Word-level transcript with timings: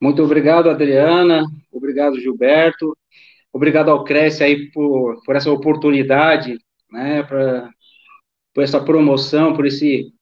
Muito 0.00 0.22
obrigado, 0.22 0.70
Adriana. 0.70 1.44
Obrigado, 1.72 2.20
Gilberto. 2.20 2.96
Obrigado 3.52 3.90
ao 3.90 4.04
Cresce 4.04 4.44
aí 4.44 4.70
por, 4.70 5.22
por 5.24 5.34
essa 5.34 5.50
oportunidade, 5.50 6.58
né, 6.90 7.22
pra, 7.22 7.68
por 8.54 8.62
essa 8.62 8.82
promoção, 8.82 9.54
por 9.54 9.66
esse, 9.66 10.12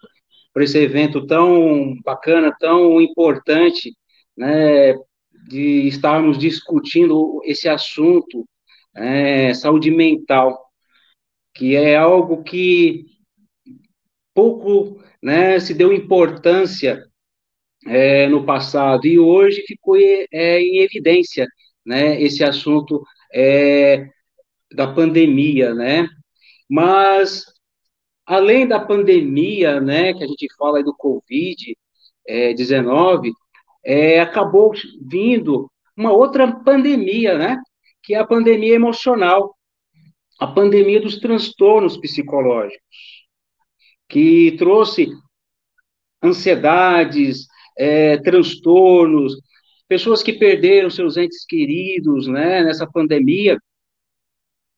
por 0.52 0.62
esse 0.62 0.78
evento 0.78 1.26
tão 1.26 1.94
bacana, 2.02 2.54
tão 2.58 3.00
importante, 3.00 3.94
né, 4.36 4.94
de 5.48 5.86
estarmos 5.86 6.38
discutindo 6.38 7.40
esse 7.44 7.68
assunto, 7.68 8.48
é, 8.94 9.52
saúde 9.52 9.90
mental, 9.90 10.58
que 11.54 11.76
é 11.76 11.96
algo 11.96 12.42
que 12.42 13.04
pouco 14.34 15.02
né, 15.22 15.58
se 15.60 15.74
deu 15.74 15.92
importância 15.92 17.06
é, 17.86 18.28
no 18.28 18.44
passado 18.44 19.06
e 19.06 19.18
hoje 19.18 19.64
ficou 19.66 19.96
é, 19.96 20.60
em 20.60 20.78
evidência 20.78 21.46
né, 21.84 22.20
esse 22.20 22.44
assunto 22.44 23.02
é, 23.32 24.08
da 24.72 24.92
pandemia, 24.92 25.74
né? 25.74 26.08
Mas 26.68 27.44
além 28.26 28.66
da 28.66 28.80
pandemia, 28.80 29.80
né, 29.80 30.12
que 30.12 30.24
a 30.24 30.26
gente 30.26 30.48
fala 30.58 30.82
do 30.82 30.94
Covid-19, 30.96 33.30
é, 33.84 34.16
é, 34.16 34.20
acabou 34.20 34.72
vindo 35.00 35.70
uma 35.96 36.12
outra 36.12 36.52
pandemia, 36.52 37.38
né? 37.38 37.56
Que 38.02 38.14
é 38.14 38.18
a 38.18 38.26
pandemia 38.26 38.74
emocional, 38.74 39.56
a 40.38 40.46
pandemia 40.46 41.00
dos 41.00 41.18
transtornos 41.18 41.96
psicológicos 41.96 42.84
que 44.08 44.56
trouxe 44.58 45.08
ansiedades, 46.22 47.46
é, 47.76 48.16
transtornos, 48.18 49.34
pessoas 49.88 50.22
que 50.22 50.32
perderam 50.32 50.90
seus 50.90 51.16
entes 51.16 51.44
queridos, 51.44 52.26
né, 52.26 52.62
nessa 52.62 52.86
pandemia, 52.86 53.58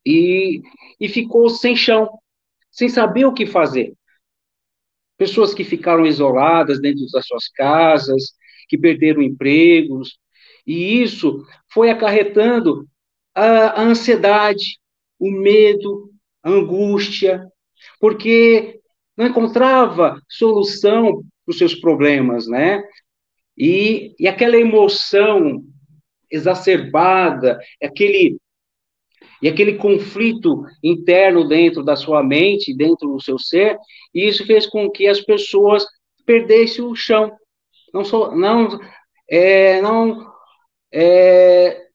e, 0.04 0.62
e 1.00 1.08
ficou 1.08 1.48
sem 1.48 1.76
chão, 1.76 2.08
sem 2.70 2.88
saber 2.88 3.24
o 3.24 3.32
que 3.32 3.46
fazer. 3.46 3.94
Pessoas 5.16 5.52
que 5.52 5.64
ficaram 5.64 6.06
isoladas 6.06 6.80
dentro 6.80 7.04
das 7.12 7.26
suas 7.26 7.48
casas, 7.48 8.34
que 8.68 8.78
perderam 8.78 9.22
empregos, 9.22 10.18
e 10.66 11.02
isso 11.02 11.44
foi 11.72 11.90
acarretando 11.90 12.86
a, 13.34 13.80
a 13.80 13.82
ansiedade, 13.82 14.78
o 15.18 15.30
medo, 15.30 16.10
a 16.42 16.50
angústia, 16.50 17.46
porque 17.98 18.80
não 19.16 19.26
encontrava 19.26 20.22
solução 20.28 21.24
os 21.48 21.56
seus 21.56 21.74
problemas, 21.74 22.46
né? 22.46 22.82
E, 23.56 24.14
e 24.20 24.28
aquela 24.28 24.56
emoção 24.56 25.64
exacerbada, 26.30 27.58
aquele 27.82 28.36
e 29.40 29.48
aquele 29.48 29.76
conflito 29.76 30.64
interno 30.82 31.46
dentro 31.46 31.84
da 31.84 31.94
sua 31.94 32.24
mente, 32.24 32.76
dentro 32.76 33.12
do 33.12 33.20
seu 33.20 33.38
ser, 33.38 33.78
e 34.12 34.26
isso 34.26 34.44
fez 34.44 34.66
com 34.66 34.90
que 34.90 35.06
as 35.06 35.20
pessoas 35.20 35.86
perdessem 36.26 36.84
o 36.84 36.94
chão. 36.94 37.32
Não 37.94 38.04
só, 38.04 38.34
não, 38.34 38.80
é, 39.30 39.80
não, 39.80 40.28
é, 40.92 41.86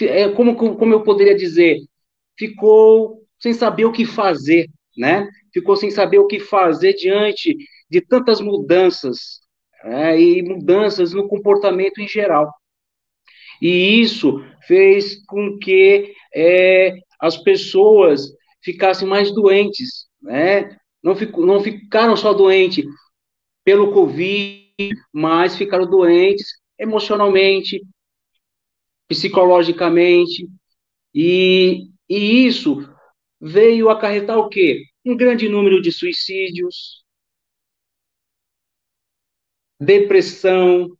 é, 0.00 0.28
como, 0.30 0.56
como 0.56 0.92
eu 0.92 1.02
poderia 1.02 1.34
dizer, 1.34 1.78
ficou 2.36 3.22
sem 3.38 3.52
saber 3.52 3.84
o 3.84 3.92
que 3.92 4.04
fazer, 4.04 4.68
né? 4.96 5.28
ficou 5.52 5.76
sem 5.76 5.90
saber 5.90 6.18
o 6.18 6.26
que 6.26 6.40
fazer 6.40 6.94
diante 6.94 7.56
de 7.90 8.00
tantas 8.00 8.40
mudanças, 8.40 9.40
né, 9.84 10.20
e 10.20 10.42
mudanças 10.42 11.12
no 11.12 11.28
comportamento 11.28 12.00
em 12.00 12.08
geral. 12.08 12.52
E 13.60 14.00
isso 14.00 14.44
fez 14.66 15.24
com 15.26 15.58
que 15.58 16.14
é, 16.34 16.94
as 17.20 17.36
pessoas 17.36 18.30
ficassem 18.62 19.06
mais 19.06 19.32
doentes, 19.32 20.06
né? 20.22 20.76
Não, 21.02 21.14
fico, 21.16 21.44
não 21.44 21.60
ficaram 21.60 22.16
só 22.16 22.32
doentes 22.32 22.84
pelo 23.64 23.92
Covid, 23.92 24.66
mas 25.12 25.56
ficaram 25.56 25.86
doentes 25.86 26.46
emocionalmente, 26.78 27.82
psicologicamente, 29.08 30.48
e, 31.14 31.88
e 32.08 32.46
isso 32.46 32.88
veio 33.40 33.90
acarretar 33.90 34.38
o 34.38 34.48
quê? 34.48 34.82
um 35.04 35.16
grande 35.16 35.48
número 35.48 35.80
de 35.80 35.92
suicídios, 35.92 37.02
depressão 39.80 40.96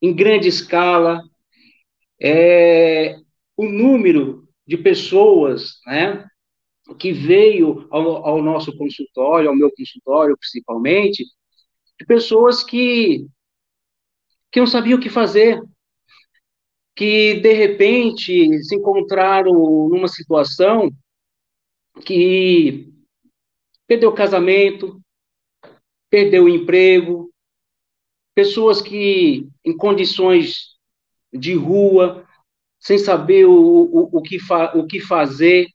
em 0.00 0.14
grande 0.14 0.48
escala, 0.48 1.20
é, 2.20 3.16
o 3.56 3.66
número 3.66 4.48
de 4.66 4.78
pessoas, 4.78 5.80
né, 5.86 6.26
que 6.98 7.12
veio 7.12 7.86
ao, 7.90 8.26
ao, 8.26 8.42
nosso 8.42 8.76
consultório, 8.76 9.50
ao 9.50 9.56
meu 9.56 9.70
consultório 9.76 10.36
principalmente, 10.38 11.24
de 11.98 12.06
pessoas 12.06 12.64
que 12.64 13.26
que 14.50 14.60
não 14.60 14.66
sabiam 14.66 14.98
o 14.98 15.00
que 15.00 15.10
fazer, 15.10 15.60
que 16.96 17.34
de 17.34 17.52
repente 17.52 18.62
se 18.64 18.76
encontraram 18.76 19.52
numa 19.52 20.08
situação 20.08 20.90
que 22.02 22.90
perdeu 23.86 24.08
o 24.08 24.14
casamento, 24.14 24.98
perdeu 26.08 26.44
o 26.44 26.48
emprego, 26.48 27.27
pessoas 28.38 28.80
que 28.80 29.48
em 29.64 29.76
condições 29.76 30.76
de 31.32 31.54
rua, 31.54 32.24
sem 32.78 32.96
saber 32.96 33.46
o, 33.46 33.52
o, 33.52 34.18
o, 34.18 34.22
que, 34.22 34.38
fa, 34.38 34.78
o 34.78 34.86
que 34.86 35.00
fazer, 35.00 35.66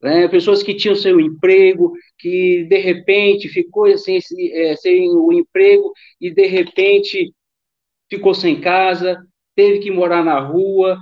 né? 0.00 0.26
pessoas 0.28 0.62
que 0.62 0.74
tinham 0.74 0.96
seu 0.96 1.20
emprego, 1.20 1.92
que 2.18 2.64
de 2.64 2.78
repente 2.78 3.50
ficou 3.50 3.98
sem, 3.98 4.18
é, 4.52 4.74
sem 4.76 5.10
o 5.10 5.30
emprego 5.30 5.92
e 6.18 6.30
de 6.30 6.46
repente 6.46 7.34
ficou 8.08 8.32
sem 8.32 8.62
casa, 8.62 9.22
teve 9.54 9.80
que 9.80 9.90
morar 9.90 10.24
na 10.24 10.40
rua, 10.40 10.98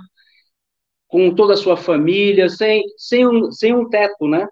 com 1.07 1.33
toda 1.33 1.53
a 1.53 1.57
sua 1.57 1.77
família, 1.77 2.49
sem, 2.49 2.83
sem, 2.97 3.25
um, 3.25 3.49
sem 3.53 3.73
um 3.73 3.87
teto, 3.87 4.27
né? 4.27 4.45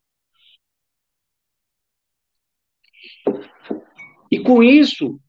E 4.32 4.40
com 4.40 4.64
isso, 4.64 5.20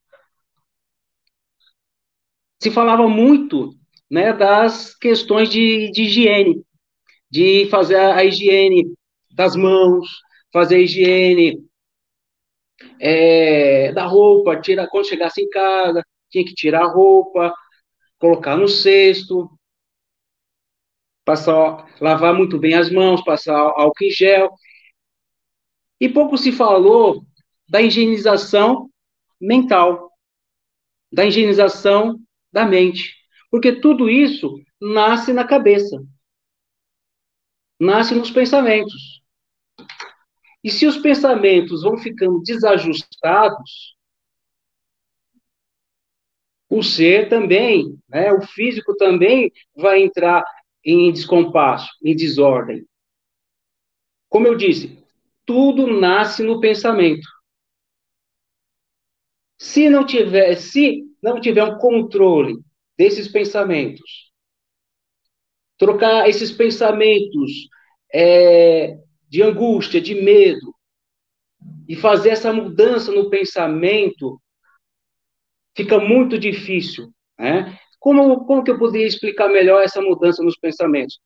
se 2.63 2.71
falava 2.71 3.09
muito 3.09 3.75
né, 4.09 4.33
das 4.33 4.95
questões 4.95 5.51
de, 5.51 5.91
de 5.91 6.03
higiene, 6.03 6.65
de 7.29 7.67
fazer 7.69 7.97
a, 7.97 8.25
higiene 8.25 8.95
das 9.33 9.57
mãos, 9.57 10.09
fazer 10.53 10.77
a 10.77 10.79
higiene 10.79 11.61
é, 13.01 13.93
da 13.93 14.07
roupa, 14.07 14.61
tirar, 14.61 14.87
quando 14.87 15.09
chegasse 15.09 15.43
em 15.43 15.51
casa, 15.51 16.07
tinha 16.31 16.45
que 16.45 16.55
tirar 16.55 16.85
a 16.85 16.89
roupa, 16.89 17.53
colocar 18.17 18.57
no 18.57 18.69
cesto, 18.69 19.51
passar, 21.25 21.93
lavar 22.01 22.33
muito 22.33 22.61
bem 22.61 22.75
as 22.75 22.93
mãos, 22.93 23.25
passar 23.25 23.59
álcool 23.59 24.05
em 24.05 24.11
gel. 24.11 24.55
E 26.01 26.09
pouco 26.09 26.39
se 26.39 26.53
falou 26.53 27.25
da 27.69 27.83
higienização 27.83 28.89
mental, 29.41 30.13
da 31.13 31.27
higienização 31.27 32.21
da 32.53 32.65
mente, 32.67 33.15
porque 33.51 33.73
tudo 33.81 34.11
isso 34.11 34.61
nasce 34.81 35.33
na 35.33 35.45
cabeça, 35.47 36.05
nasce 37.81 38.15
nos 38.15 38.31
pensamentos. 38.31 39.23
E 40.63 40.71
se 40.71 40.87
os 40.87 40.97
pensamentos 40.97 41.83
vão 41.83 41.99
ficando 41.99 42.41
desajustados, 42.43 43.97
o 46.69 46.83
ser 46.83 47.29
também, 47.29 47.99
né, 48.09 48.33
o 48.33 48.41
físico 48.41 48.97
também 48.97 49.53
vai 49.75 50.03
entrar 50.03 50.45
em 50.85 51.13
descompasso, 51.13 51.91
em 52.03 52.17
desordem. 52.17 52.87
Como 54.29 54.47
eu 54.47 54.57
disse, 54.57 54.99
tudo 55.45 55.87
nasce 55.87 56.43
no 56.43 56.61
pensamento. 56.61 57.29
Se 59.59 59.91
não 59.91 60.07
tiver, 60.07 60.57
se 60.57 61.05
não 61.23 61.41
tiver 61.41 61.65
um 61.65 61.79
controle 61.79 62.59
desses 62.99 63.29
pensamentos, 63.29 64.33
trocar 65.79 66.29
esses 66.29 66.51
pensamentos 66.51 67.69
é, 68.13 68.99
de 69.29 69.43
angústia, 69.43 70.01
de 70.01 70.15
medo, 70.15 70.75
e 71.89 71.97
fazer 71.97 72.31
essa 72.31 72.53
mudança 72.53 73.13
no 73.13 73.31
pensamento, 73.31 74.41
fica 75.77 75.99
muito 75.99 76.39
difícil. 76.39 77.13
Né? 77.39 77.79
Como, 77.99 78.45
como 78.45 78.65
que 78.65 78.71
eu 78.71 78.79
poderia 78.79 79.07
explicar 79.07 79.49
melhor 79.49 79.83
essa 79.83 80.01
mudança 80.01 80.43
nos 80.43 80.57
pensamentos? 80.57 81.19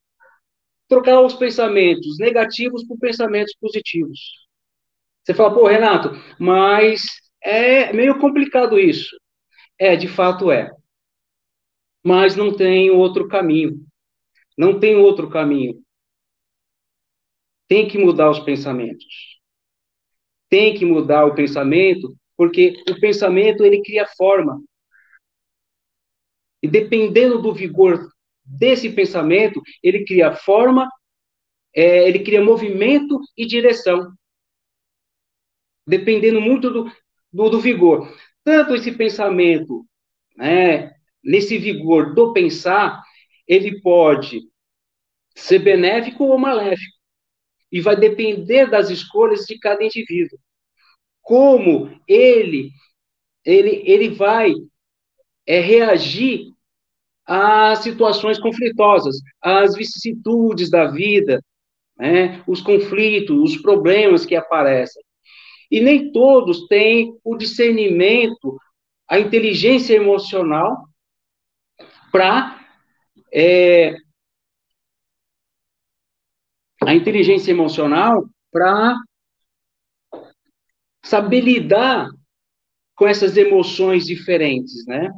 Trocar 0.88 1.20
os 1.20 1.34
pensamentos 1.34 2.18
negativos 2.18 2.86
por 2.86 2.98
pensamentos 2.98 3.54
positivos. 3.60 4.18
Você 5.24 5.34
fala, 5.34 5.52
pô, 5.52 5.66
Renato, 5.66 6.10
mas 6.38 7.02
é 7.42 7.92
meio 7.92 8.18
complicado 8.18 8.78
isso. 8.78 9.16
É, 9.78 9.96
de 9.96 10.08
fato 10.08 10.50
é. 10.50 10.70
Mas 12.04 12.36
não 12.36 12.54
tem 12.54 12.90
outro 12.90 13.28
caminho. 13.28 13.84
Não 14.56 14.78
tem 14.78 14.96
outro 14.96 15.28
caminho. 15.28 15.82
Tem 17.68 17.86
que 17.88 17.98
mudar 17.98 18.30
os 18.30 18.38
pensamentos. 18.40 19.40
Tem 20.48 20.74
que 20.74 20.84
mudar 20.84 21.26
o 21.26 21.34
pensamento, 21.34 22.16
porque 22.36 22.74
o 22.88 23.00
pensamento 23.00 23.64
ele 23.64 23.82
cria 23.82 24.06
forma. 24.06 24.62
E 26.62 26.68
dependendo 26.68 27.42
do 27.42 27.52
vigor 27.52 28.08
desse 28.44 28.90
pensamento, 28.90 29.60
ele 29.82 30.04
cria 30.04 30.32
forma, 30.32 30.88
é, 31.74 32.08
ele 32.08 32.20
cria 32.20 32.42
movimento 32.42 33.20
e 33.36 33.44
direção. 33.44 34.12
Dependendo 35.86 36.40
muito 36.40 36.70
do, 36.70 36.92
do, 37.32 37.50
do 37.50 37.60
vigor. 37.60 38.08
Tanto 38.46 38.76
esse 38.76 38.92
pensamento, 38.92 39.84
né, 40.36 40.94
nesse 41.22 41.58
vigor 41.58 42.14
do 42.14 42.32
pensar, 42.32 43.02
ele 43.44 43.80
pode 43.80 44.40
ser 45.34 45.58
benéfico 45.58 46.22
ou 46.22 46.38
maléfico. 46.38 46.94
E 47.72 47.80
vai 47.80 47.96
depender 47.96 48.70
das 48.70 48.88
escolhas 48.88 49.46
de 49.46 49.58
cada 49.58 49.82
indivíduo. 49.82 50.38
Como 51.20 52.00
ele 52.06 52.70
ele, 53.44 53.82
ele 53.84 54.10
vai 54.10 54.52
é, 55.44 55.58
reagir 55.58 56.52
às 57.26 57.80
situações 57.80 58.38
conflitosas, 58.38 59.16
às 59.42 59.74
vicissitudes 59.74 60.70
da 60.70 60.86
vida, 60.86 61.42
né, 61.98 62.44
os 62.46 62.60
conflitos, 62.60 63.54
os 63.54 63.60
problemas 63.60 64.24
que 64.24 64.36
aparecem. 64.36 65.02
E 65.70 65.80
nem 65.80 66.12
todos 66.12 66.66
têm 66.66 67.18
o 67.24 67.36
discernimento, 67.36 68.58
a 69.08 69.18
inteligência 69.18 69.94
emocional 69.94 70.88
para 72.12 72.58
é, 73.32 73.94
a 76.82 76.94
inteligência 76.94 77.50
emocional 77.50 78.28
para 78.50 78.96
saber 81.04 81.40
lidar 81.40 82.08
com 82.94 83.06
essas 83.06 83.36
emoções 83.36 84.06
diferentes, 84.06 84.86
né? 84.86 85.10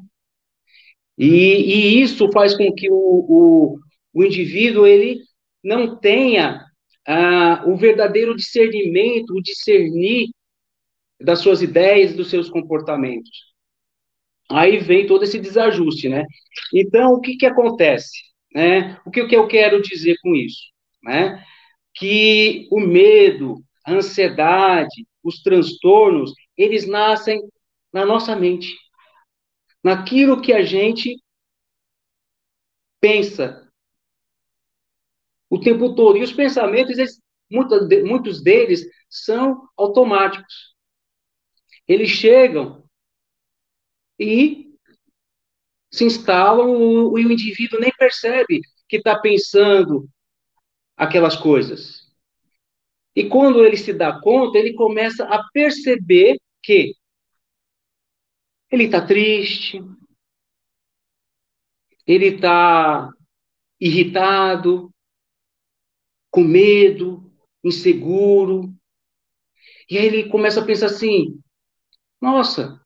E, 1.16 1.26
e 1.26 2.00
isso 2.00 2.30
faz 2.32 2.56
com 2.56 2.72
que 2.72 2.90
o, 2.90 2.94
o, 2.94 3.78
o 4.12 4.24
indivíduo 4.24 4.86
ele 4.86 5.20
não 5.62 5.96
tenha 5.96 6.64
ah, 7.06 7.64
o 7.66 7.76
verdadeiro 7.76 8.36
discernimento, 8.36 9.34
o 9.34 9.42
discernir 9.42 10.28
das 11.20 11.40
suas 11.40 11.62
ideias, 11.62 12.14
dos 12.14 12.30
seus 12.30 12.48
comportamentos. 12.48 13.48
Aí 14.50 14.78
vem 14.78 15.06
todo 15.06 15.24
esse 15.24 15.38
desajuste, 15.38 16.08
né? 16.08 16.24
Então, 16.72 17.12
o 17.12 17.20
que 17.20 17.36
que 17.36 17.46
acontece? 17.46 18.18
Né? 18.54 18.98
O 19.04 19.10
que, 19.10 19.26
que 19.26 19.36
eu 19.36 19.46
quero 19.46 19.82
dizer 19.82 20.16
com 20.22 20.34
isso? 20.34 20.70
Né? 21.02 21.44
Que 21.94 22.66
o 22.70 22.80
medo, 22.80 23.62
a 23.84 23.92
ansiedade, 23.92 25.06
os 25.22 25.42
transtornos, 25.42 26.32
eles 26.56 26.86
nascem 26.86 27.40
na 27.92 28.06
nossa 28.06 28.34
mente. 28.34 28.74
Naquilo 29.84 30.40
que 30.40 30.52
a 30.52 30.62
gente 30.62 31.22
pensa 33.00 33.68
o 35.50 35.60
tempo 35.60 35.94
todo. 35.94 36.16
E 36.16 36.22
os 36.22 36.32
pensamentos, 36.32 36.98
eles, 36.98 37.20
muitos 37.50 38.42
deles 38.42 38.86
são 39.08 39.68
automáticos. 39.76 40.74
Eles 41.88 42.10
chegam 42.10 42.84
e 44.20 44.76
se 45.90 46.04
instalam 46.04 46.68
e 47.18 47.24
o 47.24 47.32
indivíduo 47.32 47.80
nem 47.80 47.90
percebe 47.96 48.60
que 48.86 48.98
está 48.98 49.18
pensando 49.18 50.08
aquelas 50.96 51.34
coisas. 51.34 52.08
E 53.16 53.28
quando 53.28 53.64
ele 53.64 53.76
se 53.76 53.92
dá 53.92 54.20
conta, 54.20 54.58
ele 54.58 54.74
começa 54.74 55.24
a 55.24 55.42
perceber 55.52 56.38
que 56.62 56.94
ele 58.70 58.84
está 58.84 59.04
triste, 59.04 59.80
ele 62.06 62.26
está 62.26 63.10
irritado, 63.80 64.92
com 66.30 66.42
medo, 66.42 67.32
inseguro. 67.64 68.74
E 69.90 69.98
aí 69.98 70.06
ele 70.06 70.28
começa 70.28 70.60
a 70.60 70.64
pensar 70.64 70.86
assim: 70.86 71.40
nossa, 72.20 72.80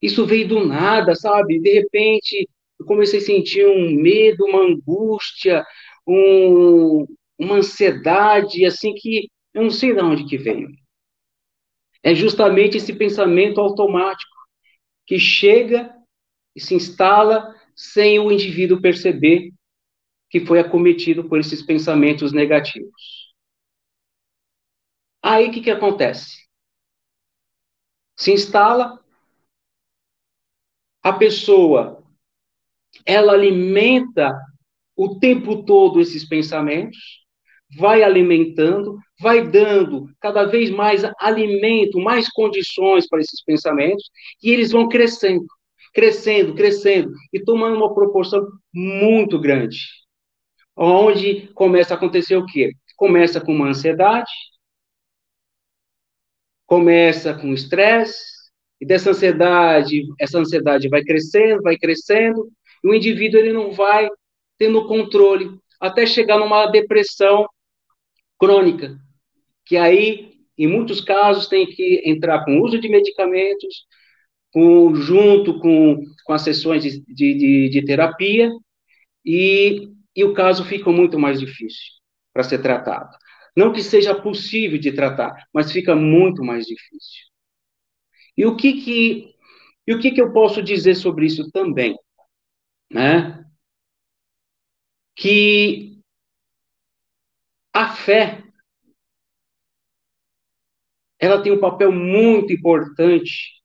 isso 0.00 0.26
veio 0.26 0.48
do 0.48 0.66
nada, 0.66 1.14
sabe? 1.14 1.58
De 1.60 1.72
repente, 1.72 2.48
eu 2.78 2.86
comecei 2.86 3.18
a 3.18 3.22
sentir 3.22 3.66
um 3.66 3.92
medo, 3.94 4.44
uma 4.44 4.62
angústia, 4.62 5.64
um, 6.06 7.06
uma 7.38 7.56
ansiedade, 7.56 8.64
assim, 8.64 8.94
que 8.94 9.28
eu 9.54 9.62
não 9.62 9.70
sei 9.70 9.94
de 9.94 10.00
onde 10.02 10.26
que 10.26 10.36
veio. 10.36 10.68
É 12.02 12.14
justamente 12.14 12.76
esse 12.76 12.92
pensamento 12.94 13.60
automático 13.60 14.30
que 15.06 15.18
chega 15.18 15.94
e 16.56 16.60
se 16.60 16.74
instala 16.74 17.54
sem 17.76 18.18
o 18.20 18.32
indivíduo 18.32 18.80
perceber 18.82 19.52
que 20.30 20.40
foi 20.46 20.60
acometido 20.60 21.28
por 21.28 21.40
esses 21.40 21.62
pensamentos 21.62 22.32
negativos. 22.32 22.92
Aí 25.22 25.48
o 25.48 25.52
que, 25.52 25.60
que 25.60 25.70
acontece? 25.70 26.45
Se 28.16 28.32
instala, 28.32 28.98
a 31.02 31.12
pessoa 31.12 32.02
ela 33.04 33.32
alimenta 33.32 34.36
o 34.96 35.18
tempo 35.18 35.64
todo 35.64 36.00
esses 36.00 36.26
pensamentos, 36.26 36.98
vai 37.76 38.02
alimentando, 38.02 38.98
vai 39.20 39.46
dando 39.46 40.08
cada 40.20 40.44
vez 40.44 40.70
mais 40.70 41.02
alimento, 41.20 42.00
mais 42.00 42.28
condições 42.30 43.06
para 43.08 43.20
esses 43.20 43.42
pensamentos, 43.44 44.10
e 44.42 44.50
eles 44.50 44.72
vão 44.72 44.88
crescendo, 44.88 45.44
crescendo, 45.92 46.54
crescendo, 46.54 47.12
e 47.32 47.42
tomando 47.42 47.76
uma 47.76 47.94
proporção 47.94 48.46
muito 48.72 49.38
grande. 49.38 49.78
Onde 50.74 51.48
começa 51.54 51.94
a 51.94 51.96
acontecer 51.96 52.36
o 52.36 52.46
quê? 52.46 52.72
Começa 52.96 53.40
com 53.40 53.52
uma 53.52 53.68
ansiedade, 53.68 54.30
começa 56.66 57.32
com 57.34 57.54
estresse, 57.54 58.36
e 58.80 58.86
dessa 58.86 59.10
ansiedade, 59.10 60.02
essa 60.20 60.38
ansiedade 60.38 60.88
vai 60.88 61.02
crescendo, 61.02 61.62
vai 61.62 61.78
crescendo, 61.78 62.50
e 62.84 62.88
o 62.88 62.94
indivíduo 62.94 63.40
ele 63.40 63.52
não 63.52 63.72
vai 63.72 64.08
tendo 64.58 64.86
controle 64.86 65.50
até 65.80 66.04
chegar 66.06 66.38
numa 66.38 66.66
depressão 66.66 67.46
crônica, 68.38 68.98
que 69.64 69.76
aí, 69.76 70.34
em 70.58 70.66
muitos 70.66 71.00
casos, 71.00 71.48
tem 71.48 71.66
que 71.66 72.02
entrar 72.04 72.44
com 72.44 72.60
uso 72.60 72.78
de 72.78 72.88
medicamentos, 72.88 73.86
com, 74.52 74.94
junto 74.94 75.58
com, 75.60 76.02
com 76.24 76.32
as 76.32 76.42
sessões 76.42 76.82
de, 76.82 77.02
de, 77.06 77.68
de 77.68 77.84
terapia, 77.84 78.50
e, 79.24 79.88
e 80.14 80.24
o 80.24 80.32
caso 80.32 80.64
fica 80.64 80.90
muito 80.90 81.18
mais 81.18 81.40
difícil 81.40 81.92
para 82.32 82.44
ser 82.44 82.58
tratado. 82.58 83.16
Não 83.56 83.72
que 83.72 83.82
seja 83.82 84.14
possível 84.14 84.78
de 84.78 84.92
tratar, 84.92 85.48
mas 85.52 85.72
fica 85.72 85.96
muito 85.96 86.44
mais 86.44 86.66
difícil. 86.66 87.24
E 88.36 88.44
o 88.44 88.54
que 88.54 88.74
que, 88.82 89.34
e 89.86 89.94
o 89.94 89.98
que, 89.98 90.10
que 90.10 90.20
eu 90.20 90.32
posso 90.32 90.62
dizer 90.62 90.94
sobre 90.94 91.24
isso 91.24 91.50
também? 91.50 91.98
Né? 92.90 93.42
Que 95.14 95.98
a 97.72 97.94
fé 97.94 98.42
ela 101.18 101.42
tem 101.42 101.50
um 101.50 101.60
papel 101.60 101.90
muito 101.90 102.52
importante, 102.52 103.62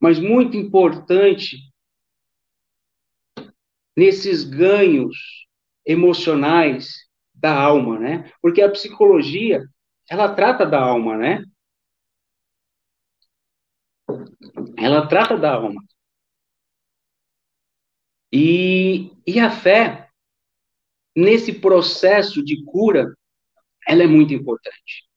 mas 0.00 0.18
muito 0.18 0.56
importante 0.56 1.58
nesses 3.94 4.44
ganhos 4.44 5.46
emocionais 5.84 7.09
da 7.40 7.58
alma, 7.58 7.98
né? 7.98 8.30
Porque 8.42 8.62
a 8.62 8.70
psicologia, 8.70 9.62
ela 10.08 10.34
trata 10.34 10.66
da 10.66 10.80
alma, 10.80 11.16
né? 11.16 11.42
ela 14.76 15.06
trata 15.06 15.36
da 15.36 15.54
alma. 15.54 15.82
E, 18.32 19.10
e 19.26 19.40
a 19.40 19.50
fé, 19.50 20.08
nesse 21.16 21.52
processo 21.52 22.42
de 22.44 22.64
cura, 22.64 23.14
ela 23.86 24.02
é 24.02 24.06
muito 24.06 24.32
importante. 24.32 25.08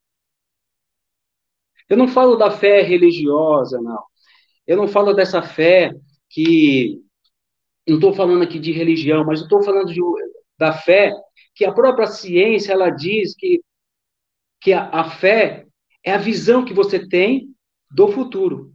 Eu 1.90 1.98
não 1.98 2.08
falo 2.08 2.36
da 2.36 2.50
fé 2.52 2.82
religiosa, 2.82 3.80
não. 3.82 4.04
Eu 4.66 4.78
não 4.78 4.88
falo 4.88 5.14
dessa 5.14 5.42
fé 5.42 5.92
que. 6.30 7.02
Não 7.88 7.96
estou 7.96 8.14
falando 8.14 8.44
aqui 8.44 8.60
de 8.60 8.72
religião, 8.72 9.26
mas 9.26 9.42
estou 9.42 9.62
falando 9.62 9.94
de, 9.94 10.00
da 10.58 10.72
fé 10.72 11.12
que 11.56 11.66
a 11.66 11.72
própria 11.72 12.08
ciência 12.08 12.74
ela 12.74 12.90
diz 12.90 13.36
que, 13.36 13.62
que 14.62 14.74
a, 14.74 14.90
a 14.90 15.10
fé 15.10 15.68
é 16.04 16.12
a 16.12 16.18
visão 16.18 16.66
que 16.66 16.74
você 16.74 17.08
tem 17.08 17.56
do 17.92 18.12
futuro. 18.12 18.74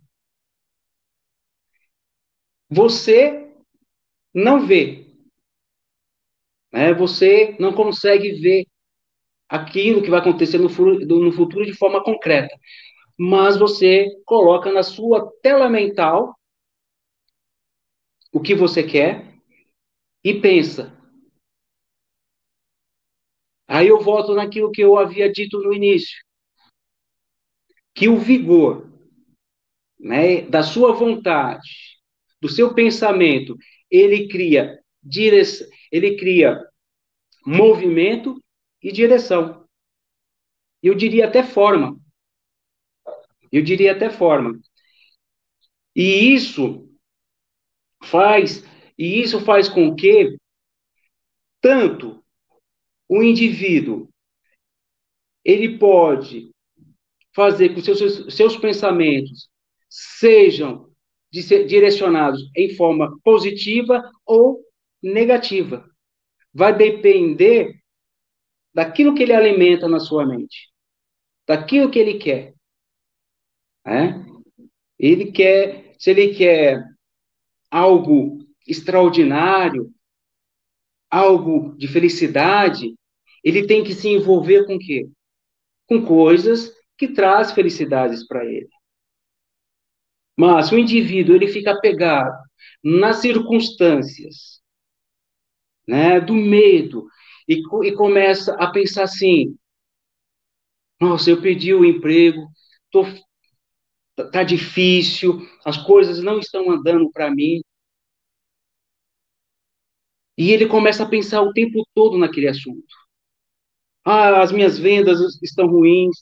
Você 2.70 3.52
não 4.34 4.66
vê. 4.66 5.06
Né? 6.72 6.92
Você 6.94 7.56
não 7.58 7.72
consegue 7.72 8.40
ver 8.40 8.66
aquilo 9.48 10.02
que 10.02 10.10
vai 10.10 10.20
acontecer 10.20 10.58
no, 10.58 10.68
no 10.68 11.32
futuro 11.32 11.64
de 11.64 11.72
forma 11.72 12.02
concreta. 12.02 12.54
Mas 13.18 13.58
você 13.58 14.06
coloca 14.24 14.70
na 14.70 14.82
sua 14.82 15.32
tela 15.42 15.68
mental 15.68 16.38
o 18.32 18.40
que 18.40 18.54
você 18.54 18.82
quer 18.82 19.34
e 20.22 20.34
pensa. 20.40 20.97
Aí 23.68 23.88
eu 23.88 24.00
volto 24.00 24.34
naquilo 24.34 24.72
que 24.72 24.82
eu 24.82 24.96
havia 24.96 25.30
dito 25.30 25.60
no 25.60 25.72
início. 25.74 26.16
Que 27.94 28.08
o 28.08 28.18
vigor 28.18 28.90
né, 30.00 30.42
da 30.42 30.62
sua 30.62 30.92
vontade, 30.92 31.98
do 32.40 32.48
seu 32.48 32.74
pensamento, 32.74 33.56
ele 33.90 34.26
cria 34.28 34.82
ele 35.90 36.16
cria 36.16 36.64
movimento 37.46 38.42
e 38.82 38.92
direção. 38.92 39.66
Eu 40.82 40.94
diria 40.94 41.26
até 41.26 41.42
forma. 41.42 41.98
Eu 43.50 43.62
diria 43.62 43.92
até 43.92 44.10
forma. 44.10 44.60
E 45.94 46.34
isso 46.34 46.88
faz, 48.04 48.62
e 48.96 49.20
isso 49.20 49.40
faz 49.40 49.68
com 49.68 49.94
que 49.94 50.36
tanto 51.60 52.24
o 53.08 53.22
indivíduo 53.22 54.08
ele 55.44 55.78
pode 55.78 56.50
fazer 57.34 57.70
com 57.70 57.76
que 57.76 57.82
seus, 57.82 58.34
seus 58.34 58.56
pensamentos 58.56 59.48
sejam 59.88 60.90
direcionados 61.30 62.50
em 62.56 62.74
forma 62.74 63.18
positiva 63.22 64.02
ou 64.26 64.62
negativa. 65.02 65.88
Vai 66.52 66.76
depender 66.76 67.80
daquilo 68.74 69.14
que 69.14 69.22
ele 69.22 69.32
alimenta 69.32 69.88
na 69.88 70.00
sua 70.00 70.26
mente, 70.26 70.68
daquilo 71.46 71.90
que 71.90 71.98
ele 71.98 72.18
quer. 72.18 72.54
Né? 73.84 74.26
Ele 74.98 75.30
quer, 75.32 75.94
se 75.98 76.10
ele 76.10 76.34
quer 76.34 76.84
algo 77.70 78.38
extraordinário, 78.66 79.92
algo 81.10 81.76
de 81.76 81.88
felicidade, 81.88 82.94
ele 83.44 83.66
tem 83.66 83.84
que 83.84 83.94
se 83.94 84.08
envolver 84.08 84.66
com 84.66 84.78
quê? 84.78 85.08
Com 85.88 86.04
coisas 86.04 86.72
que 86.98 87.08
traz 87.08 87.52
felicidades 87.52 88.26
para 88.26 88.44
ele. 88.44 88.68
Mas 90.36 90.70
o 90.72 90.78
indivíduo 90.78 91.34
ele 91.34 91.48
fica 91.48 91.72
apegado 91.72 92.32
nas 92.82 93.16
circunstâncias, 93.16 94.62
né, 95.86 96.20
do 96.20 96.34
medo 96.34 97.06
e, 97.48 97.62
e 97.86 97.92
começa 97.94 98.54
a 98.54 98.70
pensar 98.70 99.04
assim: 99.04 99.56
nossa, 101.00 101.30
eu 101.30 101.40
perdi 101.40 101.74
o 101.74 101.84
emprego, 101.84 102.46
tô, 102.90 103.04
tá 104.32 104.42
difícil, 104.42 105.40
as 105.64 105.76
coisas 105.76 106.22
não 106.22 106.38
estão 106.38 106.70
andando 106.70 107.10
para 107.10 107.30
mim. 107.30 107.60
E 110.38 110.52
ele 110.52 110.66
começa 110.68 111.02
a 111.02 111.08
pensar 111.08 111.42
o 111.42 111.52
tempo 111.52 111.84
todo 111.92 112.16
naquele 112.16 112.46
assunto. 112.46 112.86
Ah, 114.04 114.40
as 114.40 114.52
minhas 114.52 114.78
vendas 114.78 115.18
estão 115.42 115.66
ruins, 115.66 116.16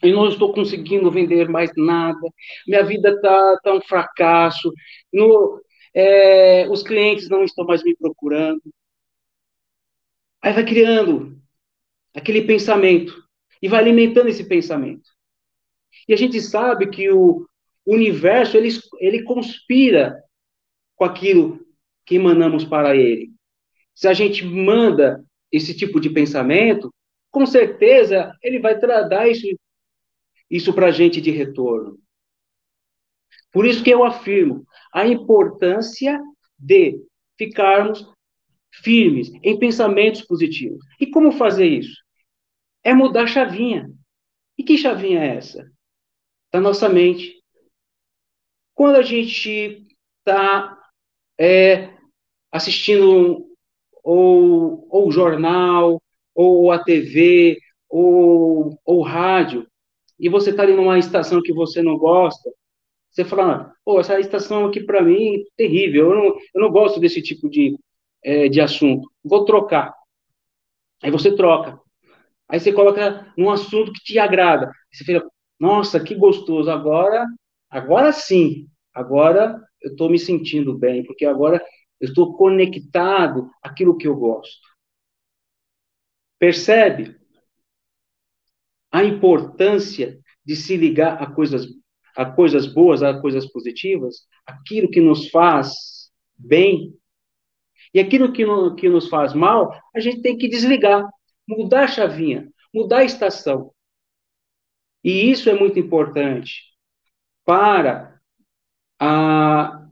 eu 0.00 0.14
não 0.14 0.28
estou 0.28 0.52
conseguindo 0.52 1.10
vender 1.10 1.48
mais 1.48 1.70
nada, 1.76 2.20
minha 2.66 2.84
vida 2.84 3.10
está 3.10 3.58
tá 3.62 3.74
um 3.74 3.80
fracasso, 3.80 4.72
no, 5.12 5.60
é, 5.92 6.68
os 6.68 6.84
clientes 6.84 7.28
não 7.28 7.42
estão 7.42 7.64
mais 7.66 7.82
me 7.82 7.96
procurando. 7.96 8.62
Aí 10.40 10.52
vai 10.52 10.64
criando 10.64 11.36
aquele 12.14 12.42
pensamento 12.42 13.20
e 13.60 13.68
vai 13.68 13.80
alimentando 13.80 14.28
esse 14.28 14.44
pensamento. 14.44 15.10
E 16.06 16.14
a 16.14 16.16
gente 16.16 16.40
sabe 16.40 16.88
que 16.88 17.10
o 17.10 17.48
universo 17.84 18.56
ele, 18.56 18.68
ele 19.00 19.24
conspira 19.24 20.22
com 20.94 21.04
aquilo 21.04 21.63
que 22.04 22.16
emanamos 22.16 22.64
para 22.64 22.96
ele. 22.96 23.32
Se 23.94 24.08
a 24.08 24.12
gente 24.12 24.44
manda 24.44 25.24
esse 25.50 25.76
tipo 25.76 26.00
de 26.00 26.10
pensamento, 26.10 26.92
com 27.30 27.46
certeza 27.46 28.36
ele 28.42 28.58
vai 28.58 28.78
dar 28.78 29.28
isso 29.28 29.46
isso 30.50 30.72
para 30.72 30.86
a 30.86 30.90
gente 30.90 31.20
de 31.20 31.30
retorno. 31.30 31.98
Por 33.52 33.66
isso 33.66 33.82
que 33.82 33.90
eu 33.90 34.04
afirmo 34.04 34.66
a 34.92 35.06
importância 35.06 36.20
de 36.58 37.00
ficarmos 37.38 38.06
firmes 38.72 39.32
em 39.42 39.58
pensamentos 39.58 40.22
positivos. 40.22 40.84
E 41.00 41.06
como 41.06 41.32
fazer 41.32 41.66
isso? 41.66 41.96
É 42.82 42.92
mudar 42.92 43.24
a 43.24 43.28
chavinha. 43.28 43.90
E 44.58 44.62
que 44.62 44.76
chavinha 44.76 45.20
é 45.20 45.36
essa? 45.36 45.70
Da 46.52 46.60
nossa 46.60 46.88
mente. 46.88 47.42
Quando 48.74 48.96
a 48.96 49.02
gente 49.02 49.86
está 50.18 50.76
é, 51.38 51.93
assistindo 52.54 53.44
ou, 54.04 54.86
ou 54.88 55.10
jornal, 55.10 56.00
ou 56.32 56.70
a 56.70 56.78
TV, 56.78 57.58
ou, 57.88 58.78
ou 58.84 59.02
rádio, 59.02 59.66
e 60.20 60.28
você 60.28 60.50
está 60.50 60.62
ali 60.62 60.72
numa 60.72 60.96
estação 60.96 61.42
que 61.42 61.52
você 61.52 61.82
não 61.82 61.98
gosta, 61.98 62.48
você 63.10 63.24
fala, 63.24 63.72
pô, 63.84 63.98
essa 63.98 64.20
estação 64.20 64.66
aqui 64.66 64.80
para 64.80 65.02
mim 65.02 65.34
é 65.34 65.42
terrível, 65.56 66.12
eu 66.12 66.16
não, 66.16 66.24
eu 66.54 66.60
não 66.60 66.70
gosto 66.70 67.00
desse 67.00 67.20
tipo 67.20 67.50
de, 67.50 67.76
é, 68.22 68.48
de 68.48 68.60
assunto, 68.60 69.10
vou 69.24 69.44
trocar. 69.44 69.92
Aí 71.02 71.10
você 71.10 71.34
troca. 71.34 71.80
Aí 72.48 72.60
você 72.60 72.72
coloca 72.72 73.32
num 73.36 73.50
assunto 73.50 73.92
que 73.92 74.00
te 74.04 74.18
agrada. 74.18 74.70
Você 74.92 75.04
fica, 75.04 75.26
nossa, 75.58 75.98
que 75.98 76.14
gostoso, 76.14 76.70
agora, 76.70 77.26
agora 77.68 78.12
sim, 78.12 78.68
agora 78.92 79.60
eu 79.82 79.90
estou 79.90 80.08
me 80.08 80.18
sentindo 80.18 80.76
bem, 80.78 81.04
porque 81.04 81.24
agora 81.26 81.60
eu 82.04 82.08
estou 82.08 82.36
conectado 82.36 83.50
àquilo 83.62 83.96
que 83.96 84.06
eu 84.06 84.16
gosto. 84.16 84.66
Percebe? 86.38 87.16
a 88.94 89.02
importância 89.02 90.20
de 90.46 90.54
se 90.54 90.76
ligar 90.76 91.20
a 91.20 91.26
coisas, 91.26 91.66
a 92.16 92.24
coisas 92.24 92.64
boas, 92.64 93.02
a 93.02 93.20
coisas 93.20 93.44
positivas, 93.50 94.24
aquilo 94.46 94.88
que 94.88 95.00
nos 95.00 95.30
faz 95.30 95.72
bem. 96.36 96.94
E 97.92 97.98
aquilo 97.98 98.32
que, 98.32 98.46
no, 98.46 98.76
que 98.76 98.88
nos 98.88 99.08
faz 99.08 99.34
mal, 99.34 99.76
a 99.92 99.98
gente 99.98 100.22
tem 100.22 100.38
que 100.38 100.46
desligar, 100.46 101.04
mudar 101.44 101.84
a 101.84 101.88
chavinha, 101.88 102.48
mudar 102.72 102.98
a 102.98 103.04
estação. 103.04 103.72
E 105.02 105.28
isso 105.28 105.50
é 105.50 105.58
muito 105.58 105.76
importante 105.76 106.62
para 107.44 108.20
a, 109.00 109.83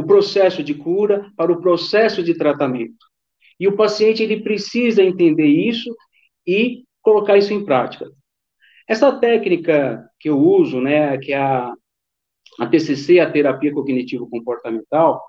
o 0.00 0.06
processo 0.06 0.62
de 0.62 0.74
cura, 0.74 1.30
para 1.36 1.52
o 1.52 1.60
processo 1.60 2.22
de 2.22 2.34
tratamento. 2.34 3.06
E 3.58 3.68
o 3.68 3.76
paciente 3.76 4.22
ele 4.22 4.42
precisa 4.42 5.02
entender 5.02 5.46
isso 5.46 5.94
e 6.46 6.84
colocar 7.02 7.36
isso 7.36 7.52
em 7.52 7.64
prática. 7.64 8.10
Essa 8.88 9.12
técnica 9.18 10.08
que 10.18 10.30
eu 10.30 10.38
uso, 10.38 10.80
né, 10.80 11.16
que 11.18 11.32
é 11.32 11.38
a, 11.38 11.72
a 12.58 12.66
TCC, 12.66 13.20
a 13.20 13.30
terapia 13.30 13.72
cognitivo 13.72 14.28
comportamental, 14.28 15.22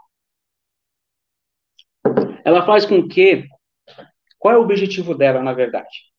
ela 2.44 2.66
faz 2.66 2.86
com 2.86 3.08
que 3.08 3.46
qual 4.40 4.56
é 4.56 4.58
o 4.58 4.64
objetivo 4.64 5.14
dela, 5.14 5.44
na 5.44 5.54
verdade? 5.54 6.12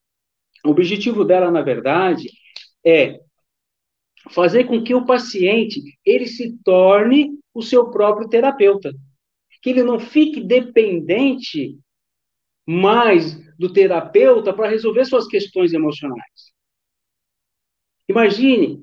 O 0.65 0.71
objetivo 0.71 1.25
dela, 1.25 1.51
na 1.51 1.61
verdade, 1.61 2.29
é 2.87 3.19
fazer 4.31 4.65
com 4.65 4.83
que 4.83 4.95
o 4.95 5.05
paciente 5.05 5.81
ele 6.05 6.27
se 6.27 6.57
torne 6.63 7.42
o 7.55 7.63
seu 7.63 7.91
próprio 7.91 8.29
terapeuta, 8.29 8.93
que 9.61 9.71
ele 9.71 9.83
não 9.83 9.99
fique 9.99 10.41
dependente 10.41 11.79
mais 12.67 13.37
do 13.57 13.73
terapeuta 13.73 14.53
para 14.53 14.69
resolver 14.69 15.05
suas 15.05 15.27
questões 15.27 15.73
emocionais. 15.73 16.53
Imagine 18.09 18.83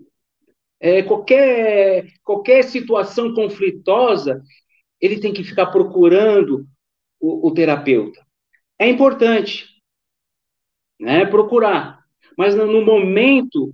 é, 0.79 1.03
qualquer, 1.03 2.07
qualquer 2.23 2.63
situação 2.63 3.33
conflitosa, 3.33 4.41
ele 4.99 5.19
tem 5.19 5.33
que 5.33 5.43
ficar 5.43 5.67
procurando 5.67 6.67
o, 7.19 7.47
o 7.47 7.53
terapeuta. 7.53 8.25
É 8.77 8.88
importante, 8.88 9.67
né, 10.99 11.25
procurar, 11.25 12.05
mas 12.38 12.55
no, 12.55 12.65
no 12.65 12.85
momento 12.85 13.73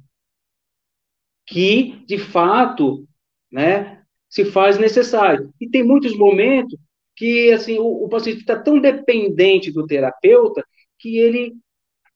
que, 1.45 2.03
de 2.07 2.17
fato, 2.17 3.07
né, 3.51 4.03
se 4.29 4.45
faz 4.45 4.77
necessário. 4.77 5.51
E 5.59 5.69
tem 5.69 5.83
muitos 5.83 6.15
momentos 6.17 6.77
que, 7.15 7.51
assim, 7.51 7.77
o, 7.79 8.05
o 8.05 8.09
paciente 8.09 8.39
está 8.39 8.59
tão 8.59 8.79
dependente 8.79 9.71
do 9.71 9.85
terapeuta 9.85 10.65
que 10.99 11.17
ele, 11.17 11.53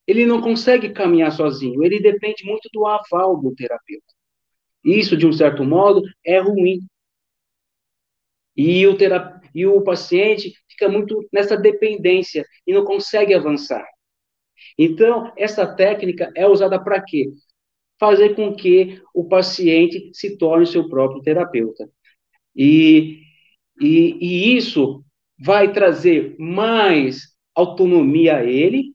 ele 0.06 0.25
não 0.25 0.42
consegue 0.42 0.89
caminhar 0.89 1.32
sozinho, 1.32 1.84
ele 1.84 2.00
depende 2.00 2.44
muito 2.46 2.70
do 2.74 2.86
aval 2.86 3.39
do 3.39 3.54
terapeuta. 3.56 4.13
Isso, 4.84 5.18
de 5.18 5.25
um 5.25 5.34
certo 5.34 5.63
modo, 5.63 6.01
é 6.25 6.39
ruim. 6.39 6.80
E 8.56 8.86
o, 8.88 8.98
terap... 8.98 9.42
e 9.54 9.66
o 9.66 9.82
paciente 9.82 10.54
fica 10.68 10.89
muito 10.89 11.28
nessa 11.32 11.56
dependência 11.56 12.46
e 12.66 12.74
não 12.74 12.84
consegue 12.84 13.34
avançar. 13.34 13.86
Então, 14.78 15.32
essa 15.38 15.66
técnica 15.66 16.32
é 16.36 16.48
usada 16.48 16.82
para 16.82 17.01
quê? 17.01 17.32
Fazer 18.00 18.36
com 18.36 18.56
que 18.56 19.01
o 19.13 19.28
paciente 19.28 20.10
se 20.13 20.38
torne 20.38 20.66
seu 20.66 20.89
próprio 20.89 21.22
terapeuta. 21.22 21.89
E, 22.56 23.22
e, 23.79 24.18
e 24.20 24.58
isso 24.58 25.03
vai 25.39 25.72
trazer 25.72 26.36
mais 26.38 27.29
autonomia 27.56 28.38
a 28.38 28.46
ele, 28.46 28.94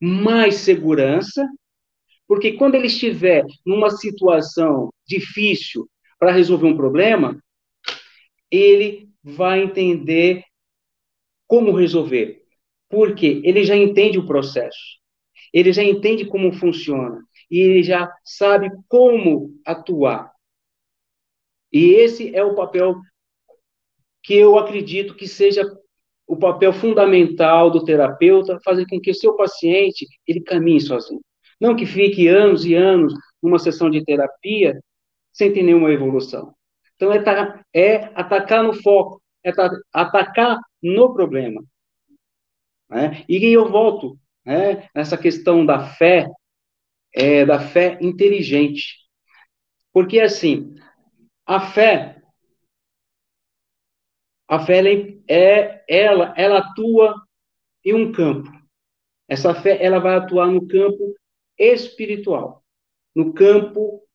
mais 0.00 0.56
segurança, 0.56 1.48
porque 2.26 2.52
quando 2.52 2.74
ele 2.74 2.86
estiver 2.86 3.44
numa 3.64 3.90
situação 3.90 4.90
difícil 5.06 5.88
para 6.18 6.32
resolver 6.32 6.66
um 6.66 6.76
problema, 6.76 7.42
ele 8.50 9.08
vai 9.22 9.62
entender 9.62 10.44
como 11.46 11.72
resolver. 11.72 12.42
Porque 12.88 13.40
ele 13.44 13.64
já 13.64 13.76
entende 13.76 14.18
o 14.18 14.26
processo, 14.26 14.98
ele 15.52 15.72
já 15.72 15.82
entende 15.82 16.24
como 16.26 16.52
funciona, 16.52 17.22
e 17.50 17.58
ele 17.58 17.82
já 17.82 18.10
sabe 18.24 18.70
como 18.88 19.58
atuar. 19.64 20.32
E 21.72 21.94
esse 21.94 22.34
é 22.34 22.42
o 22.42 22.54
papel 22.54 22.96
que 24.22 24.34
eu 24.34 24.58
acredito 24.58 25.14
que 25.14 25.26
seja 25.26 25.64
o 26.26 26.36
papel 26.36 26.72
fundamental 26.72 27.70
do 27.70 27.84
terapeuta, 27.84 28.58
fazer 28.62 28.86
com 28.86 29.00
que 29.00 29.10
o 29.10 29.14
seu 29.14 29.34
paciente 29.34 30.06
ele 30.26 30.42
caminhe 30.42 30.80
sozinho. 30.80 31.20
Não 31.60 31.74
que 31.74 31.86
fique 31.86 32.28
anos 32.28 32.64
e 32.64 32.74
anos 32.74 33.14
numa 33.42 33.58
sessão 33.58 33.88
de 33.88 34.04
terapia 34.04 34.78
sem 35.32 35.52
ter 35.52 35.62
nenhuma 35.62 35.90
evolução. 35.90 36.54
Então, 36.96 37.12
é, 37.12 37.22
é 37.72 37.96
atacar 38.14 38.62
no 38.62 38.74
foco, 38.74 39.22
é 39.44 39.50
atacar 39.92 40.58
no 40.82 41.14
problema. 41.14 41.62
Né? 42.90 43.24
E 43.28 43.36
eu 43.46 43.70
volto 43.70 44.18
né, 44.44 44.88
nessa 44.94 45.16
questão 45.16 45.64
da 45.64 45.88
fé, 45.94 46.26
é, 47.14 47.46
da 47.46 47.60
fé 47.60 47.98
inteligente. 48.00 48.96
Porque, 49.92 50.20
assim, 50.20 50.74
a 51.48 51.60
fé, 51.60 52.20
a 54.46 54.58
fé 54.66 54.82
é, 55.26 55.82
ela, 55.88 56.34
ela 56.36 56.58
atua 56.58 57.14
em 57.82 57.94
um 57.94 58.12
campo. 58.12 58.50
Essa 59.26 59.54
fé, 59.54 59.82
ela 59.82 59.98
vai 59.98 60.16
atuar 60.16 60.48
no 60.48 60.68
campo 60.68 61.14
espiritual, 61.56 62.62
no 63.14 63.32
campo, 63.32 64.06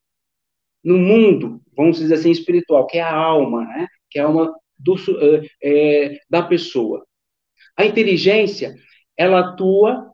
no 0.84 1.00
mundo, 1.00 1.60
vamos 1.76 1.98
dizer 1.98 2.14
assim, 2.14 2.30
espiritual, 2.30 2.86
que 2.86 3.00
é 3.00 3.02
a 3.02 3.16
alma, 3.16 3.66
né? 3.66 3.88
Que 4.12 4.20
é 4.20 4.22
a 4.22 4.26
alma 4.26 4.56
do, 4.78 4.96
é, 5.64 6.20
da 6.30 6.44
pessoa. 6.44 7.04
A 7.76 7.84
inteligência, 7.84 8.76
ela 9.18 9.40
atua 9.40 10.14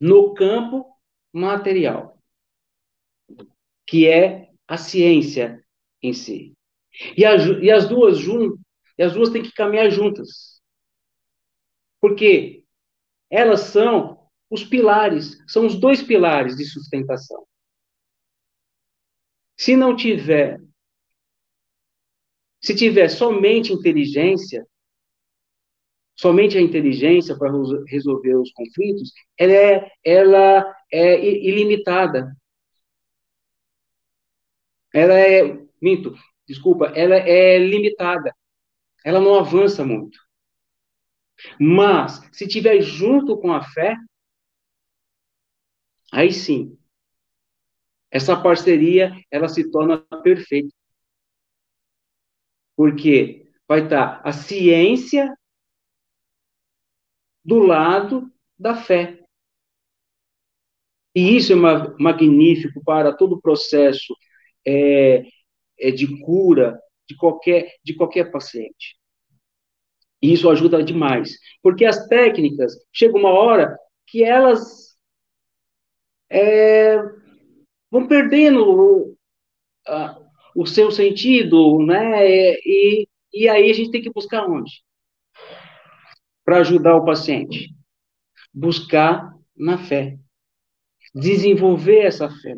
no 0.00 0.32
campo 0.34 0.86
material, 1.32 2.16
que 3.84 4.08
é 4.08 4.48
a 4.68 4.76
ciência 4.76 5.60
em 6.02 6.12
si. 6.12 6.54
E, 7.16 7.24
a, 7.24 7.36
e 7.36 7.70
as 7.70 7.88
duas 7.88 8.18
juntas, 8.18 8.58
e 8.98 9.02
as 9.02 9.14
duas 9.14 9.30
têm 9.30 9.42
que 9.42 9.52
caminhar 9.52 9.90
juntas. 9.90 10.60
Porque 12.00 12.64
elas 13.30 13.60
são 13.60 14.28
os 14.50 14.64
pilares, 14.64 15.38
são 15.46 15.66
os 15.66 15.78
dois 15.78 16.02
pilares 16.02 16.56
de 16.56 16.64
sustentação. 16.64 17.46
Se 19.56 19.76
não 19.76 19.94
tiver, 19.94 20.60
se 22.60 22.74
tiver 22.74 23.08
somente 23.08 23.72
inteligência, 23.72 24.66
somente 26.16 26.58
a 26.58 26.60
inteligência 26.60 27.38
para 27.38 27.52
resolver 27.86 28.34
os 28.36 28.52
conflitos, 28.52 29.12
ela 29.38 29.52
é, 29.52 29.92
ela 30.04 30.76
é 30.92 31.24
ilimitada. 31.24 32.34
Ela 34.92 35.18
é, 35.18 35.66
minto, 35.80 36.14
desculpa, 36.46 36.86
ela 36.94 37.16
é 37.16 37.58
limitada. 37.58 38.34
Ela 39.04 39.20
não 39.20 39.34
avança 39.38 39.84
muito. 39.84 40.18
Mas, 41.58 42.20
se 42.32 42.46
tiver 42.46 42.80
junto 42.82 43.38
com 43.38 43.52
a 43.52 43.62
fé, 43.62 43.96
Aí 46.12 46.32
sim, 46.32 46.76
essa 48.10 48.40
parceria 48.40 49.12
ela 49.30 49.48
se 49.48 49.70
torna 49.70 49.98
perfeita. 50.22 50.74
Porque 52.76 53.48
vai 53.68 53.84
estar 53.84 54.20
a 54.24 54.32
ciência 54.32 55.32
do 57.44 57.58
lado 57.60 58.30
da 58.58 58.74
fé. 58.74 59.24
E 61.14 61.36
isso 61.36 61.52
é 61.52 61.56
magnífico 61.56 62.82
para 62.84 63.16
todo 63.16 63.34
o 63.36 63.40
processo 63.40 64.14
é, 64.66 65.24
é 65.80 65.90
de 65.90 66.20
cura 66.20 66.80
de 67.10 67.16
qualquer, 67.16 67.74
de 67.82 67.94
qualquer 67.94 68.30
paciente. 68.30 68.96
E 70.22 70.32
isso 70.32 70.48
ajuda 70.48 70.82
demais. 70.82 71.36
Porque 71.60 71.84
as 71.84 72.06
técnicas, 72.06 72.74
chega 72.92 73.18
uma 73.18 73.30
hora 73.30 73.76
que 74.06 74.22
elas 74.22 74.96
é, 76.30 76.98
vão 77.90 78.06
perdendo 78.06 78.62
o, 78.62 79.16
a, 79.88 80.20
o 80.54 80.66
seu 80.66 80.90
sentido, 80.90 81.84
né? 81.84 82.54
E, 82.64 83.08
e 83.32 83.48
aí 83.48 83.70
a 83.70 83.74
gente 83.74 83.90
tem 83.90 84.02
que 84.02 84.12
buscar 84.12 84.46
onde? 84.46 84.82
Para 86.44 86.58
ajudar 86.58 86.96
o 86.96 87.04
paciente. 87.04 87.74
Buscar 88.52 89.32
na 89.56 89.78
fé. 89.78 90.18
Desenvolver 91.14 92.00
essa 92.00 92.30
fé. 92.30 92.56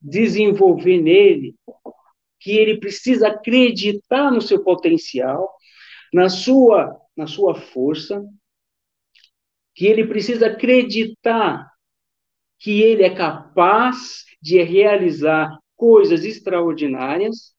Desenvolver 0.00 1.02
nele 1.02 1.55
que 2.46 2.56
ele 2.56 2.78
precisa 2.78 3.26
acreditar 3.26 4.30
no 4.30 4.40
seu 4.40 4.62
potencial, 4.62 5.52
na 6.14 6.28
sua, 6.28 6.96
na 7.16 7.26
sua 7.26 7.56
força, 7.56 8.24
que 9.74 9.84
ele 9.84 10.06
precisa 10.06 10.46
acreditar 10.46 11.68
que 12.60 12.80
ele 12.80 13.02
é 13.02 13.12
capaz 13.12 14.24
de 14.40 14.62
realizar 14.62 15.58
coisas 15.74 16.24
extraordinárias 16.24 17.52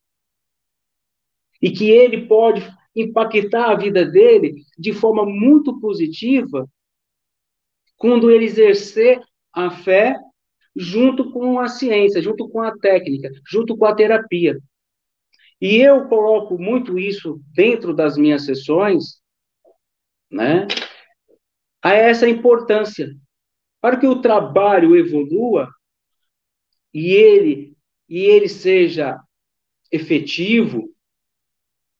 e 1.61 1.69
que 1.69 1.89
ele 1.89 2.25
pode 2.25 2.65
impactar 2.95 3.71
a 3.71 3.75
vida 3.75 4.05
dele 4.05 4.63
de 4.79 4.93
forma 4.93 5.25
muito 5.25 5.81
positiva 5.81 6.65
quando 7.97 8.31
ele 8.31 8.45
exercer 8.45 9.19
a 9.51 9.69
fé 9.69 10.15
junto 10.73 11.29
com 11.33 11.59
a 11.59 11.67
ciência, 11.67 12.21
junto 12.21 12.47
com 12.47 12.61
a 12.61 12.71
técnica, 12.77 13.29
junto 13.45 13.75
com 13.75 13.83
a 13.83 13.93
terapia. 13.93 14.57
E 15.59 15.77
eu 15.77 16.07
coloco 16.07 16.57
muito 16.57 16.99
isso 16.99 17.41
dentro 17.53 17.93
das 17.93 18.15
minhas 18.17 18.45
sessões, 18.45 19.21
né? 20.29 20.67
A 21.81 21.93
essa 21.93 22.27
importância 22.29 23.09
para 23.81 23.97
que 23.97 24.07
o 24.07 24.21
trabalho 24.21 24.95
evolua 24.95 25.69
e 26.93 27.11
ele 27.11 27.75
e 28.09 28.19
ele 28.19 28.47
seja 28.47 29.19
efetivo 29.91 30.89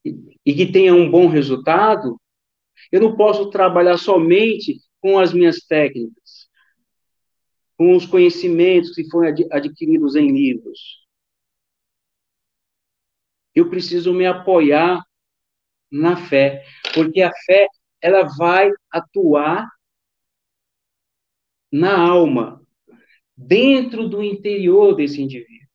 e, 0.06 0.38
e 0.46 0.54
que 0.54 0.72
tenha 0.72 0.93
um 0.93 1.10
bom 1.10 1.28
resultado, 1.28 2.20
eu 2.91 3.02
não 3.02 3.15
posso 3.15 3.50
trabalhar 3.50 3.98
somente 3.98 4.80
com 5.02 5.20
as 5.20 5.34
minhas 5.34 5.60
técnicas, 5.60 6.48
com 7.78 7.96
os 7.96 8.06
conhecimentos 8.06 8.93
que 8.93 9.10
foram 9.10 9.34
adquiridos 9.52 10.15
em 10.15 10.32
livros. 10.32 11.07
Eu 13.58 13.72
preciso 13.72 14.13
me 14.13 14.24
apoiar 14.24 15.04
na 15.91 16.15
fé, 16.15 16.63
porque 16.93 17.24
a 17.24 17.32
fé 17.43 17.67
ela 18.00 18.22
vai 18.38 18.70
atuar 18.91 19.67
na 21.72 22.00
alma, 22.00 22.62
dentro 23.36 24.08
do 24.08 24.22
interior 24.22 24.96
desse 24.96 25.20
indivíduo. 25.24 25.67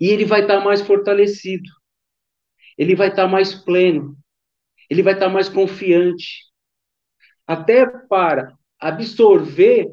E 0.00 0.10
ele 0.10 0.24
vai 0.24 0.42
estar 0.42 0.60
mais 0.60 0.80
fortalecido. 0.80 1.68
Ele 2.78 2.94
vai 2.94 3.08
estar 3.08 3.26
mais 3.26 3.52
pleno. 3.52 4.16
Ele 4.88 5.02
vai 5.02 5.14
estar 5.14 5.28
mais 5.28 5.48
confiante. 5.48 6.52
Até 7.48 7.84
para 7.84 8.56
absorver 8.78 9.88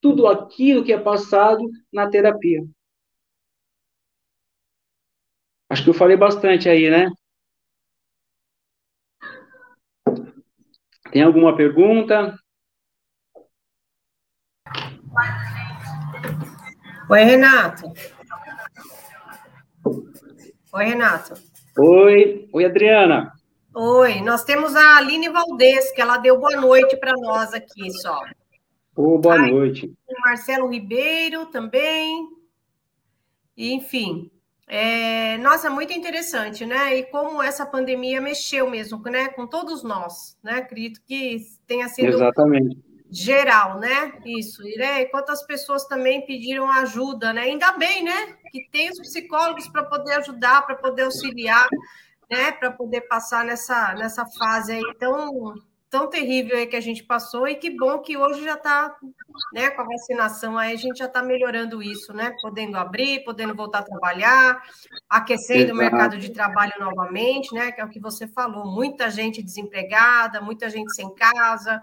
tudo 0.00 0.28
aquilo 0.28 0.84
que 0.84 0.92
é 0.92 0.98
passado 0.98 1.68
na 1.92 2.08
terapia. 2.08 2.64
Acho 5.72 5.84
que 5.84 5.88
eu 5.88 5.94
falei 5.94 6.18
bastante 6.18 6.68
aí, 6.68 6.90
né? 6.90 7.10
Tem 11.10 11.22
alguma 11.22 11.56
pergunta? 11.56 12.38
Oi, 17.08 17.24
Renato. 17.24 17.90
Oi, 20.74 20.84
Renato. 20.84 21.40
Oi, 21.78 22.50
oi, 22.52 22.64
Adriana. 22.66 23.32
Oi, 23.74 24.20
nós 24.20 24.44
temos 24.44 24.76
a 24.76 24.98
Aline 24.98 25.30
Valdez, 25.30 25.90
que 25.92 26.02
ela 26.02 26.18
deu 26.18 26.38
boa 26.38 26.60
noite 26.60 26.98
para 26.98 27.12
nós 27.12 27.54
aqui 27.54 27.90
só. 27.92 28.20
Oh, 28.94 29.16
boa 29.16 29.36
Ai, 29.36 29.50
noite. 29.50 29.90
Marcelo 30.22 30.68
Ribeiro 30.68 31.46
também. 31.46 32.28
Enfim, 33.56 34.30
é, 34.74 35.36
nossa, 35.36 35.68
muito 35.68 35.92
interessante, 35.92 36.64
né? 36.64 36.96
E 36.96 37.02
como 37.10 37.42
essa 37.42 37.66
pandemia 37.66 38.22
mexeu 38.22 38.70
mesmo, 38.70 39.02
né? 39.02 39.28
Com 39.28 39.46
todos 39.46 39.82
nós, 39.82 40.38
né? 40.42 40.60
Acredito 40.60 40.98
que 41.06 41.42
tenha 41.66 41.86
sido 41.90 42.08
Exatamente. 42.08 42.82
geral, 43.10 43.78
né? 43.78 44.14
Isso. 44.24 44.66
E 44.66 44.78
né? 44.78 45.04
quantas 45.04 45.44
pessoas 45.44 45.84
também 45.84 46.24
pediram 46.24 46.70
ajuda, 46.70 47.34
né? 47.34 47.42
Ainda 47.42 47.72
bem, 47.72 48.02
né? 48.02 48.34
Que 48.50 48.66
tem 48.72 48.88
os 48.88 48.98
psicólogos 48.98 49.68
para 49.68 49.84
poder 49.84 50.14
ajudar, 50.14 50.64
para 50.64 50.76
poder 50.76 51.02
auxiliar, 51.02 51.68
né? 52.30 52.52
Para 52.52 52.70
poder 52.70 53.02
passar 53.02 53.44
nessa, 53.44 53.92
nessa 53.92 54.24
fase 54.24 54.72
aí 54.72 54.94
tão 54.98 55.52
tão 55.92 56.08
terrível 56.08 56.56
aí 56.56 56.66
que 56.66 56.74
a 56.74 56.80
gente 56.80 57.04
passou 57.04 57.46
e 57.46 57.54
que 57.54 57.68
bom 57.68 57.98
que 57.98 58.16
hoje 58.16 58.42
já 58.42 58.54
está, 58.54 58.96
né, 59.52 59.68
com 59.68 59.82
a 59.82 59.84
vacinação 59.84 60.56
aí 60.56 60.72
a 60.72 60.76
gente 60.76 60.96
já 60.96 61.04
está 61.04 61.22
melhorando 61.22 61.82
isso, 61.82 62.14
né, 62.14 62.34
podendo 62.40 62.78
abrir, 62.78 63.22
podendo 63.24 63.54
voltar 63.54 63.80
a 63.80 63.82
trabalhar, 63.82 64.62
aquecendo 65.06 65.64
Exato. 65.64 65.74
o 65.74 65.76
mercado 65.76 66.16
de 66.16 66.30
trabalho 66.30 66.72
novamente, 66.80 67.54
né, 67.54 67.70
que 67.70 67.78
é 67.78 67.84
o 67.84 67.90
que 67.90 68.00
você 68.00 68.26
falou, 68.26 68.64
muita 68.64 69.10
gente 69.10 69.42
desempregada, 69.42 70.40
muita 70.40 70.70
gente 70.70 70.94
sem 70.94 71.14
casa, 71.14 71.82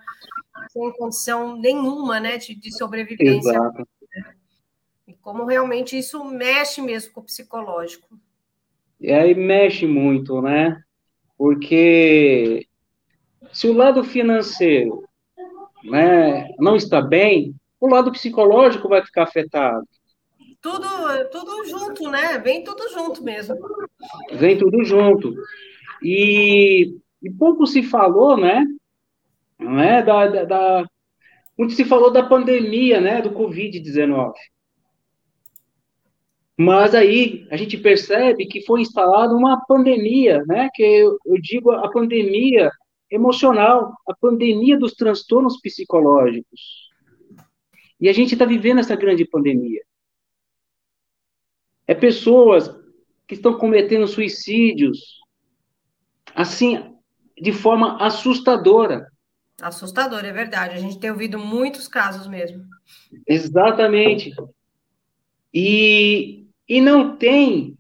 sem 0.72 0.91
condição 0.93 1.56
nenhuma, 1.56 2.19
né, 2.19 2.38
de, 2.38 2.56
de 2.56 2.76
sobrevivência. 2.76 3.52
Exato. 3.52 3.88
E 5.08 5.13
como 5.13 5.45
realmente 5.45 5.95
isso 5.95 6.26
mexe 6.26 6.82
mesmo 6.82 7.13
com 7.13 7.22
o 7.22 7.26
psicológico. 7.26 8.19
E 9.00 9.12
aí 9.12 9.36
mexe 9.36 9.86
muito, 9.86 10.41
né? 10.41 10.84
Porque 11.38 12.67
se 13.51 13.67
o 13.67 13.73
lado 13.73 14.03
financeiro 14.03 15.03
né, 15.83 16.49
não 16.59 16.75
está 16.75 17.01
bem, 17.01 17.55
o 17.79 17.88
lado 17.88 18.12
psicológico 18.12 18.89
vai 18.89 19.03
ficar 19.03 19.23
afetado. 19.23 19.85
Tudo, 20.62 20.88
tudo 21.31 21.65
junto, 21.65 22.09
né? 22.09 22.38
Vem 22.39 22.63
tudo 22.63 22.89
junto 22.89 23.23
mesmo. 23.23 23.55
Vem 24.33 24.57
tudo 24.57 24.83
junto. 24.83 25.33
E, 26.03 26.97
e 27.23 27.31
pouco 27.31 27.65
se 27.65 27.81
falou, 27.81 28.35
né? 28.35 28.65
Não 29.57 29.79
é? 29.79 30.03
Da, 30.03 30.27
da, 30.27 30.43
da, 30.43 30.85
muito 31.57 31.73
se 31.73 31.85
falou 31.85 32.12
da 32.12 32.23
pandemia, 32.23 32.99
né? 32.99 33.21
Do 33.21 33.31
Covid-19. 33.31 34.33
Mas 36.57 36.93
aí 36.93 37.47
a 37.49 37.55
gente 37.55 37.77
percebe 37.77 38.45
que 38.45 38.65
foi 38.65 38.81
instalada 38.81 39.33
uma 39.33 39.65
pandemia, 39.65 40.43
né? 40.45 40.69
Que 40.73 40.83
eu, 40.83 41.17
eu 41.25 41.39
digo 41.41 41.71
a 41.71 41.89
pandemia 41.89 42.69
emocional, 43.10 43.93
a 44.08 44.13
pandemia 44.13 44.78
dos 44.78 44.93
transtornos 44.93 45.60
psicológicos. 45.60 46.89
E 48.00 48.08
a 48.08 48.13
gente 48.13 48.34
está 48.34 48.45
vivendo 48.45 48.80
essa 48.80 48.95
grande 48.95 49.26
pandemia. 49.26 49.82
É 51.88 51.93
pessoas 51.93 52.69
que 53.28 53.36
estão 53.36 53.58
cometendo 53.58 54.08
suicídios, 54.08 55.19
assim, 56.36 56.95
de 57.39 57.52
forma 57.52 57.98
assustadora. 58.04 59.12
Assustador, 59.62 60.24
é 60.24 60.32
verdade. 60.32 60.76
A 60.76 60.80
gente 60.80 61.00
tem 61.00 61.12
ouvido 61.12 61.38
muitos 61.38 61.88
casos 61.88 62.28
mesmo. 62.28 62.63
Exatamente. 63.28 64.34
E, 65.54 66.45
e 66.67 66.80
não 66.80 67.17
tem, 67.17 67.78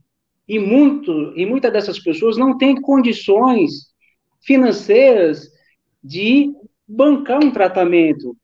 e, 0.47 0.59
muito, 0.59 1.11
e 1.37 1.45
muitas 1.45 1.71
dessas 1.71 1.99
pessoas 1.99 2.35
não 2.35 2.57
têm 2.57 2.81
condições 2.81 3.88
financeiras 4.41 5.51
de 6.03 6.53
bancar 6.87 7.43
um 7.43 7.51
tratamento. 7.51 8.35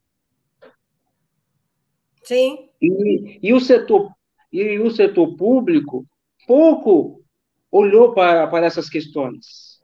Sim. 2.24 2.70
E, 2.82 3.40
e, 3.42 3.54
o 3.54 3.60
setor 3.60 4.12
e 4.52 4.80
o 4.80 4.92
setor 4.92 5.36
público 5.36 6.06
pouco 6.48 7.24
olhou 7.72 8.14
para, 8.14 8.48
para 8.48 8.66
essas 8.66 8.90
questões. 8.90 9.82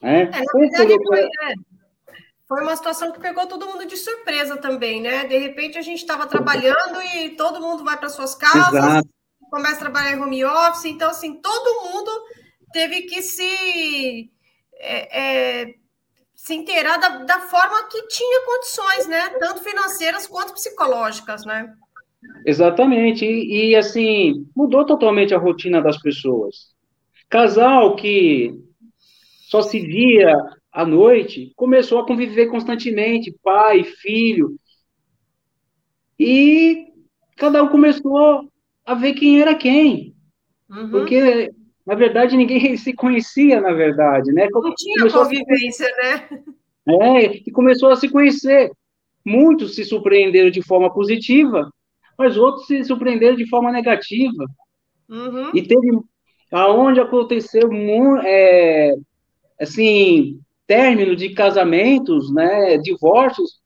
Né? 0.00 0.22
É, 0.22 0.30
na 0.30 0.52
verdade, 0.54 0.96
foi, 1.04 1.22
né? 1.22 1.54
foi 2.46 2.62
uma 2.62 2.76
situação 2.76 3.12
que 3.12 3.20
pegou 3.20 3.46
todo 3.46 3.66
mundo 3.66 3.86
de 3.86 3.96
surpresa 3.96 4.56
também, 4.56 5.00
né? 5.00 5.26
De 5.26 5.38
repente 5.38 5.78
a 5.78 5.82
gente 5.82 5.98
estava 5.98 6.26
trabalhando 6.26 7.00
e 7.14 7.30
todo 7.30 7.60
mundo 7.60 7.84
vai 7.84 7.96
para 7.96 8.08
suas 8.08 8.34
casas, 8.34 8.74
Exato. 8.74 9.08
começa 9.50 9.76
a 9.76 9.80
trabalhar 9.80 10.16
em 10.16 10.20
home 10.20 10.44
office, 10.44 10.86
então 10.86 11.10
assim, 11.10 11.40
todo 11.40 11.90
mundo 11.90 12.10
teve 12.72 13.02
que 13.02 13.22
se 13.22 14.30
é, 14.78 15.62
é, 15.62 15.74
se 16.34 16.54
inteirar 16.54 16.98
da, 16.98 17.08
da, 17.24 17.40
forma 17.40 17.88
que 17.88 18.06
tinha 18.06 18.46
condições, 18.46 19.06
né? 19.08 19.28
Tanto 19.38 19.62
financeiras 19.62 20.26
quanto 20.26 20.54
psicológicas, 20.54 21.44
né? 21.44 21.74
Exatamente. 22.46 23.24
E, 23.24 23.70
e, 23.70 23.76
assim, 23.76 24.46
mudou 24.56 24.84
totalmente 24.86 25.34
a 25.34 25.38
rotina 25.38 25.82
das 25.82 26.00
pessoas. 26.00 26.74
Casal 27.28 27.96
que 27.96 28.54
só 29.48 29.62
se 29.62 29.80
via 29.80 30.34
à 30.72 30.86
noite 30.86 31.52
começou 31.56 32.00
a 32.00 32.06
conviver 32.06 32.46
constantemente, 32.46 33.34
pai, 33.42 33.84
filho. 33.84 34.58
E 36.18 36.86
cada 37.36 37.62
um 37.62 37.68
começou 37.68 38.48
a 38.84 38.94
ver 38.94 39.14
quem 39.14 39.40
era 39.40 39.54
quem. 39.54 40.14
Uhum. 40.70 40.90
Porque 40.90 41.50
na 41.88 41.94
verdade, 41.94 42.36
ninguém 42.36 42.76
se 42.76 42.92
conhecia, 42.92 43.62
na 43.62 43.72
verdade, 43.72 44.30
né? 44.30 44.46
Não 44.52 44.74
tinha 44.74 45.10
convivência, 45.10 45.86
né? 45.96 46.42
É, 46.86 47.36
e 47.36 47.50
começou 47.50 47.88
a 47.88 47.96
se 47.96 48.10
conhecer. 48.10 48.70
Muitos 49.24 49.74
se 49.74 49.84
surpreenderam 49.84 50.50
de 50.50 50.60
forma 50.60 50.92
positiva, 50.92 51.72
mas 52.18 52.36
outros 52.36 52.66
se 52.66 52.84
surpreenderam 52.84 53.36
de 53.36 53.48
forma 53.48 53.72
negativa. 53.72 54.44
Uhum. 55.08 55.50
E 55.54 55.62
teve, 55.62 55.98
aonde 56.52 57.00
aconteceu, 57.00 57.70
é, 58.22 58.94
assim, 59.58 60.38
término 60.66 61.16
de 61.16 61.30
casamentos, 61.30 62.30
né, 62.30 62.76
divórcios, 62.76 63.62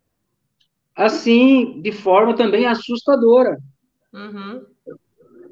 assim, 0.95 1.81
de 1.83 1.91
forma 1.91 2.37
também 2.37 2.67
assustadora. 2.67 3.59
Uhum. 4.13 4.65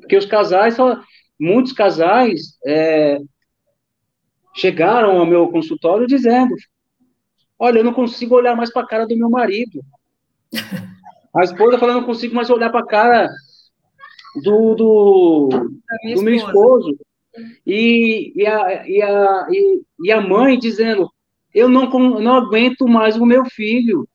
Porque 0.01 0.17
os 0.17 0.27
casais 0.27 0.75
só, 0.75 1.01
muitos 1.41 1.73
casais 1.73 2.59
é, 2.67 3.19
chegaram 4.55 5.19
ao 5.19 5.27
meu 5.27 5.49
consultório 5.49 6.07
dizendo: 6.07 6.55
Olha, 7.59 7.79
eu 7.79 7.85
não 7.85 7.95
consigo 7.95 8.35
olhar 8.35 8.55
mais 8.55 8.71
para 8.73 8.83
a 8.83 8.87
cara 8.87 9.07
do 9.07 9.17
meu 9.17 9.31
marido. 9.31 9.81
A 11.35 11.45
esposa 11.45 11.79
falando: 11.79 12.01
Não 12.01 12.07
consigo 12.07 12.35
mais 12.35 12.51
olhar 12.51 12.71
para 12.71 12.81
a 12.81 12.87
cara 12.87 13.29
do, 14.43 14.75
do, 14.75 15.49
do 16.15 16.23
meu 16.23 16.35
esposo. 16.35 16.97
E, 17.65 18.33
e, 18.35 18.45
a, 18.45 18.85
e, 18.85 19.01
a, 19.01 19.47
e, 19.49 19.83
e 20.03 20.13
a 20.13 20.21
mãe 20.21 20.59
dizendo: 20.59 21.09
Eu 21.55 21.69
não, 21.69 21.89
não 21.89 22.35
aguento 22.35 22.89
mais 22.89 23.17
o 23.17 23.25
meu 23.25 23.45
filho. 23.45 24.09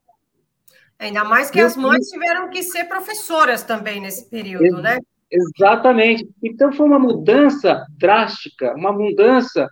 Ainda 1.00 1.24
mais 1.24 1.50
que 1.50 1.58
meu 1.58 1.68
as 1.68 1.78
mães 1.78 2.10
filho... 2.10 2.22
tiveram 2.22 2.50
que 2.50 2.62
ser 2.64 2.84
professoras 2.84 3.64
também 3.64 4.02
nesse 4.02 4.30
período, 4.30 4.82
né? 4.82 4.98
Exatamente. 5.32 6.28
Então 6.44 6.72
foi 6.72 6.86
uma 6.86 7.00
mudança 7.00 7.86
drástica, 7.98 8.74
uma 8.76 8.92
mudança 8.92 9.70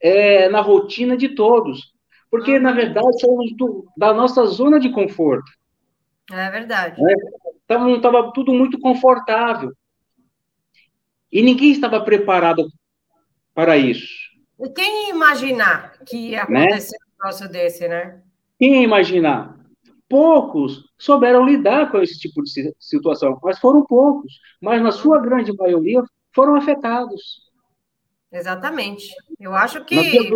é, 0.00 0.48
na 0.48 0.60
rotina 0.60 1.16
de 1.16 1.30
todos. 1.30 1.94
Porque, 2.30 2.58
na 2.58 2.72
verdade, 2.72 3.20
somos 3.20 3.56
do, 3.56 3.86
da 3.96 4.12
nossa 4.12 4.44
zona 4.46 4.80
de 4.80 4.90
conforto. 4.90 5.50
É 6.30 6.50
verdade. 6.50 7.00
Né? 7.00 7.12
Estava 7.60 7.90
então, 7.90 8.32
tudo 8.32 8.52
muito 8.52 8.78
confortável. 8.78 9.72
E 11.30 11.42
ninguém 11.42 11.70
estava 11.70 12.00
preparado 12.00 12.68
para 13.54 13.76
isso. 13.76 14.06
E 14.58 14.68
quem 14.70 15.10
imaginar 15.10 15.98
que 16.06 16.30
ia 16.30 16.46
né? 16.46 16.64
acontecer 16.64 16.96
né? 16.98 17.06
um 17.06 17.24
negócio 17.24 17.48
desse, 17.48 17.88
né? 17.88 18.22
Quem 18.58 18.82
imaginar? 18.82 19.55
Poucos 20.08 20.84
souberam 20.98 21.44
lidar 21.44 21.90
com 21.90 22.00
esse 22.00 22.18
tipo 22.18 22.42
de 22.42 22.74
situação, 22.78 23.38
mas 23.42 23.58
foram 23.58 23.84
poucos. 23.84 24.40
Mas 24.60 24.82
na 24.82 24.92
sua 24.92 25.20
grande 25.20 25.52
maioria 25.56 26.02
foram 26.34 26.56
afetados. 26.56 27.42
Exatamente. 28.30 29.08
Eu 29.38 29.54
acho 29.54 29.84
que 29.84 30.30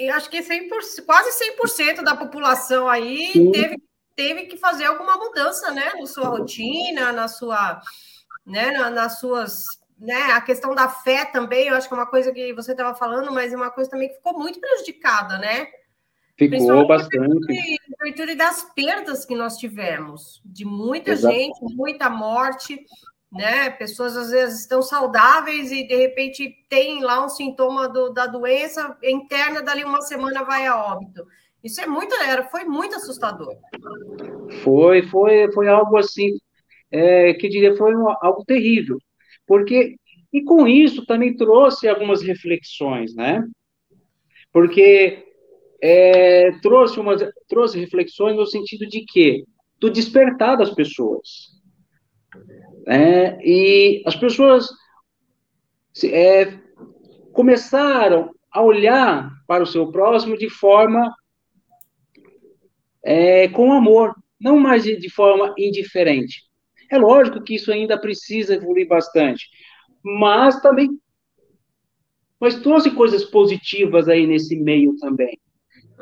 eu 0.00 0.14
acho 0.14 0.28
que 0.28 0.40
100%, 0.40 1.04
quase 1.06 1.30
100% 1.30 2.02
da 2.02 2.16
população 2.16 2.88
aí 2.88 3.32
teve, 3.52 3.76
teve 4.16 4.46
que 4.46 4.56
fazer 4.56 4.86
alguma 4.86 5.16
mudança, 5.16 5.70
né, 5.70 5.92
na 6.00 6.06
sua 6.06 6.26
rotina, 6.26 7.12
na 7.12 7.28
sua, 7.28 7.80
né, 8.44 8.72
na, 8.72 8.90
nas 8.90 9.20
suas, 9.20 9.66
né, 9.96 10.32
a 10.32 10.40
questão 10.40 10.74
da 10.74 10.88
fé 10.88 11.26
também, 11.26 11.68
eu 11.68 11.76
acho 11.76 11.86
que 11.86 11.94
é 11.94 11.96
uma 11.96 12.10
coisa 12.10 12.32
que 12.32 12.52
você 12.52 12.72
estava 12.72 12.92
falando, 12.96 13.30
mas 13.32 13.52
é 13.52 13.56
uma 13.56 13.70
coisa 13.70 13.88
também 13.88 14.08
que 14.08 14.16
ficou 14.16 14.36
muito 14.36 14.58
prejudicada, 14.58 15.38
né? 15.38 15.68
Ficou 16.38 16.86
bastante. 16.86 17.78
Virtude 18.02 18.34
das 18.34 18.64
perdas 18.74 19.24
que 19.24 19.34
nós 19.34 19.56
tivemos, 19.56 20.40
de 20.44 20.64
muita 20.64 21.12
Exato. 21.12 21.34
gente, 21.34 21.58
muita 21.76 22.08
morte, 22.08 22.84
né? 23.30 23.70
Pessoas 23.70 24.16
às 24.16 24.30
vezes 24.30 24.60
estão 24.60 24.82
saudáveis 24.82 25.70
e 25.70 25.86
de 25.86 25.94
repente 25.94 26.54
tem 26.68 27.02
lá 27.02 27.24
um 27.24 27.28
sintoma 27.28 27.88
do, 27.88 28.10
da 28.10 28.26
doença 28.26 28.96
interna, 29.02 29.62
dali 29.62 29.84
uma 29.84 30.00
semana 30.00 30.42
vai 30.44 30.66
a 30.66 30.76
óbito. 30.76 31.26
Isso 31.62 31.80
é 31.80 31.86
muito, 31.86 32.14
era, 32.14 32.44
foi 32.44 32.64
muito 32.64 32.96
assustador. 32.96 33.54
Foi, 34.64 35.02
foi, 35.02 35.50
foi 35.52 35.68
algo 35.68 35.96
assim, 35.96 36.36
é, 36.90 37.34
que 37.34 37.48
diria, 37.48 37.76
foi 37.76 37.94
um, 37.94 38.08
algo 38.20 38.44
terrível, 38.44 38.98
porque 39.46 39.96
e 40.32 40.42
com 40.42 40.66
isso 40.66 41.04
também 41.04 41.36
trouxe 41.36 41.86
algumas 41.86 42.22
reflexões, 42.22 43.14
né? 43.14 43.44
Porque 44.50 45.31
é, 45.82 46.52
trouxe, 46.60 47.00
uma, 47.00 47.16
trouxe 47.48 47.80
reflexões 47.80 48.36
no 48.36 48.46
sentido 48.46 48.86
de 48.86 49.04
que 49.04 49.44
do 49.80 49.90
despertar 49.90 50.56
das 50.56 50.70
pessoas. 50.70 51.50
É, 52.86 53.36
e 53.44 54.02
as 54.06 54.14
pessoas 54.14 54.68
é, 56.04 56.56
começaram 57.32 58.30
a 58.50 58.62
olhar 58.62 59.30
para 59.46 59.64
o 59.64 59.66
seu 59.66 59.90
próximo 59.90 60.38
de 60.38 60.48
forma 60.48 61.12
é, 63.04 63.48
com 63.48 63.72
amor, 63.72 64.14
não 64.40 64.58
mais 64.58 64.84
de, 64.84 64.96
de 64.96 65.10
forma 65.10 65.52
indiferente. 65.58 66.42
É 66.88 66.96
lógico 66.96 67.42
que 67.42 67.56
isso 67.56 67.72
ainda 67.72 67.98
precisa 67.98 68.54
evoluir 68.54 68.86
bastante, 68.86 69.48
mas 70.04 70.60
também 70.60 70.88
mas 72.38 72.60
trouxe 72.60 72.90
coisas 72.90 73.24
positivas 73.24 74.08
aí 74.08 74.26
nesse 74.26 74.56
meio 74.56 74.96
também. 74.96 75.38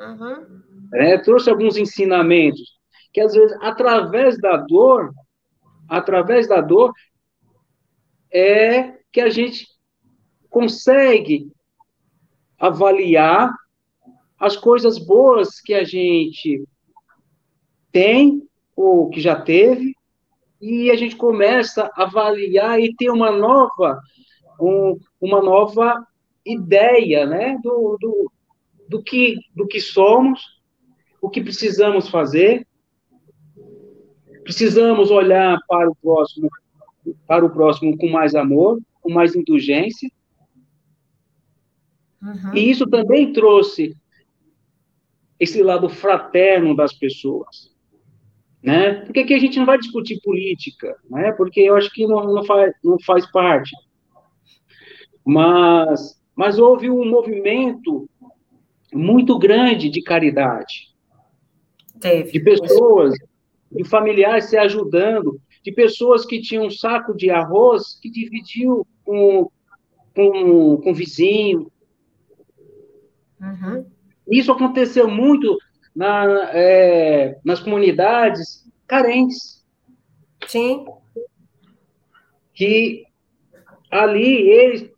Uhum. 0.00 0.62
É, 0.94 1.18
trouxe 1.18 1.50
alguns 1.50 1.76
ensinamentos 1.76 2.78
que 3.12 3.20
às 3.20 3.34
vezes 3.34 3.56
através 3.60 4.38
da 4.38 4.56
dor, 4.56 5.12
através 5.88 6.48
da 6.48 6.60
dor 6.60 6.92
é 8.32 8.98
que 9.12 9.20
a 9.20 9.28
gente 9.28 9.66
consegue 10.48 11.52
avaliar 12.58 13.52
as 14.38 14.56
coisas 14.56 14.98
boas 14.98 15.60
que 15.60 15.74
a 15.74 15.84
gente 15.84 16.64
tem 17.92 18.48
ou 18.74 19.10
que 19.10 19.20
já 19.20 19.40
teve 19.40 19.94
e 20.60 20.90
a 20.90 20.96
gente 20.96 21.16
começa 21.16 21.90
a 21.94 22.04
avaliar 22.04 22.80
e 22.80 22.94
ter 22.94 23.10
uma 23.10 23.30
nova 23.30 24.00
um, 24.60 24.98
uma 25.20 25.42
nova 25.42 26.06
ideia, 26.44 27.26
né, 27.26 27.58
do, 27.62 27.96
do, 28.00 28.32
do 28.90 29.00
que, 29.00 29.36
do 29.54 29.68
que 29.68 29.80
somos, 29.80 30.40
o 31.22 31.30
que 31.30 31.40
precisamos 31.40 32.08
fazer. 32.08 32.66
Precisamos 34.42 35.12
olhar 35.12 35.60
para 35.68 35.88
o 35.88 35.94
próximo, 35.94 36.50
para 37.24 37.46
o 37.46 37.50
próximo 37.50 37.96
com 37.96 38.08
mais 38.08 38.34
amor, 38.34 38.80
com 39.00 39.12
mais 39.12 39.36
indulgência. 39.36 40.10
Uhum. 42.20 42.54
E 42.54 42.68
isso 42.68 42.84
também 42.86 43.32
trouxe 43.32 43.96
esse 45.38 45.62
lado 45.62 45.88
fraterno 45.88 46.74
das 46.74 46.92
pessoas. 46.92 47.72
Né? 48.60 49.04
Porque 49.04 49.20
aqui 49.20 49.34
a 49.34 49.38
gente 49.38 49.56
não 49.56 49.66
vai 49.66 49.78
discutir 49.78 50.20
política, 50.20 50.96
né? 51.08 51.30
porque 51.32 51.60
eu 51.60 51.76
acho 51.76 51.90
que 51.92 52.06
não, 52.08 52.24
não, 52.24 52.44
faz, 52.44 52.74
não 52.82 52.98
faz 52.98 53.30
parte. 53.30 53.70
Mas, 55.24 56.20
mas 56.34 56.58
houve 56.58 56.90
um 56.90 57.08
movimento 57.08 58.10
muito 58.92 59.38
grande 59.38 59.88
de 59.88 60.02
caridade. 60.02 60.90
Teve. 62.00 62.32
De 62.32 62.40
pessoas, 62.40 63.14
de 63.70 63.84
familiares 63.84 64.46
se 64.46 64.56
ajudando, 64.56 65.40
de 65.62 65.72
pessoas 65.72 66.24
que 66.24 66.40
tinham 66.40 66.66
um 66.66 66.70
saco 66.70 67.14
de 67.14 67.30
arroz 67.30 67.98
que 68.00 68.10
dividiu 68.10 68.86
com, 69.04 69.50
com, 70.14 70.76
com 70.78 70.90
o 70.90 70.94
vizinho. 70.94 71.70
Uhum. 73.40 73.86
Isso 74.30 74.52
aconteceu 74.52 75.08
muito 75.08 75.58
na, 75.94 76.50
é, 76.52 77.38
nas 77.44 77.60
comunidades 77.60 78.64
carentes. 78.86 79.64
Sim. 80.46 80.86
Que 82.54 83.04
ali 83.90 84.48
eles 84.48 84.89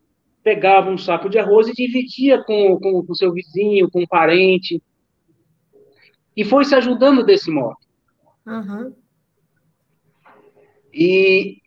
pegava 0.42 0.90
um 0.90 0.98
saco 0.98 1.28
de 1.28 1.38
arroz 1.38 1.68
e 1.68 1.72
dividia 1.72 2.42
com 2.42 2.72
o 2.72 2.80
com, 2.80 3.04
com 3.06 3.14
seu 3.14 3.32
vizinho, 3.32 3.90
com 3.90 4.02
um 4.02 4.06
parente. 4.06 4.82
E 6.36 6.44
foi 6.44 6.64
se 6.64 6.74
ajudando 6.74 7.24
desse 7.24 7.50
modo. 7.50 7.76
Uhum. 8.46 8.94
E 10.92 11.58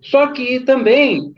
só 0.00 0.28
que 0.28 0.60
também, 0.60 1.34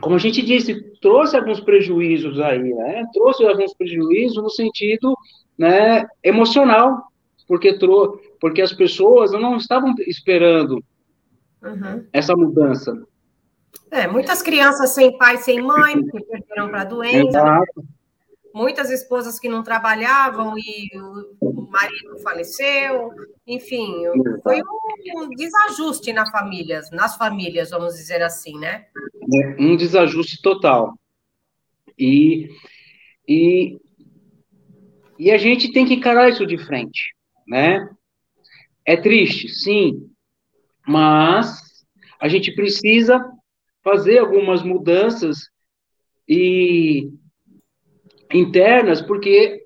como 0.00 0.16
a 0.16 0.18
gente 0.18 0.42
disse, 0.42 0.92
trouxe 1.00 1.36
alguns 1.36 1.60
prejuízos 1.60 2.38
aí, 2.40 2.74
né? 2.74 3.04
Trouxe 3.12 3.44
alguns 3.44 3.74
prejuízos 3.74 4.42
no 4.42 4.50
sentido, 4.50 5.16
né, 5.58 6.06
emocional, 6.22 7.04
porque 7.48 7.78
trou 7.78 8.20
porque 8.38 8.60
as 8.60 8.72
pessoas 8.72 9.32
não 9.32 9.56
estavam 9.56 9.94
esperando 10.06 10.84
uhum. 11.62 12.06
essa 12.12 12.36
mudança. 12.36 12.94
É, 13.90 14.06
muitas 14.06 14.42
crianças 14.42 14.90
sem 14.90 15.16
pai, 15.16 15.38
sem 15.38 15.60
mãe, 15.60 15.94
que 16.04 16.20
perderam 16.24 16.68
para 16.68 16.82
a 16.82 16.84
doença. 16.84 17.38
Exato. 17.38 17.84
Muitas 18.54 18.90
esposas 18.90 19.38
que 19.38 19.48
não 19.48 19.62
trabalhavam 19.62 20.54
e 20.56 20.88
o 20.98 21.68
marido 21.70 22.18
faleceu. 22.22 23.10
Enfim, 23.46 24.04
foi 24.42 24.62
um, 25.14 25.28
desajuste 25.28 26.12
na 26.12 26.30
famílias, 26.30 26.90
nas 26.90 27.16
famílias, 27.16 27.70
vamos 27.70 27.94
dizer 27.94 28.22
assim, 28.22 28.58
né? 28.58 28.86
É, 29.34 29.62
um 29.62 29.76
desajuste 29.76 30.40
total. 30.40 30.94
E, 31.98 32.48
e, 33.28 33.78
e 35.18 35.30
a 35.30 35.36
gente 35.36 35.70
tem 35.70 35.84
que 35.84 35.94
encarar 35.94 36.30
isso 36.30 36.46
de 36.46 36.56
frente, 36.56 37.14
né? 37.46 37.86
É 38.86 38.96
triste, 38.96 39.48
sim, 39.50 40.10
mas 40.86 41.84
a 42.18 42.28
gente 42.28 42.54
precisa 42.54 43.35
fazer 43.86 44.18
algumas 44.18 44.64
mudanças 44.64 45.48
e 46.28 47.08
internas, 48.34 49.00
porque 49.00 49.64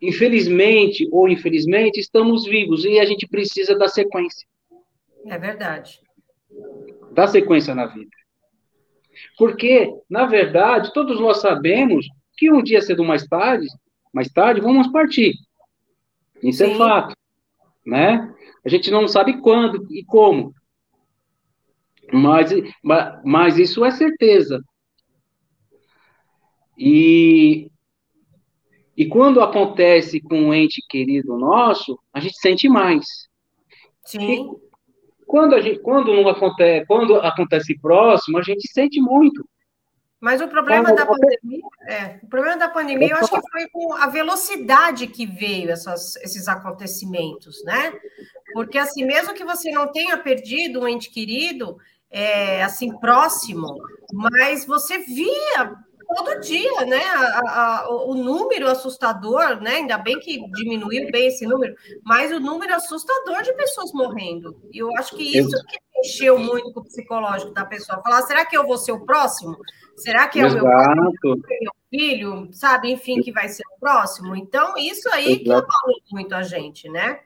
infelizmente 0.00 1.06
ou 1.12 1.28
infelizmente 1.28 2.00
estamos 2.00 2.46
vivos 2.46 2.82
e 2.86 2.98
a 2.98 3.04
gente 3.04 3.28
precisa 3.28 3.76
da 3.76 3.88
sequência. 3.88 4.48
É 5.26 5.36
verdade. 5.36 6.00
Da 7.12 7.26
sequência 7.26 7.74
na 7.74 7.84
vida. 7.88 8.16
Porque, 9.36 9.92
na 10.08 10.24
verdade, 10.24 10.94
todos 10.94 11.20
nós 11.20 11.42
sabemos 11.42 12.06
que 12.38 12.50
um 12.50 12.62
dia 12.62 12.80
cedo 12.80 13.04
mais 13.04 13.26
tarde, 13.26 13.66
mais 14.14 14.32
tarde, 14.32 14.62
vamos 14.62 14.90
partir. 14.90 15.34
Isso 16.42 16.64
é 16.64 16.68
Sim. 16.68 16.72
é 16.72 16.78
fato, 16.78 17.14
né? 17.84 18.34
A 18.64 18.68
gente 18.70 18.90
não 18.90 19.06
sabe 19.06 19.42
quando 19.42 19.86
e 19.92 20.02
como, 20.02 20.54
mas, 22.14 22.50
mas 23.24 23.58
isso 23.58 23.84
é 23.84 23.90
certeza. 23.90 24.62
E, 26.78 27.70
e 28.96 29.06
quando 29.06 29.40
acontece 29.40 30.20
com 30.20 30.36
um 30.36 30.54
ente 30.54 30.82
querido 30.88 31.36
nosso, 31.36 31.98
a 32.12 32.20
gente 32.20 32.36
sente 32.38 32.68
mais. 32.68 33.04
Sim. 34.04 34.32
E 34.32 35.24
quando, 35.26 35.54
a 35.54 35.60
gente, 35.60 35.80
quando 35.80 36.12
não 36.12 36.28
acontece, 36.28 36.86
quando 36.86 37.16
acontece 37.16 37.78
próximo, 37.80 38.38
a 38.38 38.42
gente 38.42 38.70
sente 38.70 39.00
muito. 39.00 39.44
Mas 40.24 40.40
o 40.40 40.48
problema 40.48 40.84
quando, 40.84 40.96
da 40.96 41.04
pandemia, 41.04 41.62
é, 41.86 42.18
o 42.22 42.26
problema 42.28 42.56
da 42.56 42.68
pandemia, 42.70 43.10
eu 43.10 43.16
acho 43.18 43.30
que 43.30 43.50
foi 43.50 43.68
com 43.68 43.92
a 43.92 44.06
velocidade 44.06 45.06
que 45.06 45.26
veio 45.26 45.70
essas, 45.70 46.16
esses 46.16 46.48
acontecimentos, 46.48 47.62
né? 47.62 47.92
Porque 48.54 48.78
assim, 48.78 49.04
mesmo 49.04 49.34
que 49.34 49.44
você 49.44 49.70
não 49.70 49.92
tenha 49.92 50.16
perdido 50.16 50.80
um 50.80 50.88
ente 50.88 51.10
querido, 51.10 51.76
é, 52.10 52.62
assim 52.62 52.98
próximo, 53.00 53.76
mas 54.14 54.64
você 54.64 54.96
via 54.96 55.74
todo 56.14 56.40
dia, 56.40 56.86
né? 56.86 57.04
A, 57.04 57.82
a, 57.82 57.88
o 58.06 58.14
número 58.14 58.70
assustador, 58.70 59.60
né? 59.60 59.72
Ainda 59.72 59.98
bem 59.98 60.18
que 60.20 60.40
diminuiu 60.52 61.10
bem 61.10 61.26
esse 61.26 61.46
número, 61.46 61.74
mas 62.02 62.32
o 62.32 62.40
número 62.40 62.74
assustador 62.74 63.42
de 63.42 63.52
pessoas 63.52 63.92
morrendo. 63.92 64.58
E 64.72 64.78
eu 64.78 64.88
acho 64.96 65.14
que 65.14 65.36
isso 65.36 65.62
que 65.66 65.83
mexeu 66.04 66.38
muito 66.38 66.72
com 66.72 66.80
o 66.80 66.84
psicológico 66.84 67.52
da 67.52 67.64
pessoa. 67.64 68.02
Falar, 68.02 68.22
será 68.22 68.44
que 68.44 68.56
eu 68.56 68.66
vou 68.66 68.76
ser 68.76 68.92
o 68.92 69.04
próximo? 69.04 69.56
Será 69.96 70.28
que 70.28 70.38
é 70.38 70.44
Exato. 70.44 70.64
o 70.64 70.66
meu, 70.68 71.72
filho, 71.90 72.48
sabe? 72.52 72.92
Enfim, 72.92 73.20
que 73.22 73.32
vai 73.32 73.48
ser 73.48 73.62
o 73.74 73.80
próximo. 73.80 74.36
Então, 74.36 74.74
isso 74.76 75.08
aí 75.12 75.32
Exato. 75.32 75.44
que 75.44 75.50
abalou 75.50 76.00
muito 76.12 76.34
a 76.34 76.42
gente, 76.42 76.88
né? 76.90 77.20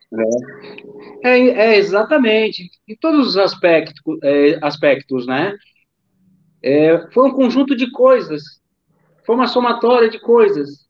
É, 1.25 1.31
é, 1.31 1.49
é 1.49 1.77
exatamente. 1.79 2.71
Em 2.87 2.97
todos 2.97 3.29
os 3.29 3.37
aspectos, 3.37 4.01
é, 4.23 4.59
aspectos 4.63 5.27
né? 5.27 5.57
É, 6.63 7.07
foi 7.13 7.29
um 7.29 7.33
conjunto 7.33 7.75
de 7.75 7.91
coisas. 7.91 8.43
Foi 9.25 9.35
uma 9.35 9.49
somatória 9.49 10.09
de 10.09 10.21
coisas. 10.21 10.87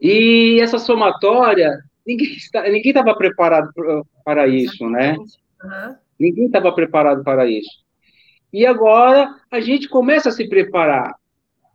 E 0.00 0.60
essa 0.60 0.78
somatória, 0.78 1.78
ninguém 2.06 2.36
estava 2.84 3.14
preparado 3.14 3.70
para 4.24 4.46
isso, 4.46 4.88
né? 4.88 5.16
Uhum. 5.16 6.05
Ninguém 6.18 6.46
estava 6.46 6.72
preparado 6.72 7.22
para 7.22 7.46
isso. 7.46 7.84
E 8.52 8.64
agora 8.64 9.34
a 9.50 9.60
gente 9.60 9.88
começa 9.88 10.28
a 10.28 10.32
se 10.32 10.48
preparar. 10.48 11.14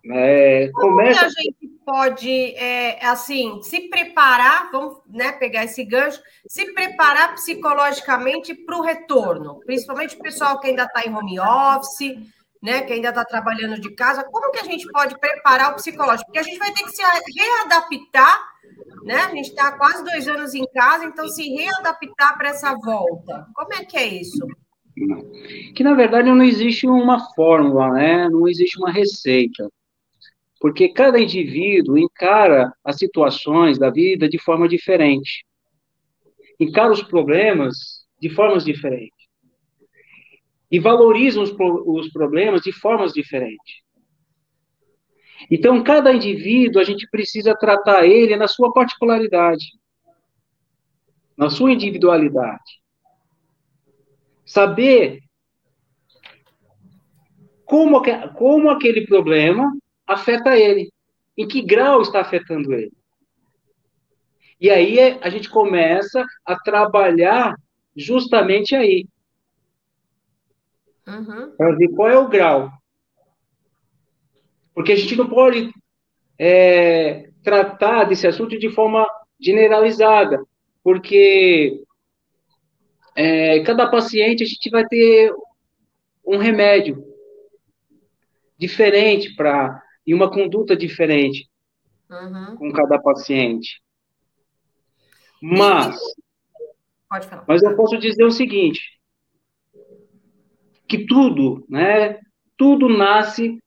É, 0.10 0.70
Como 0.74 0.96
começa... 0.96 1.26
a 1.26 1.30
gente 1.30 1.68
pode, 1.86 2.56
é, 2.56 3.06
assim, 3.06 3.62
se 3.62 3.82
preparar, 3.82 4.72
vamos 4.72 4.98
né, 5.08 5.32
pegar 5.34 5.66
esse 5.66 5.84
gancho, 5.84 6.20
se 6.48 6.74
preparar 6.74 7.36
psicologicamente 7.36 8.56
para 8.56 8.78
o 8.78 8.82
retorno, 8.82 9.60
principalmente 9.66 10.16
o 10.16 10.20
pessoal 10.20 10.60
que 10.60 10.68
ainda 10.68 10.84
está 10.84 11.04
em 11.06 11.14
home 11.14 11.40
office, 11.40 12.18
né, 12.62 12.82
que 12.82 12.94
ainda 12.94 13.10
está 13.10 13.26
trabalhando 13.26 13.80
de 13.82 13.90
casa, 13.96 14.24
como 14.24 14.52
que 14.52 14.60
a 14.60 14.64
gente 14.64 14.86
pode 14.92 15.18
preparar 15.20 15.72
o 15.72 15.76
psicológico? 15.76 16.26
Porque 16.26 16.40
a 16.40 16.44
gente 16.44 16.60
vai 16.60 16.72
ter 16.72 16.84
que 16.84 16.92
se 16.92 17.02
readaptar, 17.02 18.40
né? 19.04 19.16
A 19.16 19.30
gente 19.30 19.50
está 19.50 19.72
quase 19.72 20.04
dois 20.04 20.28
anos 20.28 20.54
em 20.54 20.66
casa, 20.68 21.06
então 21.06 21.28
se 21.28 21.50
readaptar 21.50 22.38
para 22.38 22.50
essa 22.50 22.76
volta. 22.76 23.48
Como 23.56 23.74
é 23.74 23.84
que 23.84 23.98
é 23.98 24.06
isso? 24.06 24.46
Que 25.76 25.84
na 25.84 25.96
verdade 25.96 26.30
não 26.30 26.44
existe 26.44 26.86
uma 26.86 27.34
fórmula, 27.34 27.90
né? 27.94 28.30
Não 28.30 28.48
existe 28.48 28.78
uma 28.78 28.92
receita. 28.92 29.68
Porque 30.60 30.90
cada 30.90 31.20
indivíduo 31.20 31.98
encara 31.98 32.72
as 32.84 32.98
situações 32.98 33.80
da 33.80 33.90
vida 33.90 34.30
de 34.30 34.38
forma 34.38 34.68
diferente. 34.68 35.44
Encara 36.60 36.92
os 36.92 37.02
problemas 37.02 38.06
de 38.20 38.30
formas 38.30 38.64
diferentes. 38.64 39.21
E 40.72 40.80
valoriza 40.80 41.42
os, 41.42 41.54
os 41.60 42.10
problemas 42.12 42.62
de 42.62 42.72
formas 42.72 43.12
diferentes. 43.12 43.82
Então, 45.50 45.84
cada 45.84 46.14
indivíduo, 46.14 46.82
a 46.82 46.86
gente 46.86 47.08
precisa 47.10 47.56
tratar 47.56 48.06
ele 48.06 48.36
na 48.36 48.48
sua 48.48 48.72
particularidade, 48.72 49.66
na 51.36 51.50
sua 51.50 51.74
individualidade. 51.74 52.80
Saber 54.46 55.20
como, 57.66 58.02
como 58.36 58.70
aquele 58.70 59.06
problema 59.06 59.72
afeta 60.06 60.58
ele, 60.58 60.92
em 61.38 61.48
que 61.48 61.62
grau 61.62 62.02
está 62.02 62.22
afetando 62.22 62.74
ele. 62.74 62.92
E 64.60 64.70
aí 64.70 65.00
a 65.22 65.30
gente 65.30 65.50
começa 65.50 66.24
a 66.46 66.56
trabalhar 66.56 67.56
justamente 67.96 68.76
aí. 68.76 69.08
Uhum. 71.08 71.56
Para 71.56 71.76
ver 71.76 71.90
qual 71.90 72.10
é 72.10 72.18
o 72.18 72.28
grau. 72.28 72.72
Porque 74.74 74.92
a 74.92 74.96
gente 74.96 75.16
não 75.16 75.28
pode 75.28 75.74
é, 76.38 77.30
tratar 77.44 78.06
desse 78.06 78.28
assunto 78.28 78.58
de 78.58 78.70
forma 78.70 79.08
generalizada, 79.40 80.44
porque 80.84 81.84
é, 83.16 83.60
cada 83.62 83.90
paciente 83.90 84.44
a 84.44 84.48
gente 84.48 84.70
vai 84.70 84.86
ter 84.86 85.34
um 86.26 86.38
remédio 86.38 87.04
diferente 88.58 89.36
para 89.36 89.82
e 90.06 90.14
uma 90.14 90.32
conduta 90.32 90.76
diferente 90.76 91.50
uhum. 92.10 92.56
com 92.56 92.72
cada 92.72 93.00
paciente. 93.00 93.82
Mas, 95.42 96.00
mas 97.48 97.64
eu 97.64 97.76
posso 97.76 97.98
dizer 97.98 98.24
o 98.24 98.32
seguinte, 98.32 99.01
que 100.92 101.06
tudo, 101.06 101.66
né, 101.70 102.20
tudo 102.58 102.90
nasce 102.90 103.58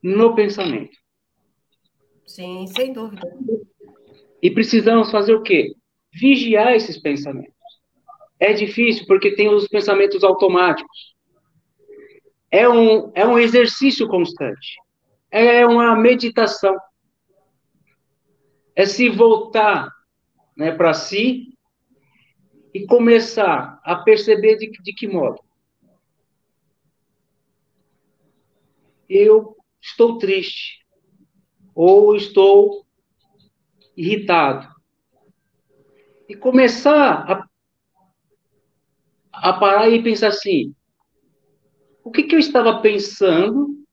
no 0.00 0.32
pensamento. 0.36 0.96
Sim, 2.24 2.68
sem 2.68 2.92
dúvida. 2.92 3.28
E 4.40 4.48
precisamos 4.48 5.10
fazer 5.10 5.34
o 5.34 5.42
quê? 5.42 5.74
Vigiar 6.12 6.72
esses 6.74 6.96
pensamentos. 6.96 7.52
É 8.38 8.52
difícil 8.52 9.04
porque 9.08 9.34
tem 9.34 9.52
os 9.52 9.66
pensamentos 9.66 10.22
automáticos. 10.22 11.16
É 12.48 12.68
um, 12.68 13.10
é 13.12 13.26
um 13.26 13.36
exercício 13.36 14.06
constante. 14.06 14.76
É 15.32 15.66
uma 15.66 15.96
meditação. 15.96 16.76
É 18.76 18.86
se 18.86 19.08
voltar 19.08 19.90
né, 20.56 20.70
para 20.70 20.94
si 20.94 21.48
e 22.72 22.86
começar 22.86 23.80
a 23.82 23.96
perceber 23.96 24.56
de, 24.58 24.70
de 24.70 24.92
que 24.92 25.08
modo. 25.08 25.47
Eu 29.08 29.56
estou 29.80 30.18
triste 30.18 30.84
ou 31.74 32.14
estou 32.14 32.84
irritado. 33.96 34.68
E 36.28 36.36
começar 36.36 37.30
a 37.30 37.48
a 39.40 39.52
parar 39.52 39.88
e 39.88 40.02
pensar 40.02 40.28
assim: 40.28 40.74
o 42.02 42.10
que, 42.10 42.24
que 42.24 42.34
eu 42.34 42.38
estava 42.38 42.80
pensando 42.80 43.84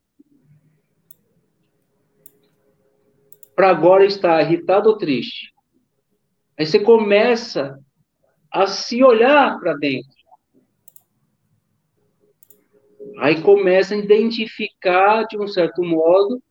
para 3.56 3.69
agora 3.69 4.06
estar 4.06 4.41
irritado 4.41 4.89
ou 4.89 4.97
triste? 4.97 5.54
Aí 6.58 6.65
você 6.65 6.80
começa 6.80 7.80
a 8.51 8.67
se 8.67 9.04
olhar 9.04 9.60
para 9.60 9.73
dentro. 9.73 10.14
Aí 13.17 13.41
começa 13.41 13.93
a 13.93 13.97
identificar, 13.97 15.23
de 15.23 15.38
um 15.38 15.47
certo 15.47 15.84
modo, 15.84 16.41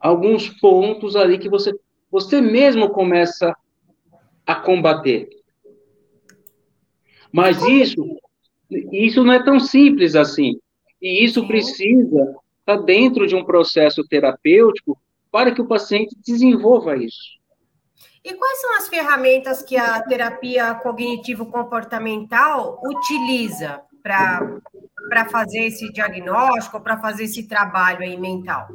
alguns 0.00 0.48
pontos 0.48 1.16
ali 1.16 1.38
que 1.38 1.48
você, 1.48 1.72
você 2.10 2.40
mesmo 2.40 2.90
começa 2.90 3.54
a 4.46 4.54
combater. 4.54 5.28
Mas 7.32 7.62
isso, 7.64 8.02
isso 8.92 9.24
não 9.24 9.32
é 9.32 9.42
tão 9.42 9.60
simples 9.60 10.14
assim. 10.14 10.58
E 11.00 11.24
isso 11.24 11.46
precisa 11.46 12.36
estar 12.60 12.76
dentro 12.76 13.26
de 13.26 13.34
um 13.36 13.44
processo 13.44 14.06
terapêutico 14.06 14.98
para 15.30 15.52
que 15.52 15.60
o 15.60 15.66
paciente 15.66 16.16
desenvolva 16.24 16.96
isso. 16.96 17.36
E 18.26 18.34
quais 18.34 18.60
são 18.60 18.76
as 18.76 18.88
ferramentas 18.88 19.62
que 19.62 19.76
a 19.76 20.02
terapia 20.02 20.74
cognitivo-comportamental 20.74 22.82
utiliza 22.84 23.80
para 24.02 25.28
fazer 25.30 25.66
esse 25.66 25.92
diagnóstico, 25.92 26.80
para 26.80 26.98
fazer 26.98 27.22
esse 27.22 27.46
trabalho 27.46 28.00
aí 28.00 28.16
mental? 28.16 28.66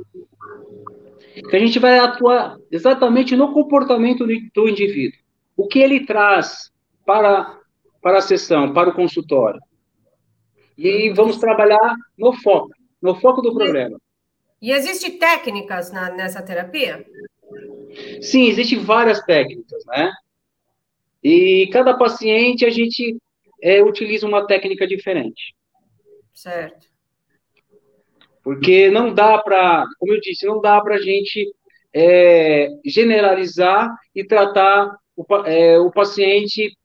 Que 1.49 1.57
a 1.57 1.59
gente 1.59 1.79
vai 1.79 1.99
atuar 1.99 2.55
exatamente 2.71 3.35
no 3.35 3.53
comportamento 3.53 4.25
do 4.25 4.69
indivíduo. 4.69 5.19
O 5.57 5.67
que 5.67 5.79
ele 5.79 6.05
traz 6.05 6.71
para 7.05 7.59
para 8.01 8.19
a 8.19 8.21
sessão, 8.21 8.73
para 8.73 8.89
o 8.89 8.95
consultório. 8.95 9.59
E 10.77 11.11
vamos 11.13 11.37
trabalhar 11.37 11.95
no 12.17 12.31
foco, 12.33 12.71
no 13.01 13.15
foco 13.15 13.41
do 13.41 13.53
problema. 13.53 13.99
E 14.61 14.71
existem 14.71 15.19
técnicas 15.19 15.91
na, 15.91 16.09
nessa 16.09 16.41
terapia? 16.41 17.05
Sim, 18.21 18.47
existem 18.47 18.79
várias 18.79 19.21
técnicas, 19.23 19.83
né? 19.85 20.11
E 21.23 21.69
cada 21.71 21.95
paciente 21.97 22.65
a 22.65 22.69
gente 22.69 23.17
é, 23.61 23.81
utiliza 23.83 24.27
uma 24.27 24.45
técnica 24.47 24.87
diferente. 24.87 25.55
Certo. 26.33 26.87
Porque 28.43 28.89
não 28.89 29.13
dá 29.13 29.37
para, 29.37 29.85
como 29.99 30.13
eu 30.13 30.19
disse, 30.19 30.45
não 30.47 30.59
dá 30.59 30.81
para 30.81 30.95
a 30.95 31.01
gente 31.01 31.53
é, 31.93 32.69
generalizar 32.83 33.95
e 34.15 34.23
tratar 34.23 34.97
o, 35.15 35.25
é, 35.45 35.79
o 35.79 35.91
paciente 35.91 36.75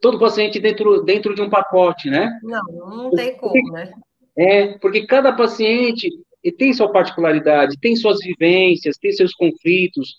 todo 0.00 0.18
paciente 0.18 0.58
dentro, 0.58 1.02
dentro 1.02 1.34
de 1.34 1.42
um 1.42 1.50
pacote, 1.50 2.08
né? 2.08 2.38
Não, 2.42 2.62
não 2.72 3.10
tem 3.10 3.36
como, 3.36 3.72
né? 3.72 3.92
É, 4.36 4.78
porque 4.78 5.06
cada 5.06 5.32
paciente 5.32 6.08
tem 6.56 6.72
sua 6.72 6.90
particularidade, 6.90 7.78
tem 7.80 7.94
suas 7.94 8.18
vivências, 8.20 8.96
tem 8.96 9.12
seus 9.12 9.34
conflitos, 9.34 10.14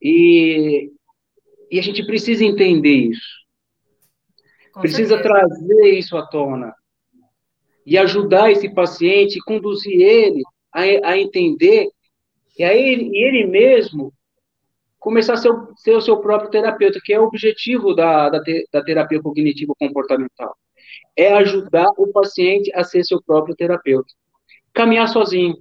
e, 0.00 0.90
e 1.70 1.78
a 1.78 1.82
gente 1.82 2.04
precisa 2.06 2.44
entender 2.44 3.10
isso. 3.10 3.40
Com 4.72 4.80
precisa 4.80 5.16
certeza. 5.16 5.22
trazer 5.22 5.98
isso 5.98 6.16
à 6.16 6.26
tona. 6.26 6.74
E 7.84 7.98
ajudar 7.98 8.50
esse 8.50 8.72
paciente, 8.72 9.40
conduzir 9.44 10.00
ele 10.00 10.42
a, 10.72 10.82
a 10.82 11.18
entender, 11.18 11.88
e, 12.58 12.64
a 12.64 12.74
ele, 12.74 13.10
e 13.12 13.24
ele 13.24 13.46
mesmo 13.46 14.12
começar 14.98 15.34
a 15.34 15.36
ser, 15.36 15.52
ser, 15.76 15.96
o 15.96 16.00
seu 16.00 16.18
próprio 16.18 16.50
terapeuta, 16.50 17.00
que 17.02 17.12
é 17.12 17.18
o 17.18 17.24
objetivo 17.24 17.94
da, 17.94 18.28
da, 18.28 18.42
te, 18.42 18.66
da 18.72 18.82
terapia 18.82 19.20
cognitivo-comportamental. 19.20 20.54
É 21.16 21.32
ajudar 21.32 21.88
o 21.96 22.12
paciente 22.12 22.70
a 22.74 22.84
ser 22.84 23.04
seu 23.04 23.22
próprio 23.22 23.56
terapeuta. 23.56 24.12
Caminhar 24.72 25.08
sozinho. 25.08 25.56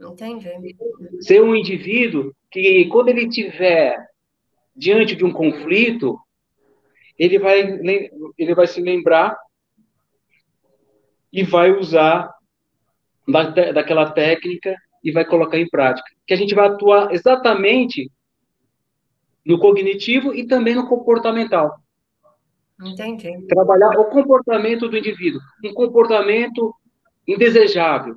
Entendi. 0.00 0.76
Ser 1.20 1.42
um 1.42 1.54
indivíduo 1.54 2.34
que, 2.50 2.86
quando 2.86 3.08
ele 3.08 3.28
tiver 3.28 3.98
diante 4.74 5.14
de 5.14 5.24
um 5.24 5.32
conflito, 5.32 6.18
ele 7.18 7.38
vai, 7.38 7.60
ele 8.38 8.54
vai 8.54 8.66
se 8.66 8.80
lembrar 8.80 9.36
e 11.32 11.42
vai 11.42 11.70
usar 11.70 12.32
da, 13.28 13.72
daquela 13.72 14.10
técnica 14.10 14.74
e 15.04 15.12
vai 15.12 15.24
colocar 15.24 15.58
em 15.58 15.68
prática. 15.68 16.08
Que 16.26 16.34
a 16.34 16.36
gente 16.36 16.54
vai 16.54 16.66
atuar 16.66 17.12
exatamente 17.12 18.10
no 19.44 19.58
cognitivo 19.58 20.34
e 20.34 20.46
também 20.46 20.74
no 20.74 20.88
comportamental. 20.88 21.78
Entendi. 22.82 23.46
Trabalhar 23.46 23.90
o 23.98 24.06
comportamento 24.06 24.88
do 24.88 24.96
indivíduo, 24.96 25.40
um 25.64 25.74
comportamento 25.74 26.74
indesejável. 27.32 28.16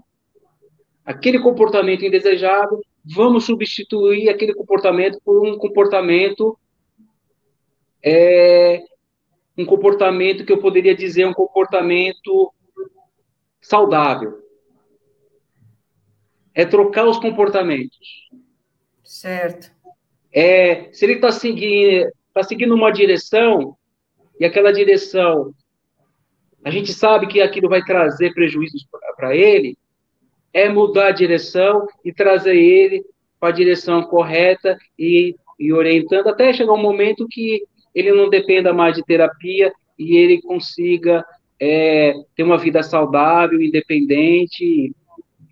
Aquele 1.05 1.39
comportamento 1.39 2.05
indesejável, 2.05 2.82
vamos 3.03 3.45
substituir 3.45 4.30
aquele 4.30 4.53
comportamento 4.53 5.20
por 5.24 5.45
um 5.45 5.57
comportamento 5.57 6.57
é, 8.01 8.84
um 9.57 9.66
comportamento 9.66 10.45
que 10.45 10.51
eu 10.51 10.59
poderia 10.59 10.95
dizer 10.95 11.26
um 11.26 11.34
comportamento 11.34 12.53
saudável. 13.61 14.41
É 16.53 16.66
trocar 16.66 17.07
os 17.07 17.18
comportamentos. 17.18 18.30
Certo. 19.03 19.72
É, 20.32 20.91
se 20.91 21.05
ele 21.05 21.14
está 21.14 21.32
seguindo, 21.32 22.11
tá 22.34 22.43
seguindo 22.43 22.74
uma 22.74 22.91
direção, 22.91 23.78
e 24.39 24.45
aquela 24.45 24.74
direção, 24.74 25.53
a 26.64 26.70
gente 26.70 26.93
sabe 26.93 27.28
que 27.28 27.41
aquilo 27.41 27.70
vai 27.70 27.84
trazer 27.84 28.34
prejuízos 28.34 28.86
para 29.18 29.36
ele, 29.36 29.78
é 30.53 30.70
mudar 30.70 31.07
a 31.07 31.11
direção 31.11 31.86
e 32.05 32.14
trazer 32.14 32.55
ele 32.55 33.03
para 33.39 33.49
a 33.49 33.53
direção 33.53 34.03
correta 34.03 34.78
e, 34.97 35.36
e 35.59 35.74
orientando 35.74 36.28
até 36.28 36.53
chegar 36.53 36.74
um 36.74 36.82
momento 36.82 37.28
que 37.30 37.64
ele 37.93 38.11
não 38.11 38.30
dependa 38.30 38.72
mais 38.72 38.95
de 38.95 39.03
terapia 39.03 39.74
e 39.97 40.16
ele 40.16 40.41
consiga 40.41 41.26
é, 41.59 42.14
ter 42.36 42.43
uma 42.43 42.57
vida 42.57 42.82
saudável, 42.82 43.61
independente 43.61 44.93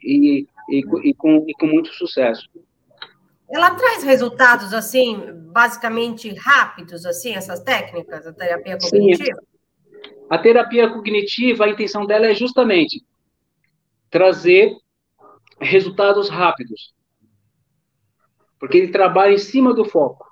e, 0.03 0.47
e, 0.71 0.83
e, 1.03 1.13
com, 1.13 1.45
e 1.47 1.53
com 1.53 1.67
muito 1.67 1.89
sucesso. 1.93 2.47
Ela 3.49 3.71
traz 3.71 4.03
resultados, 4.03 4.73
assim, 4.73 5.19
basicamente 5.51 6.33
rápidos, 6.35 7.05
assim, 7.05 7.33
essas 7.33 7.59
técnicas, 7.59 8.25
a 8.25 8.31
terapia 8.31 8.77
cognitiva? 8.77 9.25
Sim. 9.25 9.50
A 10.31 10.37
terapia 10.37 10.89
cognitiva, 10.89 11.65
a 11.65 11.69
intenção 11.69 12.05
dela 12.05 12.25
é 12.25 12.33
justamente 12.33 13.03
trazer 14.09 14.75
resultados 15.59 16.29
rápidos. 16.29 16.93
Porque 18.59 18.77
ele 18.77 18.91
trabalha 18.91 19.33
em 19.33 19.37
cima 19.37 19.73
do 19.73 19.85
foco 19.85 20.31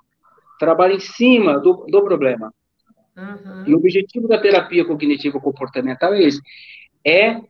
trabalha 0.60 0.92
em 0.92 1.00
cima 1.00 1.58
do, 1.58 1.86
do 1.88 2.04
problema. 2.04 2.52
Uhum. 3.16 3.64
E 3.66 3.74
o 3.74 3.78
objetivo 3.78 4.28
da 4.28 4.38
terapia 4.38 4.84
cognitivo-comportamental 4.84 6.12
é 6.12 6.22
esse: 6.22 6.40
é, 7.04 7.40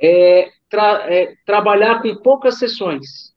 é, 0.00 0.50
tra, 0.70 1.12
é, 1.12 1.34
trabalhar 1.44 2.00
com 2.00 2.16
poucas 2.16 2.58
sessões, 2.58 3.34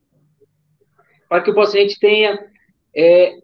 para 1.27 1.41
que 1.41 1.51
o 1.51 1.55
paciente 1.55 1.99
tenha, 1.99 2.39
é, 2.95 3.35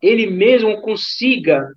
ele 0.00 0.26
mesmo 0.26 0.80
consiga 0.80 1.70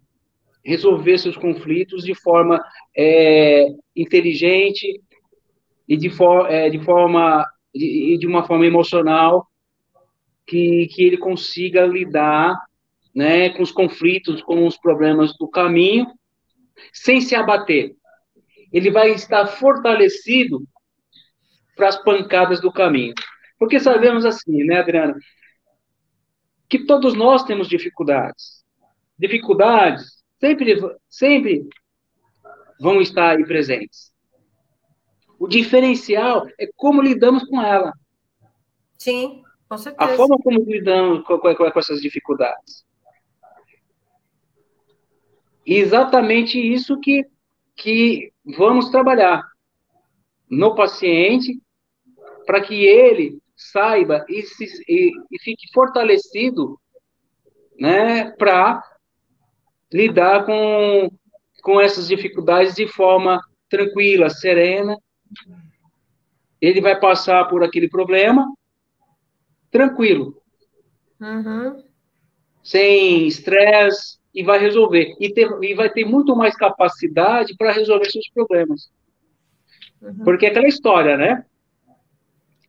resolver 0.68 1.18
seus 1.18 1.38
conflitos 1.38 2.04
de 2.04 2.14
forma 2.14 2.62
é, 2.96 3.68
inteligente 3.96 5.02
e 5.88 5.96
de, 5.96 6.10
for, 6.10 6.52
é, 6.52 6.70
de 6.70 6.78
forma 6.80 7.46
de, 7.74 8.18
de 8.20 8.28
uma 8.28 8.46
forma 8.46 8.66
emocional 8.66 9.48
que, 10.46 10.88
que 10.88 11.04
ele 11.04 11.18
consiga 11.18 11.86
lidar 11.86 12.54
né, 13.16 13.50
com 13.52 13.64
os 13.64 13.72
conflitos, 13.72 14.42
com 14.42 14.68
os 14.68 14.78
problemas 14.78 15.34
do 15.38 15.48
caminho, 15.48 16.06
sem 16.92 17.22
se 17.22 17.34
abater. 17.34 17.96
Ele 18.72 18.92
vai 18.92 19.12
estar 19.12 19.48
fortalecido 19.48 20.68
para 21.78 21.88
as 21.88 22.04
pancadas 22.04 22.60
do 22.60 22.74
caminho. 22.74 23.14
Porque 23.58 23.80
sabemos 23.80 24.26
assim, 24.26 24.66
né, 24.66 24.80
Adriana, 24.80 25.16
que 26.68 26.86
todos 26.86 27.14
nós 27.14 27.46
temos 27.46 27.70
dificuldades. 27.70 28.66
Dificuldades 29.18 30.17
sempre, 30.40 30.80
sempre 31.10 31.68
vão 32.80 33.02
estar 33.02 33.38
aí 33.38 33.46
presentes. 33.46 34.14
O 35.40 35.48
diferencial 35.48 36.48
é 36.60 36.68
como 36.76 37.02
lidamos 37.02 37.44
com 37.48 37.62
ela. 37.62 37.94
Sim. 38.98 39.44
Com 39.70 39.78
certeza. 39.78 40.12
A 40.12 40.16
forma 40.16 40.38
como 40.38 40.60
lidamos 40.64 41.26
com, 41.26 41.38
com, 41.38 41.54
com 41.56 41.80
essas 41.80 42.02
dificuldades. 42.02 42.86
E 45.66 45.76
exatamente 45.76 46.58
isso 46.58 47.00
que, 47.00 47.26
que 47.76 48.32
vamos 48.58 48.90
trabalhar 48.90 49.44
no 50.50 50.74
paciente, 50.76 51.62
para 52.46 52.62
que 52.62 52.86
ele 52.86 53.42
saiba 53.54 54.26
e, 54.30 54.42
se, 54.44 54.66
e, 54.88 55.12
e 55.30 55.40
fique 55.42 55.68
fortalecido 55.74 56.80
né, 57.78 58.32
para 58.32 58.82
lidar 59.92 60.46
com, 60.46 61.10
com 61.62 61.80
essas 61.80 62.08
dificuldades 62.08 62.76
de 62.76 62.88
forma 62.88 63.40
tranquila, 63.70 64.30
serena. 64.30 64.98
Ele 66.62 66.82
vai 66.82 67.00
passar 67.00 67.46
por 67.46 67.64
aquele 67.64 67.88
problema 67.90 68.52
tranquilo. 69.70 70.42
Uhum. 71.20 71.84
Sem 72.64 73.28
estresse 73.28 74.18
e 74.34 74.44
vai 74.44 74.60
resolver. 74.60 75.16
E, 75.20 75.34
ter, 75.34 75.50
e 75.64 75.74
vai 75.74 75.90
ter 75.90 76.06
muito 76.06 76.36
mais 76.36 76.56
capacidade 76.56 77.56
para 77.56 77.72
resolver 77.72 78.10
seus 78.10 78.30
problemas. 78.30 78.92
Uhum. 80.02 80.24
Porque 80.24 80.46
é 80.46 80.50
aquela 80.50 80.68
história, 80.68 81.18
né? 81.18 81.46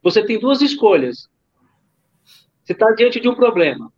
Você 0.03 0.25
tem 0.25 0.39
duas 0.39 0.63
escolhas. 0.63 1.29
Você 2.63 2.73
está 2.73 2.91
diante 2.93 3.21
de 3.21 3.29
um 3.29 3.35
problema. 3.35 3.93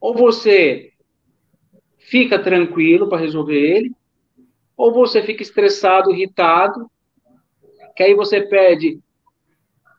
Ou 0.00 0.14
você 0.14 0.92
fica 1.98 2.38
tranquilo 2.38 3.08
para 3.08 3.18
resolver 3.20 3.58
ele, 3.58 3.92
ou 4.76 4.92
você 4.92 5.22
fica 5.22 5.42
estressado, 5.42 6.10
irritado, 6.10 6.90
que 7.94 8.02
aí 8.02 8.14
você 8.14 8.40
perde 8.40 8.98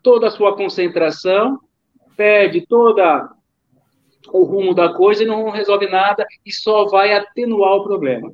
toda 0.03 0.27
a 0.27 0.31
sua 0.31 0.55
concentração, 0.55 1.59
perde 2.17 2.65
toda 2.65 3.31
o 4.29 4.43
rumo 4.43 4.73
da 4.73 4.93
coisa 4.93 5.23
e 5.23 5.27
não 5.27 5.49
resolve 5.49 5.87
nada 5.87 6.25
e 6.45 6.51
só 6.51 6.85
vai 6.85 7.13
atenuar 7.13 7.75
o 7.75 7.83
problema. 7.83 8.31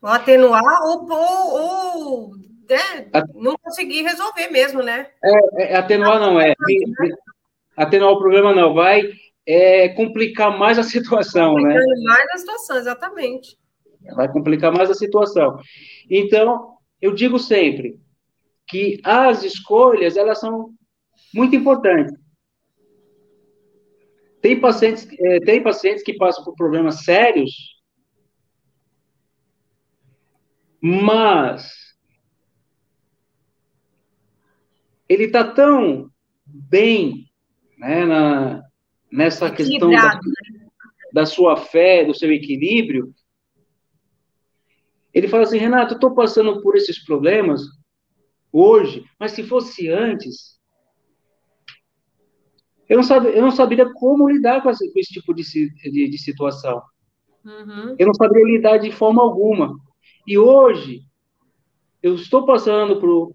Ou 0.00 0.08
atenuar 0.08 0.62
ou, 0.82 1.08
ou, 1.10 1.54
ou 1.54 2.30
né, 2.68 3.08
não 3.34 3.56
conseguir 3.58 4.02
resolver 4.02 4.48
mesmo, 4.48 4.82
né? 4.82 5.08
É, 5.24 5.72
é 5.72 5.76
atenuar 5.76 6.18
não 6.18 6.40
é. 6.40 6.54
Atenuar 7.76 8.12
o 8.12 8.18
problema 8.18 8.54
não, 8.54 8.74
vai 8.74 9.02
é, 9.46 9.88
complicar 9.90 10.56
mais 10.58 10.78
a 10.78 10.82
situação, 10.84 11.54
né? 11.56 11.78
mais 12.04 12.30
a 12.34 12.38
situação, 12.38 12.76
exatamente. 12.76 13.58
Vai 14.16 14.30
complicar 14.30 14.72
mais 14.72 14.90
a 14.90 14.94
situação. 14.94 15.58
Então, 16.10 16.76
eu 17.00 17.14
digo 17.14 17.38
sempre 17.38 18.00
que 18.66 19.00
as 19.04 19.44
escolhas, 19.44 20.16
elas 20.16 20.40
são 20.40 20.72
muito 21.34 21.54
importante. 21.54 22.12
Tem 24.40 24.58
pacientes, 24.60 25.06
é, 25.20 25.40
tem 25.40 25.62
pacientes 25.62 26.02
que 26.02 26.14
passam 26.14 26.44
por 26.44 26.56
problemas 26.56 27.04
sérios, 27.04 27.52
mas 30.80 31.70
ele 35.08 35.24
está 35.24 35.44
tão 35.44 36.10
bem 36.44 37.30
né, 37.78 38.04
na, 38.04 38.61
nessa 39.12 39.50
questão 39.50 39.90
da, 39.90 40.14
né? 40.14 40.20
da, 41.12 41.26
sua 41.26 41.56
fé, 41.56 42.04
do 42.04 42.14
seu 42.14 42.32
equilíbrio. 42.32 43.14
Ele 45.12 45.28
fala 45.28 45.42
assim, 45.42 45.58
Renato, 45.58 45.92
eu 45.92 45.96
estou 45.96 46.14
passando 46.14 46.62
por 46.62 46.74
esses 46.74 47.04
problemas 47.04 47.62
hoje, 48.50 49.04
mas 49.20 49.32
se 49.32 49.42
fosse 49.42 49.88
antes, 49.88 50.58
eu 52.88 52.96
não, 52.96 53.04
sabia, 53.04 53.30
eu 53.30 53.42
não 53.42 53.50
saberia 53.50 53.92
como 53.92 54.28
lidar 54.28 54.62
com 54.62 54.70
esse, 54.70 54.90
com 54.90 54.98
esse 54.98 55.12
tipo 55.12 55.34
de, 55.34 55.42
de, 55.42 56.08
de 56.08 56.18
situação. 56.18 56.82
Uhum. 57.44 57.94
Eu 57.98 58.06
não 58.06 58.14
saberia 58.14 58.56
lidar 58.56 58.78
de 58.78 58.90
forma 58.90 59.22
alguma. 59.22 59.78
E 60.26 60.38
hoje, 60.38 61.02
eu 62.02 62.14
estou 62.14 62.46
passando 62.46 63.00
por, 63.00 63.34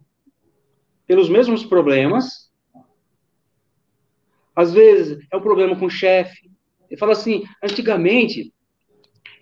pelos 1.06 1.30
mesmos 1.30 1.64
problemas, 1.64 2.47
Às 4.58 4.74
vezes 4.74 5.24
é 5.32 5.38
um 5.38 5.42
problema 5.42 5.78
com 5.78 5.86
o 5.86 5.90
chefe. 5.90 6.50
Ele 6.90 7.00
fala 7.00 7.12
assim: 7.12 7.44
antigamente 7.64 8.52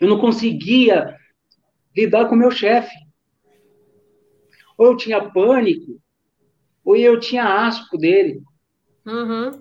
eu 0.02 0.10
não 0.10 0.20
conseguia 0.20 1.18
lidar 1.96 2.28
com 2.28 2.36
o 2.36 2.38
meu 2.38 2.52
chefe. 2.52 2.94
Ou 4.78 4.88
eu 4.88 4.98
tinha 4.98 5.24
pânico, 5.32 6.02
ou 6.84 6.98
eu 6.98 7.18
tinha 7.18 7.66
asco 7.66 7.98
dele. 7.98 8.42
Uhum. 9.06 9.52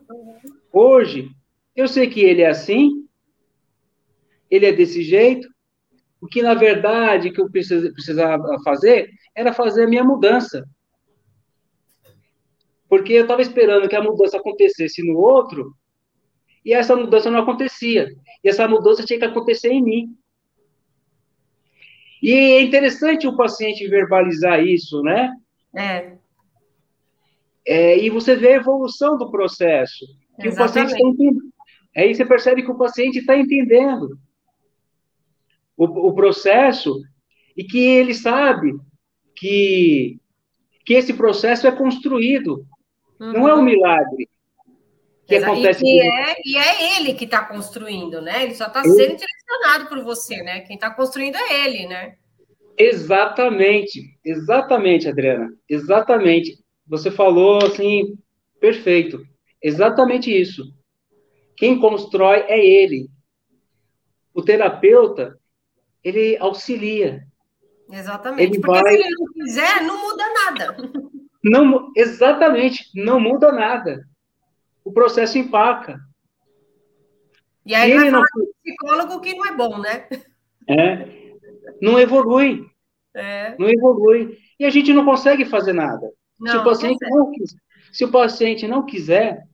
Hoje, 0.73 1.31
eu 1.77 1.87
sei 1.87 2.11
que 2.11 2.21
ele 2.21 2.43
é 2.43 2.49
assim, 2.49 3.07
ele 4.51 4.67
é 4.67 4.73
desse 4.73 5.05
jeito, 5.05 5.49
o 6.21 6.27
que, 6.27 6.43
na 6.43 6.55
verdade, 6.55 7.31
que 7.31 7.41
eu 7.41 7.49
precisava 7.49 8.61
fazer 8.65 9.09
era 9.37 9.53
fazer 9.53 9.85
a 9.85 9.89
minha 9.89 10.03
mudança. 10.03 10.69
Porque 12.95 13.13
eu 13.13 13.23
estava 13.23 13.43
esperando 13.43 13.89
que 13.89 13.97
a 13.97 14.03
mudança 14.03 14.37
acontecesse 14.37 15.03
no 15.03 15.19
outro, 15.19 15.75
e 16.65 16.73
essa 16.73 16.95
mudança 16.95 17.29
não 17.29 17.41
acontecia. 17.41 18.07
E 18.43 18.49
essa 18.49 18.69
mudança 18.69 19.05
tinha 19.05 19.19
que 19.19 19.25
acontecer 19.25 19.73
em 19.73 19.83
mim. 19.83 20.17
E 22.23 22.31
é 22.31 22.63
interessante 22.63 23.27
o 23.27 23.37
paciente 23.37 23.89
verbalizar 23.89 24.65
isso, 24.65 25.03
né? 25.03 25.35
É. 25.75 26.13
é 27.67 27.99
e 27.99 28.09
você 28.11 28.37
vê 28.37 28.53
a 28.53 28.57
evolução 28.59 29.19
do 29.19 29.29
processo. 29.29 30.07
Que 30.41 30.51
o 30.51 30.55
paciente 30.55 30.95
entendendo. 30.95 31.53
Aí 31.97 32.15
você 32.15 32.25
percebe 32.25 32.63
que 32.63 32.71
o 32.71 32.79
paciente 32.79 33.19
está 33.19 33.37
entendendo 33.37 34.17
o, 35.77 35.85
o 35.85 36.15
processo 36.15 37.03
e 37.57 37.65
que 37.65 37.77
ele 37.77 38.15
sabe 38.15 38.73
que, 39.35 40.17
que 40.87 40.95
esse 40.95 41.13
processo 41.13 41.67
é 41.67 41.73
construído, 41.73 42.65
uhum. 43.21 43.33
não 43.33 43.49
é 43.49 43.55
um 43.55 43.63
milagre. 43.63 44.29
Que 45.27 45.37
acontece 45.37 45.83
e, 45.83 46.01
é, 46.01 46.35
e 46.45 46.57
é 46.57 46.99
ele 46.99 47.15
que 47.15 47.25
está 47.25 47.43
construindo, 47.45 48.21
né? 48.21 48.43
Ele 48.43 48.55
só 48.55 48.67
está 48.67 48.83
sendo 48.83 49.17
direcionado 49.17 49.89
por 49.89 50.05
você, 50.05 50.43
né? 50.43 50.61
Quem 50.61 50.75
está 50.75 50.91
construindo 50.91 51.37
é 51.37 51.65
ele, 51.65 51.87
né? 51.87 52.17
Exatamente, 52.77 54.19
exatamente, 54.25 55.09
Adriana, 55.09 55.51
exatamente. 55.69 56.59
Você 56.87 57.11
falou 57.11 57.65
assim, 57.65 58.19
perfeito, 58.61 59.25
exatamente 59.63 60.31
isso. 60.31 60.75
Quem 61.57 61.79
constrói 61.79 62.41
é 62.49 62.59
ele. 62.59 63.09
O 64.35 64.43
terapeuta, 64.43 65.39
ele 66.03 66.37
auxilia. 66.39 67.23
Exatamente. 67.91 68.43
Ele 68.43 68.61
Porque 68.61 68.83
vai... 68.83 68.93
se 68.93 69.01
ele 69.01 69.11
não 69.11 69.33
quiser, 69.33 69.83
não 69.83 70.03
muda 70.03 70.25
nada. 70.33 70.77
Não, 71.45 71.93
exatamente, 71.95 72.91
não 72.95 73.21
muda 73.21 73.53
nada. 73.53 74.09
O 74.83 74.91
processo 74.91 75.37
empaca. 75.37 76.01
E 77.67 77.75
aí 77.75 77.91
ele 77.91 78.01
vai 78.01 78.11
não... 78.11 78.23
psicólogo 78.63 79.21
que 79.21 79.35
não 79.35 79.45
é 79.45 79.55
bom, 79.55 79.79
né? 79.79 80.09
É. 80.67 81.35
Não 81.83 82.01
evolui. 82.01 82.67
É. 83.13 83.55
Não 83.59 83.69
evolui. 83.69 84.39
E 84.59 84.65
a 84.65 84.71
gente 84.71 84.95
não 84.95 85.05
consegue 85.05 85.45
fazer 85.45 85.75
nada. 85.75 86.11
Não, 86.41 86.51
se, 86.51 86.57
o 86.57 86.65
paciente 86.65 86.99
não, 87.11 87.19
não 87.19 87.31
quiser, 87.31 87.59
se 87.93 88.05
o 88.05 88.11
paciente 88.11 88.67
não 88.67 88.87
quiser, 88.87 89.47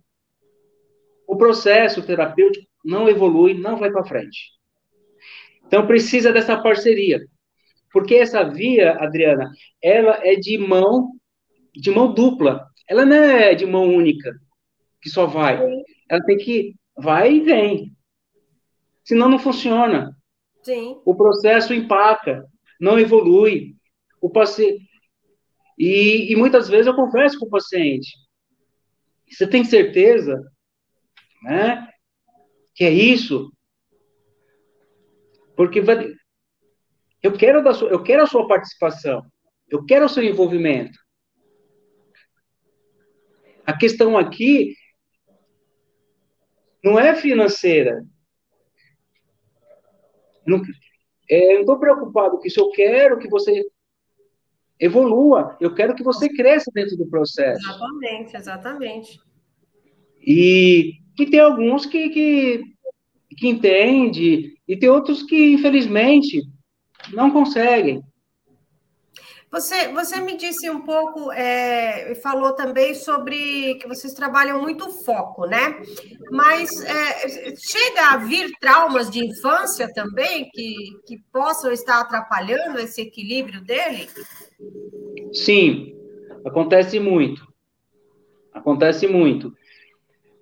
o 1.27 1.37
processo 1.37 2.07
terapêutico 2.07 2.67
não 2.85 3.09
evolui, 3.09 3.55
não 3.55 3.77
vai 3.77 3.91
para 3.91 4.05
frente. 4.05 4.53
Então 5.67 5.87
precisa 5.87 6.33
dessa 6.33 6.61
parceria. 6.63 7.21
Porque 7.93 8.15
essa 8.15 8.45
via, 8.45 8.93
Adriana, 8.93 9.51
ela 9.83 10.21
é 10.23 10.37
de 10.37 10.57
mão 10.57 11.20
de 11.81 11.91
mão 11.91 12.13
dupla. 12.13 12.67
Ela 12.89 13.05
não 13.05 13.17
é 13.17 13.55
de 13.55 13.67
mão 13.67 13.85
única, 13.85 14.33
que 15.01 15.09
só 15.09 15.27
vai. 15.27 15.61
Ela 16.09 16.23
tem 16.25 16.37
que 16.37 16.75
vai 16.97 17.35
e 17.35 17.41
vem. 17.41 17.93
Senão 19.05 19.29
não 19.29 19.39
funciona. 19.39 20.17
Sim. 20.63 21.01
O 21.05 21.15
processo 21.15 21.73
empaca, 21.73 22.45
não 22.81 22.99
evolui. 22.99 23.75
O 24.21 24.29
paciente 24.29 24.91
e, 25.81 26.31
e 26.31 26.37
muitas 26.37 26.69
vezes 26.69 26.87
eu 26.87 26.95
converso 26.95 27.39
com 27.39 27.47
o 27.47 27.51
paciente. 27.51 28.15
Você 29.27 29.47
tem 29.47 29.65
certeza, 29.65 30.39
né, 31.43 31.89
que 32.75 32.85
é 32.85 32.91
isso? 32.91 33.51
Porque 35.57 35.81
vai, 35.81 36.07
eu 37.23 37.33
quero, 37.33 37.65
da 37.65 37.73
sua, 37.73 37.89
eu 37.89 38.03
quero 38.03 38.23
a 38.23 38.27
sua 38.27 38.47
participação, 38.47 39.25
eu 39.71 39.83
quero 39.87 40.05
o 40.05 40.09
seu 40.09 40.23
envolvimento. 40.23 40.99
A 43.71 43.77
questão 43.79 44.19
aqui 44.19 44.75
não 46.83 46.99
é 46.99 47.15
financeira. 47.15 48.05
Não, 50.45 50.61
é, 51.31 51.53
eu 51.53 51.55
não 51.55 51.61
estou 51.61 51.79
preocupado 51.79 52.37
com 52.37 52.45
isso. 52.45 52.59
Eu 52.59 52.73
quero 52.73 53.17
que 53.21 53.29
você 53.29 53.65
evolua. 54.81 55.57
Eu 55.61 55.73
quero 55.73 55.95
que 55.95 56.03
você 56.03 56.29
cresça 56.29 56.69
dentro 56.75 56.97
do 56.97 57.09
processo. 57.09 57.61
Exatamente, 57.65 58.37
exatamente. 58.37 59.21
E 60.21 60.95
que 61.17 61.27
tem 61.27 61.39
alguns 61.39 61.87
que, 61.87 62.09
que, 62.09 62.65
que 63.39 63.47
entende 63.47 64.59
e 64.67 64.77
tem 64.77 64.89
outros 64.89 65.23
que, 65.23 65.53
infelizmente, 65.53 66.43
não 67.13 67.31
conseguem. 67.31 68.03
Você, 69.51 69.89
você 69.89 70.21
me 70.21 70.37
disse 70.37 70.71
um 70.71 70.83
pouco, 70.83 71.33
é, 71.33 72.15
falou 72.23 72.53
também 72.53 72.95
sobre 72.95 73.75
que 73.77 73.89
vocês 73.89 74.15
trabalham 74.15 74.63
muito 74.63 74.89
foco, 75.05 75.45
né? 75.45 75.83
Mas 76.31 76.71
é, 76.85 77.57
chega 77.57 78.13
a 78.13 78.17
vir 78.19 78.49
traumas 78.61 79.11
de 79.11 79.25
infância 79.25 79.93
também 79.93 80.49
que, 80.53 80.75
que 81.05 81.19
possam 81.33 81.73
estar 81.73 82.01
atrapalhando 82.01 82.79
esse 82.79 83.01
equilíbrio 83.01 83.61
dele? 83.61 84.09
Sim, 85.33 85.97
acontece 86.47 87.01
muito. 87.01 87.45
Acontece 88.53 89.09
muito. 89.09 89.53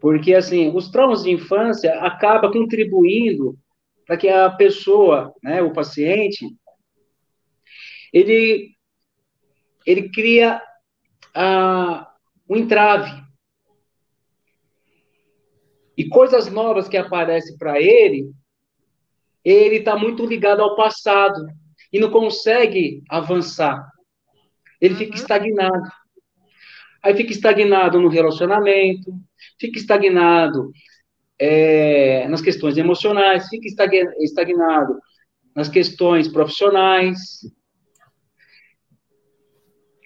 Porque, 0.00 0.34
assim, 0.34 0.70
os 0.74 0.90
traumas 0.90 1.22
de 1.22 1.30
infância 1.30 1.98
acabam 2.00 2.52
contribuindo 2.52 3.56
para 4.06 4.18
que 4.18 4.28
a 4.28 4.50
pessoa, 4.50 5.34
né, 5.42 5.62
o 5.62 5.72
paciente, 5.72 6.46
ele, 8.12 8.77
ele 9.88 10.10
cria 10.10 10.60
ah, 11.34 12.12
um 12.46 12.56
entrave. 12.56 13.10
E 15.96 16.06
coisas 16.10 16.50
novas 16.52 16.88
que 16.88 16.96
aparecem 16.98 17.56
para 17.56 17.80
ele, 17.80 18.30
ele 19.42 19.76
está 19.76 19.96
muito 19.96 20.26
ligado 20.26 20.60
ao 20.60 20.76
passado 20.76 21.46
e 21.90 21.98
não 21.98 22.10
consegue 22.10 23.02
avançar. 23.08 23.90
Ele 24.78 24.94
fica 24.94 25.12
uhum. 25.12 25.22
estagnado. 25.22 25.90
Aí 27.02 27.16
fica 27.16 27.32
estagnado 27.32 27.98
no 27.98 28.08
relacionamento, 28.08 29.10
fica 29.58 29.78
estagnado 29.78 30.70
é, 31.38 32.28
nas 32.28 32.42
questões 32.42 32.76
emocionais, 32.76 33.48
fica 33.48 33.66
estagnado 34.18 35.00
nas 35.56 35.70
questões 35.70 36.28
profissionais. 36.28 37.18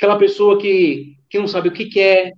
Aquela 0.02 0.18
pessoa 0.18 0.58
que, 0.58 1.16
que 1.30 1.38
não 1.38 1.46
sabe 1.46 1.68
o 1.68 1.72
que 1.72 1.84
quer. 1.84 2.32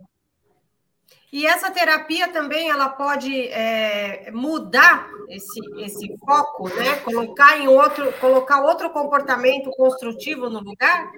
E 1.32 1.46
essa 1.46 1.70
terapia 1.70 2.28
também 2.28 2.68
ela 2.68 2.90
pode 2.90 3.34
é, 3.48 4.30
mudar 4.32 5.08
esse, 5.30 5.60
esse 5.78 6.14
foco, 6.18 6.68
né? 6.68 6.96
Colocar 6.96 7.58
em 7.58 7.66
outro, 7.66 8.12
colocar 8.20 8.62
outro 8.62 8.90
comportamento 8.90 9.70
construtivo 9.70 10.50
no 10.50 10.60
lugar? 10.60 11.10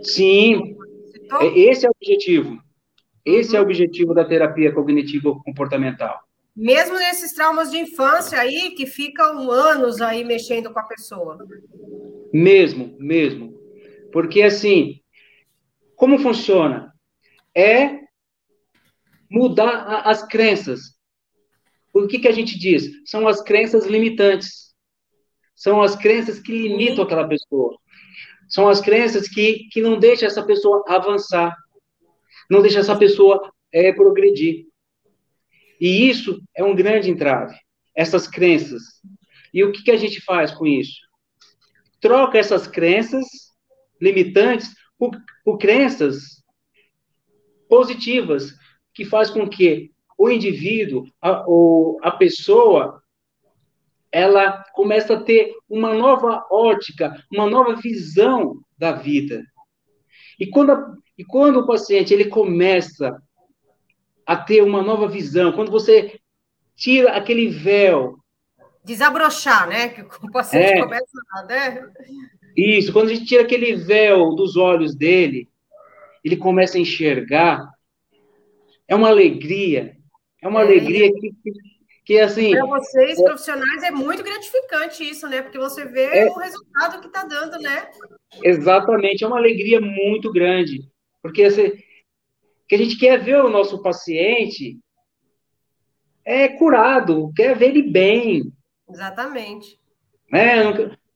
Sim. 0.00 0.74
Esse 1.54 1.84
é 1.84 1.90
o 1.90 1.92
objetivo. 2.00 2.58
Esse 3.22 3.50
uhum. 3.50 3.56
é 3.56 3.58
o 3.58 3.62
uhum. 3.62 3.68
objetivo 3.68 4.14
da 4.14 4.24
terapia 4.24 4.72
cognitivo 4.72 5.42
comportamental. 5.44 6.18
Mesmo 6.56 6.96
nesses 6.96 7.34
traumas 7.34 7.70
de 7.70 7.76
infância 7.76 8.40
aí, 8.40 8.70
que 8.70 8.86
ficam 8.86 9.50
anos 9.50 10.00
aí 10.00 10.24
mexendo 10.24 10.72
com 10.72 10.78
a 10.78 10.84
pessoa. 10.84 11.36
Mesmo, 12.32 12.96
mesmo. 12.98 13.52
Porque, 14.10 14.40
assim, 14.40 15.03
como 16.04 16.18
funciona? 16.18 16.92
É 17.56 17.98
mudar 19.30 20.02
as 20.06 20.22
crenças. 20.22 20.98
O 21.94 22.06
que, 22.06 22.18
que 22.18 22.28
a 22.28 22.32
gente 22.32 22.58
diz? 22.58 22.90
São 23.06 23.26
as 23.26 23.40
crenças 23.40 23.86
limitantes. 23.86 24.74
São 25.56 25.80
as 25.80 25.96
crenças 25.96 26.38
que 26.38 26.52
limitam 26.52 27.04
aquela 27.04 27.26
pessoa. 27.26 27.78
São 28.50 28.68
as 28.68 28.82
crenças 28.82 29.26
que, 29.26 29.66
que 29.70 29.80
não 29.80 29.98
deixam 29.98 30.26
essa 30.26 30.44
pessoa 30.44 30.84
avançar. 30.86 31.56
Não 32.50 32.60
deixam 32.60 32.82
essa 32.82 32.98
pessoa 32.98 33.50
é, 33.72 33.90
progredir. 33.90 34.66
E 35.80 36.06
isso 36.10 36.38
é 36.54 36.62
um 36.62 36.74
grande 36.74 37.10
entrave, 37.10 37.56
essas 37.96 38.28
crenças. 38.28 38.82
E 39.54 39.64
o 39.64 39.72
que, 39.72 39.82
que 39.82 39.90
a 39.90 39.96
gente 39.96 40.20
faz 40.20 40.52
com 40.52 40.66
isso? 40.66 41.00
Troca 41.98 42.36
essas 42.36 42.66
crenças 42.66 43.24
limitantes 43.98 44.83
por, 44.98 45.10
por 45.44 45.58
crenças 45.58 46.42
positivas, 47.68 48.54
que 48.92 49.04
faz 49.04 49.30
com 49.30 49.48
que 49.48 49.90
o 50.16 50.30
indivíduo, 50.30 51.04
a, 51.20 51.44
o, 51.48 51.98
a 52.02 52.10
pessoa, 52.10 53.02
ela 54.12 54.64
começa 54.72 55.14
a 55.14 55.22
ter 55.22 55.52
uma 55.68 55.92
nova 55.92 56.46
ótica, 56.50 57.20
uma 57.32 57.50
nova 57.50 57.74
visão 57.74 58.60
da 58.78 58.92
vida. 58.92 59.42
E 60.38 60.46
quando, 60.46 60.70
a, 60.70 60.94
e 61.18 61.24
quando 61.24 61.58
o 61.58 61.66
paciente 61.66 62.14
ele 62.14 62.26
começa 62.26 63.20
a 64.24 64.36
ter 64.36 64.62
uma 64.62 64.82
nova 64.82 65.08
visão, 65.08 65.52
quando 65.52 65.70
você 65.70 66.20
tira 66.76 67.12
aquele 67.16 67.48
véu. 67.48 68.18
Desabrochar, 68.84 69.68
né? 69.68 69.88
Que 69.88 70.02
o 70.02 70.30
paciente 70.30 70.72
é, 70.72 70.80
começa 70.80 71.20
a. 71.32 71.42
Né? 71.44 71.92
Isso, 72.56 72.92
quando 72.92 73.10
a 73.10 73.14
gente 73.14 73.26
tira 73.26 73.42
aquele 73.42 73.74
véu 73.74 74.34
dos 74.34 74.56
olhos 74.56 74.94
dele, 74.94 75.48
ele 76.22 76.36
começa 76.36 76.78
a 76.78 76.80
enxergar. 76.80 77.68
É 78.86 78.94
uma 78.94 79.08
alegria. 79.08 79.96
É 80.40 80.48
uma 80.48 80.60
é. 80.60 80.64
alegria 80.64 81.10
que, 81.12 81.32
que, 82.04 82.18
assim. 82.20 82.52
Para 82.52 82.66
vocês, 82.66 83.18
é, 83.18 83.22
profissionais, 83.22 83.82
é 83.82 83.90
muito 83.90 84.22
gratificante 84.22 85.08
isso, 85.08 85.28
né? 85.28 85.42
Porque 85.42 85.58
você 85.58 85.84
vê 85.84 86.04
é, 86.04 86.26
o 86.26 86.38
resultado 86.38 87.00
que 87.00 87.06
está 87.06 87.24
dando, 87.24 87.58
né? 87.60 87.90
Exatamente, 88.42 89.24
é 89.24 89.26
uma 89.26 89.38
alegria 89.38 89.80
muito 89.80 90.32
grande. 90.32 90.80
Porque 91.22 91.44
assim, 91.44 91.72
que 92.68 92.74
a 92.74 92.78
gente 92.78 92.98
quer 92.98 93.18
ver 93.22 93.42
o 93.42 93.48
nosso 93.48 93.82
paciente 93.82 94.78
é 96.24 96.48
curado, 96.48 97.32
quer 97.34 97.56
ver 97.56 97.68
ele 97.68 97.82
bem. 97.82 98.52
Exatamente. 98.88 99.78
Né? 100.30 100.62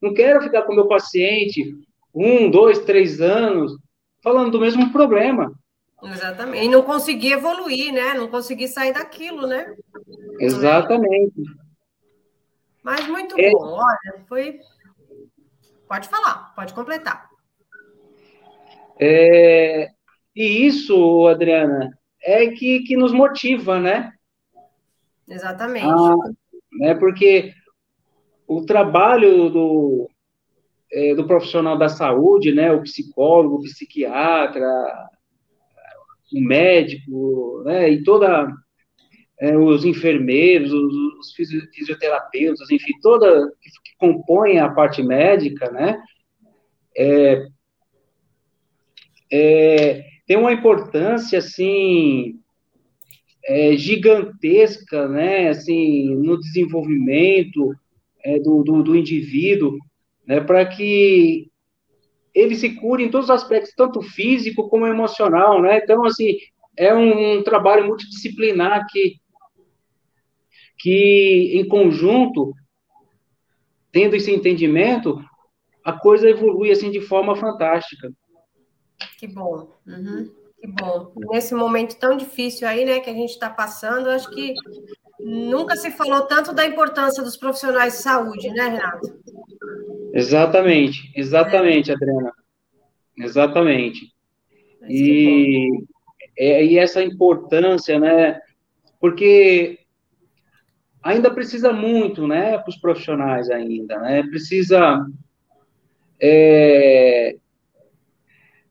Não, 0.01 0.14
quero 0.14 0.42
ficar 0.42 0.62
com 0.62 0.74
meu 0.74 0.86
paciente 0.86 1.74
um, 2.14 2.51
dois, 2.51 2.80
três 2.80 3.20
anos 3.20 3.72
falando 4.22 4.53
do 4.53 4.61
mesmo 4.61 4.92
problema. 4.92 5.53
Exatamente. 6.03 6.64
E 6.64 6.68
não 6.68 6.82
conseguir 6.82 7.32
evoluir, 7.32 7.92
né? 7.92 8.14
Não 8.14 8.28
conseguir 8.28 8.68
sair 8.68 8.92
daquilo, 8.92 9.46
né? 9.46 9.74
Exatamente. 10.38 11.42
Mas 12.82 13.07
muito 13.09 13.38
é... 13.38 13.51
bom. 13.51 13.78
Olha, 13.80 14.24
foi. 14.28 14.61
Pode 15.88 16.09
falar, 16.09 16.55
pode 16.55 16.72
completar. 16.72 17.28
É... 19.01 19.90
E 20.34 20.66
isso, 20.66 21.26
Adriana, 21.26 21.99
é 22.22 22.46
que, 22.49 22.80
que 22.80 22.96
nos 22.96 23.12
motiva, 23.12 23.80
né? 23.80 24.12
Exatamente. 25.28 25.86
Ah, 25.86 26.14
né, 26.80 26.94
porque 26.94 27.53
o 28.49 28.64
trabalho 28.64 29.51
do, 29.51 30.11
é, 30.90 31.14
do 31.14 31.26
profissional 31.26 31.76
da 31.76 31.88
saúde, 31.90 32.51
né, 32.51 32.72
o 32.72 32.82
psicólogo, 32.82 33.57
o 33.57 33.62
psiquiatra, 33.62 34.66
o 36.32 36.40
médico, 36.40 37.62
né, 37.66 37.90
e 37.90 38.03
toda 38.03 38.51
é, 39.38 39.57
os 39.57 39.84
enfermeiros, 39.84 40.72
os, 40.72 40.94
os, 41.18 41.34
fisioterapeutas, 41.74 42.70
enfim, 42.70 42.94
toda 43.03 43.53
que, 43.61 43.70
que 43.70 44.59
a 44.59 44.70
parte 44.70 45.03
médica, 45.03 45.70
né, 45.70 46.03
é, 46.96 47.46
é, 49.30 50.05
tem 50.26 50.38
uma 50.38 50.53
importância 50.53 51.38
assim 51.38 52.40
é, 53.44 53.76
gigantesca, 53.76 55.07
né, 55.07 55.51
assim, 55.51 56.14
no 56.14 56.38
desenvolvimento 56.38 57.74
é, 58.25 58.39
do, 58.39 58.62
do, 58.62 58.83
do, 58.83 58.97
indivíduo, 58.97 59.77
né, 60.27 60.41
para 60.41 60.64
que 60.66 61.51
ele 62.35 62.55
se 62.55 62.71
cure 62.77 63.05
em 63.05 63.11
todos 63.11 63.29
os 63.29 63.35
aspectos, 63.35 63.75
tanto 63.75 64.03
físico 64.03 64.69
como 64.69 64.87
emocional, 64.87 65.62
né, 65.62 65.79
então, 65.79 66.05
assim, 66.05 66.37
é 66.77 66.95
um, 66.95 67.39
um 67.39 67.43
trabalho 67.43 67.87
multidisciplinar 67.87 68.87
que, 68.89 69.16
que, 70.79 71.53
em 71.55 71.66
conjunto, 71.66 72.55
tendo 73.91 74.14
esse 74.14 74.33
entendimento, 74.33 75.19
a 75.85 75.93
coisa 75.93 76.29
evolui, 76.29 76.71
assim, 76.71 76.91
de 76.91 77.01
forma 77.01 77.35
fantástica. 77.35 78.12
Que 79.19 79.27
bom. 79.27 79.77
Uhum. 79.87 80.31
Que 80.61 80.66
bom. 80.69 81.12
Nesse 81.31 81.55
momento 81.55 81.99
tão 81.99 82.16
difícil 82.16 82.66
aí, 82.69 82.85
né, 82.85 83.01
que 83.01 83.11
a 83.11 83.14
gente 83.14 83.31
está 83.31 83.49
passando, 83.49 84.11
acho 84.11 84.31
que 84.31 84.55
nunca 85.29 85.76
se 85.76 85.91
falou 85.91 86.22
tanto 86.22 86.55
da 86.55 86.64
importância 86.64 87.22
dos 87.22 87.37
profissionais 87.37 87.95
de 87.95 88.03
saúde, 88.03 88.49
né, 88.49 88.68
Renato? 88.68 89.18
Exatamente, 90.14 91.12
exatamente, 91.14 91.91
é. 91.91 91.95
Adriana. 91.95 92.33
Exatamente. 93.16 94.12
E, 94.89 95.85
é, 96.39 96.64
e 96.64 96.79
essa 96.79 97.03
importância, 97.03 97.99
né, 98.01 98.41
porque 98.99 99.81
ainda 101.03 101.31
precisa 101.31 101.72
muito, 101.72 102.26
né, 102.26 102.57
para 102.57 102.70
os 102.70 102.76
profissionais 102.76 103.51
ainda, 103.51 103.99
né, 103.99 104.22
precisa 104.22 105.07
é, 106.20 107.37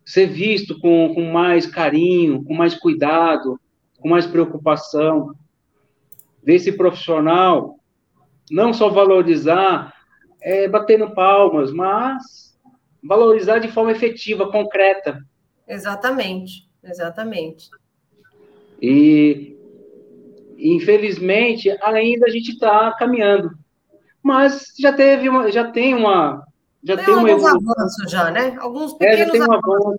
ser 0.03 0.26
visto 0.28 0.80
com, 0.80 1.14
com 1.14 1.24
mais 1.26 1.68
carinho, 1.68 2.43
com 2.43 2.55
mais 2.55 2.74
cuidado, 2.74 3.60
com 3.99 4.10
mais 4.10 4.26
preocupação, 4.26 5.36
desse 6.48 6.72
profissional, 6.72 7.78
não 8.50 8.72
só 8.72 8.88
valorizar 8.88 9.93
é, 10.41 10.66
batendo 10.66 11.14
palmas, 11.14 11.74
mas 11.74 12.58
valorizar 13.04 13.60
de 13.60 13.68
forma 13.68 13.91
efetiva, 13.91 14.50
concreta. 14.50 15.20
Exatamente, 15.68 16.66
exatamente. 16.82 17.70
E, 18.82 19.58
infelizmente, 20.58 21.70
ainda 21.82 22.28
a 22.28 22.30
gente 22.30 22.54
está 22.54 22.93
caminhando. 22.93 23.52
Mas 24.24 24.68
já 24.80 24.93
teve 24.93 25.28
uma, 25.28 25.52
já 25.52 25.70
tem 25.70 25.93
uma, 25.93 26.45
já 26.82 26.95
tem, 26.95 27.08
tem 27.08 27.14
alguns 27.14 27.43
um 27.43 27.48
avanços 27.48 28.10
já, 28.10 28.32
né? 28.32 28.56
Alguns 28.62 28.93
pequenos 28.93 29.20
é, 29.20 29.26
já 29.26 29.32
tem 29.32 29.41
um 29.41 29.54
avanços. 29.54 29.98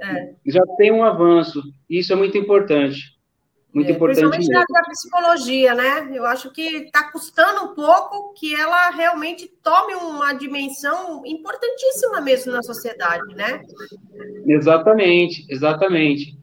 É. 0.00 0.34
Já 0.46 0.62
tem 0.76 0.92
um 0.92 1.02
avanço. 1.02 1.60
Isso 1.90 2.12
é 2.12 2.16
muito 2.16 2.38
importante. 2.38 3.20
Muito 3.74 3.88
é, 3.88 3.92
importante. 3.94 4.28
Principalmente 4.28 4.48
mesmo. 4.48 4.66
na 4.70 4.82
psicologia, 4.82 5.74
né? 5.74 6.10
Eu 6.12 6.26
acho 6.26 6.50
que 6.52 6.62
está 6.62 7.10
custando 7.10 7.64
um 7.64 7.74
pouco 7.74 8.34
que 8.34 8.54
ela 8.54 8.90
realmente 8.90 9.48
tome 9.62 9.94
uma 9.94 10.34
dimensão 10.34 11.24
importantíssima 11.24 12.20
mesmo 12.20 12.52
na 12.52 12.62
sociedade, 12.62 13.34
né? 13.34 13.62
Exatamente, 14.46 15.46
exatamente. 15.48 16.36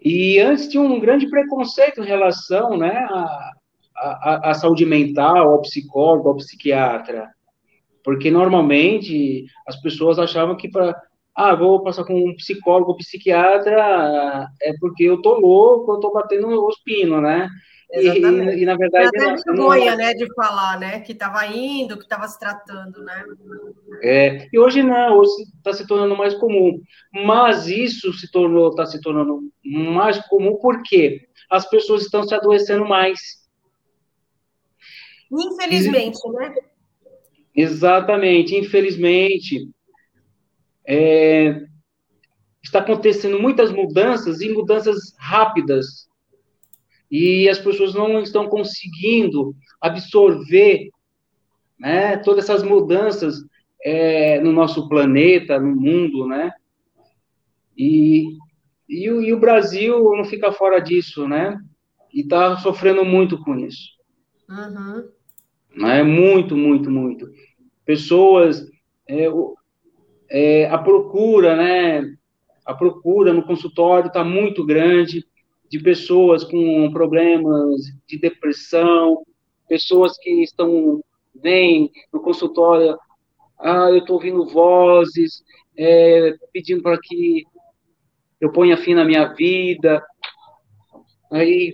E 0.00 0.38
antes 0.40 0.68
tinha 0.68 0.82
um 0.82 0.98
grande 1.00 1.28
preconceito 1.28 2.00
em 2.00 2.06
relação 2.06 2.78
né, 2.78 2.96
à, 3.10 3.52
à, 3.96 4.50
à 4.50 4.54
saúde 4.54 4.86
mental, 4.86 5.50
ao 5.50 5.60
psicólogo, 5.60 6.28
ao 6.28 6.36
psiquiatra. 6.36 7.28
Porque 8.02 8.30
normalmente 8.30 9.46
as 9.66 9.76
pessoas 9.82 10.18
achavam 10.18 10.56
que 10.56 10.70
para 10.70 10.94
ah, 11.36 11.54
vou 11.54 11.82
passar 11.82 12.04
com 12.04 12.14
um 12.14 12.34
psicólogo, 12.34 12.92
um 12.92 12.96
psiquiatra, 12.96 14.48
é 14.62 14.72
porque 14.80 15.04
eu 15.04 15.20
tô 15.20 15.38
louco, 15.38 15.92
eu 15.92 16.00
tô 16.00 16.10
batendo 16.10 16.66
os 16.66 16.78
pinos, 16.82 17.22
né? 17.22 17.48
E, 17.92 18.08
e, 18.08 18.62
e, 18.62 18.64
na 18.64 18.74
verdade. 18.74 19.08
Até 19.08 19.18
não, 19.18 19.36
vergonha, 19.36 19.90
não... 19.92 19.98
né, 19.98 20.14
de 20.14 20.26
falar, 20.34 20.80
né? 20.80 21.00
Que 21.00 21.12
estava 21.12 21.46
indo, 21.46 21.96
que 21.96 22.04
estava 22.04 22.26
se 22.26 22.38
tratando, 22.38 23.02
né? 23.04 23.24
É, 24.02 24.48
e 24.52 24.58
hoje 24.58 24.82
não, 24.82 25.18
hoje 25.18 25.42
está 25.56 25.72
se 25.72 25.86
tornando 25.86 26.16
mais 26.16 26.34
comum. 26.34 26.80
Mas 27.12 27.68
isso 27.68 28.12
se 28.14 28.30
tornou, 28.30 28.70
está 28.70 28.86
se 28.86 29.00
tornando 29.00 29.40
mais 29.64 30.18
comum 30.28 30.56
porque 30.56 31.28
as 31.50 31.68
pessoas 31.68 32.02
estão 32.02 32.24
se 32.24 32.34
adoecendo 32.34 32.84
mais. 32.84 33.20
Infelizmente, 35.30 36.18
e... 36.24 36.32
né? 36.32 36.54
Exatamente, 37.54 38.56
infelizmente, 38.56 39.68
é, 40.86 41.62
está 42.62 42.80
acontecendo 42.80 43.40
muitas 43.40 43.70
mudanças 43.72 44.40
e 44.40 44.48
mudanças 44.48 45.14
rápidas, 45.18 46.08
e 47.10 47.48
as 47.48 47.58
pessoas 47.58 47.94
não 47.94 48.20
estão 48.20 48.48
conseguindo 48.48 49.54
absorver 49.80 50.90
né, 51.78 52.16
todas 52.18 52.44
essas 52.44 52.62
mudanças 52.62 53.44
é, 53.82 54.40
no 54.40 54.52
nosso 54.52 54.88
planeta, 54.88 55.60
no 55.60 55.76
mundo, 55.76 56.26
né? 56.26 56.52
E, 57.76 58.36
e, 58.88 59.04
e 59.04 59.32
o 59.32 59.38
Brasil 59.38 60.02
não 60.16 60.24
fica 60.24 60.50
fora 60.50 60.80
disso, 60.80 61.28
né? 61.28 61.60
E 62.12 62.22
está 62.22 62.56
sofrendo 62.56 63.04
muito 63.04 63.38
com 63.44 63.56
isso. 63.56 63.90
Uhum. 64.48 65.08
É 65.86 66.02
muito, 66.02 66.56
muito, 66.56 66.90
muito 66.90 67.30
pessoas, 67.86 68.68
é, 69.06 69.28
é, 70.30 70.66
a 70.66 70.78
procura, 70.78 71.56
né? 71.56 72.16
A 72.64 72.74
procura 72.74 73.32
no 73.32 73.44
consultório 73.44 74.08
está 74.08 74.24
muito 74.24 74.64
grande 74.64 75.24
de 75.70 75.78
pessoas 75.80 76.44
com 76.44 76.90
problemas 76.90 77.82
de 78.06 78.18
depressão, 78.18 79.22
pessoas 79.68 80.16
que 80.18 80.42
estão 80.42 81.00
vêm 81.42 81.90
no 82.12 82.20
consultório, 82.20 82.96
ah, 83.58 83.88
eu 83.90 83.98
estou 83.98 84.16
ouvindo 84.16 84.46
vozes, 84.46 85.42
é, 85.76 86.34
pedindo 86.52 86.82
para 86.82 86.98
que 87.00 87.44
eu 88.40 88.52
ponha 88.52 88.76
fim 88.76 88.94
na 88.94 89.04
minha 89.04 89.32
vida. 89.34 90.02
Aí 91.30 91.72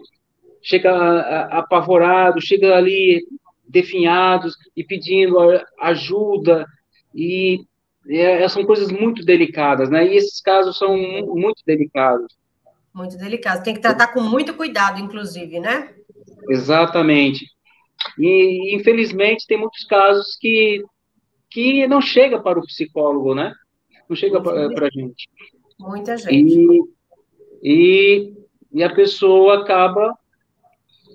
chega 0.62 1.46
apavorado, 1.46 2.40
chega 2.40 2.76
ali 2.76 3.24
definhados 3.66 4.56
e 4.76 4.84
pedindo 4.84 5.38
ajuda 5.80 6.66
e 7.14 7.64
é, 8.08 8.48
são 8.48 8.64
coisas 8.64 8.90
muito 8.90 9.24
delicadas, 9.24 9.90
né? 9.90 10.06
E 10.06 10.16
esses 10.16 10.40
casos 10.40 10.76
são 10.76 10.96
muito 10.96 11.62
delicados. 11.66 12.36
Muito 12.94 13.16
delicados. 13.16 13.62
Tem 13.62 13.74
que 13.74 13.80
tratar 13.80 14.08
com 14.08 14.20
muito 14.20 14.54
cuidado, 14.54 15.00
inclusive, 15.00 15.60
né? 15.60 15.94
Exatamente. 16.48 17.46
E, 18.18 18.74
infelizmente, 18.74 19.46
tem 19.46 19.58
muitos 19.58 19.84
casos 19.84 20.36
que, 20.40 20.82
que 21.50 21.86
não 21.86 22.00
chega 22.00 22.40
para 22.40 22.58
o 22.58 22.66
psicólogo, 22.66 23.34
né? 23.34 23.52
Não 24.08 24.16
chega 24.16 24.40
para 24.42 24.86
a 24.86 24.90
gente. 24.90 25.28
Muita 25.78 26.16
gente. 26.16 26.66
E, 27.62 28.28
e, 28.30 28.34
e 28.72 28.82
a 28.82 28.94
pessoa 28.94 29.62
acaba 29.62 30.16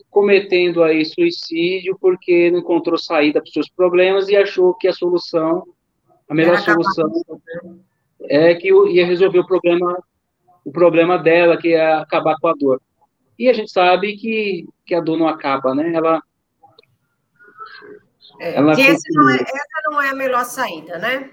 cometendo 0.09 0.83
aí 0.83 1.05
suicídio 1.05 1.97
porque 2.01 2.49
não 2.49 2.59
encontrou 2.59 2.97
saída 2.97 3.39
para 3.39 3.47
os 3.47 3.53
seus 3.53 3.69
problemas 3.69 4.29
e 4.29 4.35
achou 4.35 4.73
que 4.73 4.87
a 4.87 4.93
solução, 4.93 5.63
a 6.29 6.33
melhor 6.33 6.59
solução 6.59 7.11
é 8.21 8.55
que 8.55 8.69
ia 8.69 9.05
resolver 9.05 9.39
o 9.39 9.47
problema, 9.47 10.03
o 10.65 10.71
problema 10.71 11.17
dela, 11.17 11.57
que 11.57 11.73
é 11.73 11.93
acabar 11.93 12.35
com 12.39 12.47
a 12.47 12.53
dor. 12.53 12.81
E 13.37 13.47
a 13.49 13.53
gente 13.53 13.71
sabe 13.71 14.17
que, 14.17 14.67
que 14.85 14.95
a 14.95 14.99
dor 14.99 15.17
não 15.17 15.27
acaba, 15.27 15.73
né? 15.75 15.93
Ela 15.93 16.21
é, 18.39 18.55
ela 18.55 18.75
que 18.75 18.81
não 19.13 19.29
é, 19.29 19.35
essa 19.35 19.91
não 19.91 20.01
é 20.01 20.09
a 20.09 20.15
melhor 20.15 20.43
saída, 20.45 20.97
né? 20.97 21.31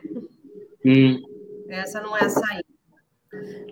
Hum. 0.84 1.22
Essa 1.68 2.00
não 2.00 2.16
é 2.16 2.24
a 2.24 2.28
saída. 2.28 2.64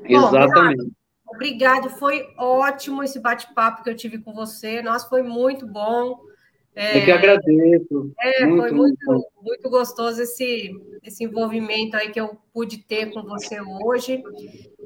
Exatamente. 0.04 0.84
Bom, 0.84 0.90
Obrigado, 1.34 1.88
foi 1.88 2.28
ótimo 2.36 3.02
esse 3.02 3.18
bate-papo 3.18 3.82
que 3.82 3.88
eu 3.88 3.96
tive 3.96 4.18
com 4.18 4.34
você. 4.34 4.82
Nossa, 4.82 5.08
foi 5.08 5.22
muito 5.22 5.66
bom. 5.66 6.20
É, 6.74 6.98
eu 6.98 7.04
que 7.04 7.12
agradeço. 7.12 8.12
É, 8.18 8.46
muito, 8.46 8.62
foi 8.62 8.72
muito, 8.72 9.06
muito, 9.06 9.30
muito 9.42 9.70
gostoso 9.70 10.22
esse, 10.22 10.70
esse 11.02 11.24
envolvimento 11.24 11.96
aí 11.96 12.10
que 12.10 12.20
eu 12.20 12.38
pude 12.52 12.78
ter 12.78 13.12
com 13.12 13.22
você 13.22 13.60
hoje. 13.60 14.22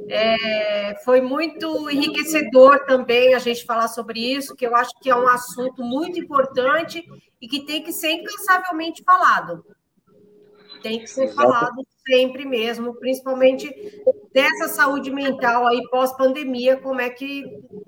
É, 0.08 0.96
foi 1.04 1.20
muito 1.20 1.88
enriquecedor 1.88 2.84
também 2.86 3.34
a 3.34 3.38
gente 3.38 3.64
falar 3.64 3.88
sobre 3.88 4.20
isso, 4.20 4.56
que 4.56 4.66
eu 4.66 4.74
acho 4.74 4.92
que 5.00 5.10
é 5.10 5.16
um 5.16 5.28
assunto 5.28 5.82
muito 5.82 6.18
importante 6.18 7.04
e 7.40 7.46
que 7.46 7.64
tem 7.64 7.82
que 7.82 7.92
ser 7.92 8.10
incansavelmente 8.10 9.04
falado. 9.04 9.64
Tem 10.86 11.00
que 11.00 11.08
ser 11.08 11.34
falado 11.34 11.84
sempre 12.06 12.44
mesmo, 12.44 12.94
principalmente 12.94 13.68
dessa 14.32 14.68
saúde 14.68 15.10
mental 15.10 15.66
aí 15.66 15.82
pós-pandemia, 15.90 16.76
como 16.76 17.00
é 17.00 17.10
que 17.10 17.42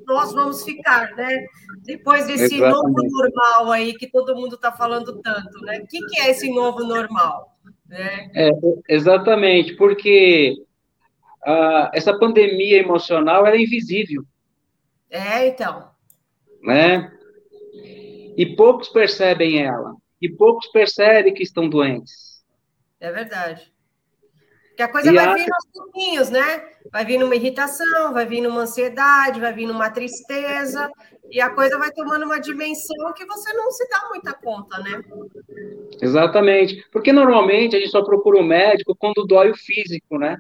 nós 0.04 0.32
vamos 0.32 0.64
ficar, 0.64 1.14
né? 1.14 1.46
Depois 1.84 2.26
desse 2.26 2.56
Exatamente. 2.56 2.74
novo 2.74 3.08
normal 3.08 3.70
aí 3.70 3.94
que 3.94 4.10
todo 4.10 4.34
mundo 4.34 4.56
está 4.56 4.72
falando 4.72 5.20
tanto, 5.22 5.60
né? 5.60 5.78
O 5.78 5.86
que, 5.86 6.00
que 6.06 6.20
é 6.22 6.30
esse 6.30 6.52
novo 6.52 6.80
normal? 6.80 7.56
Né? 7.88 8.30
É, 8.34 8.50
exatamente, 8.88 9.76
porque 9.76 10.56
ah, 11.46 11.88
essa 11.94 12.18
pandemia 12.18 12.78
emocional 12.78 13.46
é 13.46 13.56
invisível. 13.56 14.24
É, 15.08 15.46
então. 15.46 15.88
Né? 16.64 17.12
E 18.36 18.56
poucos 18.56 18.88
percebem 18.88 19.64
ela. 19.64 19.94
E 20.20 20.28
poucos 20.28 20.66
percebem 20.66 21.32
que 21.32 21.44
estão 21.44 21.68
doentes. 21.68 22.27
É 23.00 23.12
verdade. 23.12 23.72
Que 24.76 24.82
a 24.82 24.88
coisa 24.88 25.10
e 25.10 25.14
vai 25.14 25.34
vir 25.34 25.52
aos 25.52 25.66
pouquinhos, 25.72 26.30
né? 26.30 26.62
Vai 26.92 27.04
vir 27.04 27.18
numa 27.18 27.34
irritação, 27.34 28.12
vai 28.12 28.24
vir 28.24 28.40
numa 28.40 28.60
ansiedade, 28.60 29.40
vai 29.40 29.52
vir 29.52 29.66
numa 29.66 29.90
tristeza, 29.90 30.88
e 31.30 31.40
a 31.40 31.50
coisa 31.50 31.76
vai 31.78 31.90
tomando 31.90 32.24
uma 32.24 32.38
dimensão 32.38 33.12
que 33.12 33.26
você 33.26 33.52
não 33.52 33.70
se 33.72 33.88
dá 33.88 34.08
muita 34.08 34.32
conta, 34.34 34.78
né? 34.78 35.02
Exatamente. 36.00 36.86
Porque 36.92 37.12
normalmente 37.12 37.74
a 37.74 37.80
gente 37.80 37.90
só 37.90 38.02
procura 38.02 38.38
o 38.38 38.40
um 38.40 38.46
médico 38.46 38.94
quando 38.96 39.26
dói 39.26 39.50
o 39.50 39.56
físico, 39.56 40.16
né? 40.16 40.38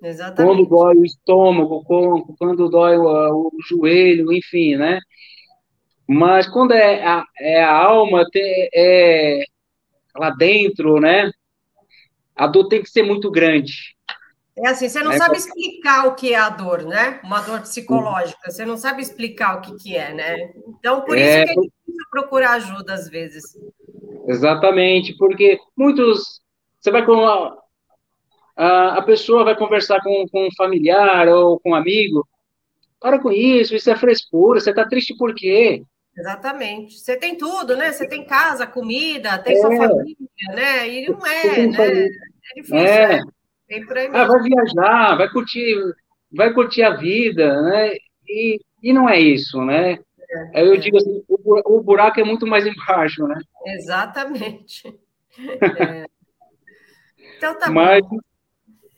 Exatamente. 0.00 0.56
Quando 0.56 0.68
dói 0.68 0.96
o 0.96 1.04
estômago, 1.04 1.84
quando 2.38 2.68
dói 2.68 2.96
o, 2.96 3.48
o 3.48 3.58
joelho, 3.68 4.32
enfim, 4.32 4.76
né? 4.76 5.00
Mas 6.06 6.46
quando 6.46 6.72
é 6.72 7.04
a, 7.04 7.24
é 7.40 7.62
a 7.62 7.72
alma, 7.72 8.24
é, 8.72 9.44
lá 10.16 10.30
dentro, 10.30 11.00
né? 11.00 11.30
a 12.34 12.46
dor 12.46 12.68
tem 12.68 12.82
que 12.82 12.90
ser 12.90 13.02
muito 13.02 13.30
grande. 13.30 13.94
É 14.56 14.68
assim, 14.68 14.88
você 14.88 15.02
não 15.02 15.12
é, 15.12 15.18
sabe 15.18 15.36
explicar 15.36 16.06
o 16.06 16.14
que 16.14 16.32
é 16.32 16.36
a 16.36 16.48
dor, 16.48 16.82
né? 16.82 17.20
Uma 17.24 17.40
dor 17.40 17.60
psicológica, 17.60 18.50
você 18.50 18.64
não 18.64 18.76
sabe 18.76 19.02
explicar 19.02 19.56
o 19.56 19.60
que, 19.60 19.76
que 19.76 19.96
é, 19.96 20.14
né? 20.14 20.52
Então, 20.68 21.00
por 21.00 21.18
isso 21.18 21.26
é, 21.26 21.44
que 21.44 21.50
é 21.50 21.54
difícil 21.54 22.06
procurar 22.10 22.52
ajuda 22.52 22.94
às 22.94 23.08
vezes. 23.08 23.44
Exatamente, 24.28 25.16
porque 25.16 25.58
muitos. 25.76 26.40
Você 26.80 26.90
vai 26.90 27.04
com. 27.04 27.26
A, 27.26 27.56
a, 28.56 28.98
a 28.98 29.02
pessoa 29.02 29.44
vai 29.44 29.56
conversar 29.56 30.00
com, 30.02 30.24
com 30.28 30.46
um 30.46 30.54
familiar 30.56 31.28
ou 31.28 31.58
com 31.58 31.70
um 31.70 31.74
amigo. 31.74 32.26
Para 33.00 33.18
com 33.18 33.32
isso, 33.32 33.74
isso 33.74 33.90
é 33.90 33.96
frescura, 33.96 34.60
você 34.60 34.70
está 34.70 34.86
triste 34.86 35.16
por 35.16 35.34
quê? 35.34 35.82
Exatamente. 36.16 36.98
Você 36.98 37.16
tem 37.16 37.36
tudo, 37.36 37.76
né? 37.76 37.92
Você 37.92 38.06
tem 38.06 38.24
casa, 38.24 38.66
comida, 38.66 39.38
tem 39.38 39.56
é. 39.56 39.60
sua 39.60 39.76
família, 39.76 40.16
né? 40.54 40.88
E 40.88 41.08
não 41.08 41.26
é, 41.26 41.66
né? 41.66 42.06
É 42.06 42.54
difícil, 42.54 42.76
é. 42.78 43.16
Né? 43.18 43.22
Ah, 44.12 44.24
vai 44.24 44.42
viajar, 44.42 45.16
vai 45.16 45.28
curtir, 45.30 45.74
vai 46.32 46.52
curtir 46.52 46.82
a 46.82 46.90
vida, 46.90 47.60
né? 47.62 47.94
E, 48.28 48.60
e 48.82 48.92
não 48.92 49.08
é 49.08 49.18
isso, 49.18 49.64
né? 49.64 49.98
É, 50.52 50.62
Eu 50.62 50.76
digo 50.76 50.96
assim, 50.96 51.24
o, 51.28 51.80
buraco 51.82 52.20
é 52.20 52.24
muito 52.24 52.46
mais 52.46 52.66
embaixo, 52.66 53.26
né? 53.26 53.40
Exatamente. 53.66 54.88
É. 55.38 56.04
Então 57.36 57.58
tá 57.58 57.70
mas, 57.70 58.00
bom. 58.06 58.18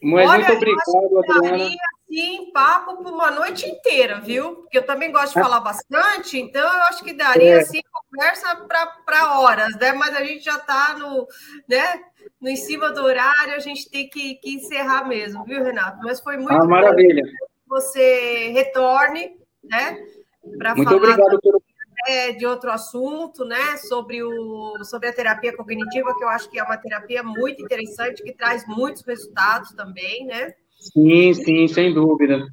Mas 0.02 0.28
Olha, 0.28 0.38
muito 0.38 0.52
obrigado, 0.52 1.18
Adriana 1.18 1.76
sim, 2.08 2.50
papo 2.52 3.02
por 3.02 3.12
uma 3.12 3.30
noite 3.30 3.68
inteira, 3.68 4.20
viu? 4.20 4.56
Porque 4.56 4.78
eu 4.78 4.86
também 4.86 5.12
gosto 5.12 5.34
de 5.34 5.40
falar 5.40 5.60
bastante, 5.60 6.38
então 6.38 6.62
eu 6.62 6.82
acho 6.84 7.04
que 7.04 7.12
daria 7.12 7.56
é. 7.56 7.60
assim 7.60 7.80
conversa 7.92 8.56
para 9.04 9.38
horas, 9.40 9.74
né? 9.76 9.92
Mas 9.92 10.14
a 10.14 10.24
gente 10.24 10.44
já 10.44 10.56
está 10.56 10.96
no, 10.98 11.26
né? 11.68 12.00
No 12.40 12.48
em 12.48 12.56
cima 12.56 12.90
do 12.92 13.02
horário, 13.02 13.54
a 13.54 13.58
gente 13.58 13.90
tem 13.90 14.08
que, 14.08 14.36
que 14.36 14.54
encerrar 14.54 15.06
mesmo, 15.06 15.44
viu, 15.44 15.62
Renato? 15.62 15.98
Mas 16.02 16.20
foi 16.20 16.36
muito 16.36 16.52
ah, 16.52 16.66
maravilha. 16.66 17.22
que 17.22 17.68
você 17.68 18.50
retorne, 18.52 19.36
né? 19.62 19.98
Para 20.58 20.76
falar 20.76 20.96
obrigado 20.96 21.40
pelo... 21.40 21.62
é, 22.06 22.32
de 22.32 22.46
outro 22.46 22.70
assunto, 22.70 23.44
né? 23.44 23.76
Sobre, 23.78 24.22
o, 24.22 24.84
sobre 24.84 25.08
a 25.08 25.12
terapia 25.12 25.56
cognitiva, 25.56 26.14
que 26.16 26.24
eu 26.24 26.28
acho 26.28 26.48
que 26.50 26.58
é 26.58 26.62
uma 26.62 26.76
terapia 26.76 27.22
muito 27.22 27.62
interessante, 27.62 28.22
que 28.22 28.32
traz 28.32 28.66
muitos 28.66 29.02
resultados 29.04 29.72
também, 29.72 30.26
né? 30.26 30.54
Sim, 30.78 31.34
sim, 31.34 31.68
sem 31.68 31.92
dúvida. 31.92 32.46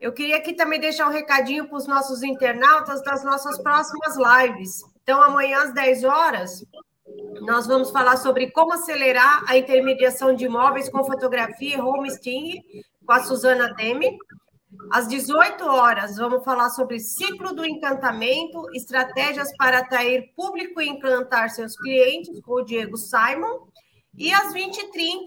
Eu 0.00 0.12
queria 0.12 0.36
aqui 0.36 0.52
também 0.52 0.78
deixar 0.78 1.08
um 1.08 1.12
recadinho 1.12 1.66
para 1.66 1.78
os 1.78 1.86
nossos 1.86 2.22
internautas 2.22 3.02
das 3.02 3.24
nossas 3.24 3.58
próximas 3.58 4.16
lives. 4.16 4.82
Então, 5.02 5.22
amanhã 5.22 5.62
às 5.62 5.72
10 5.72 6.04
horas, 6.04 6.64
nós 7.40 7.66
vamos 7.66 7.90
falar 7.90 8.16
sobre 8.18 8.50
como 8.50 8.72
acelerar 8.72 9.44
a 9.48 9.56
intermediação 9.56 10.34
de 10.34 10.44
imóveis 10.44 10.88
com 10.88 11.04
fotografia 11.04 11.76
e 11.76 11.80
homesting 11.80 12.62
com 13.04 13.12
a 13.12 13.20
Suzana 13.20 13.72
Demi. 13.74 14.18
Às 14.90 15.08
18 15.08 15.64
horas, 15.64 16.16
vamos 16.16 16.44
falar 16.44 16.70
sobre 16.70 17.00
ciclo 17.00 17.54
do 17.54 17.64
encantamento, 17.64 18.64
estratégias 18.74 19.48
para 19.56 19.78
atrair 19.78 20.32
público 20.36 20.80
e 20.80 20.88
encantar 20.88 21.50
seus 21.50 21.76
clientes, 21.76 22.40
com 22.42 22.54
o 22.54 22.64
Diego 22.64 22.96
Simon. 22.96 23.66
E 24.16 24.32
às 24.32 24.52
20h30, 24.52 25.24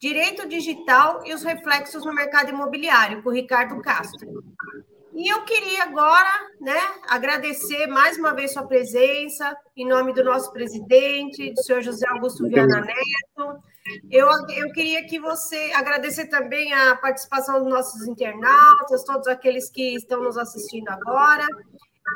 Direito 0.00 0.48
Digital 0.48 1.22
e 1.24 1.32
os 1.32 1.42
Reflexos 1.42 2.04
no 2.04 2.14
Mercado 2.14 2.50
Imobiliário, 2.50 3.22
com 3.22 3.30
o 3.30 3.32
Ricardo 3.32 3.80
Castro. 3.80 4.28
E 5.14 5.32
eu 5.32 5.44
queria 5.44 5.84
agora 5.84 6.28
né, 6.60 6.78
agradecer 7.08 7.86
mais 7.86 8.18
uma 8.18 8.34
vez 8.34 8.52
sua 8.52 8.66
presença, 8.66 9.56
em 9.74 9.88
nome 9.88 10.12
do 10.12 10.22
nosso 10.22 10.52
presidente, 10.52 11.54
do 11.54 11.62
senhor 11.62 11.80
José 11.80 12.06
Augusto 12.10 12.46
Viana 12.46 12.82
Neto. 12.82 13.62
Eu, 14.10 14.28
eu 14.56 14.72
queria 14.72 15.04
que 15.04 15.18
você 15.18 15.72
agradecer 15.74 16.26
também 16.26 16.72
a 16.72 16.96
participação 16.96 17.60
dos 17.60 17.68
nossos 17.68 18.06
internautas, 18.06 19.04
todos 19.04 19.26
aqueles 19.26 19.70
que 19.70 19.94
estão 19.94 20.22
nos 20.22 20.36
assistindo 20.36 20.88
agora. 20.88 21.46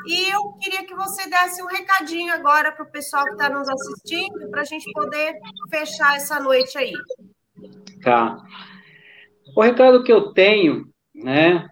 E 0.07 0.29
eu 0.31 0.53
queria 0.53 0.85
que 0.85 0.95
você 0.95 1.29
desse 1.29 1.61
um 1.61 1.67
recadinho 1.67 2.33
agora 2.33 2.71
para 2.71 2.83
o 2.83 2.91
pessoal 2.91 3.25
que 3.25 3.31
está 3.31 3.49
nos 3.49 3.67
assistindo, 3.67 4.49
para 4.49 4.61
a 4.61 4.65
gente 4.65 4.89
poder 4.91 5.33
fechar 5.69 6.15
essa 6.15 6.39
noite 6.39 6.77
aí. 6.77 6.93
Tá. 8.01 8.37
O 9.55 9.61
recado 9.61 10.03
que 10.03 10.11
eu 10.11 10.31
tenho, 10.33 10.85
né, 11.13 11.67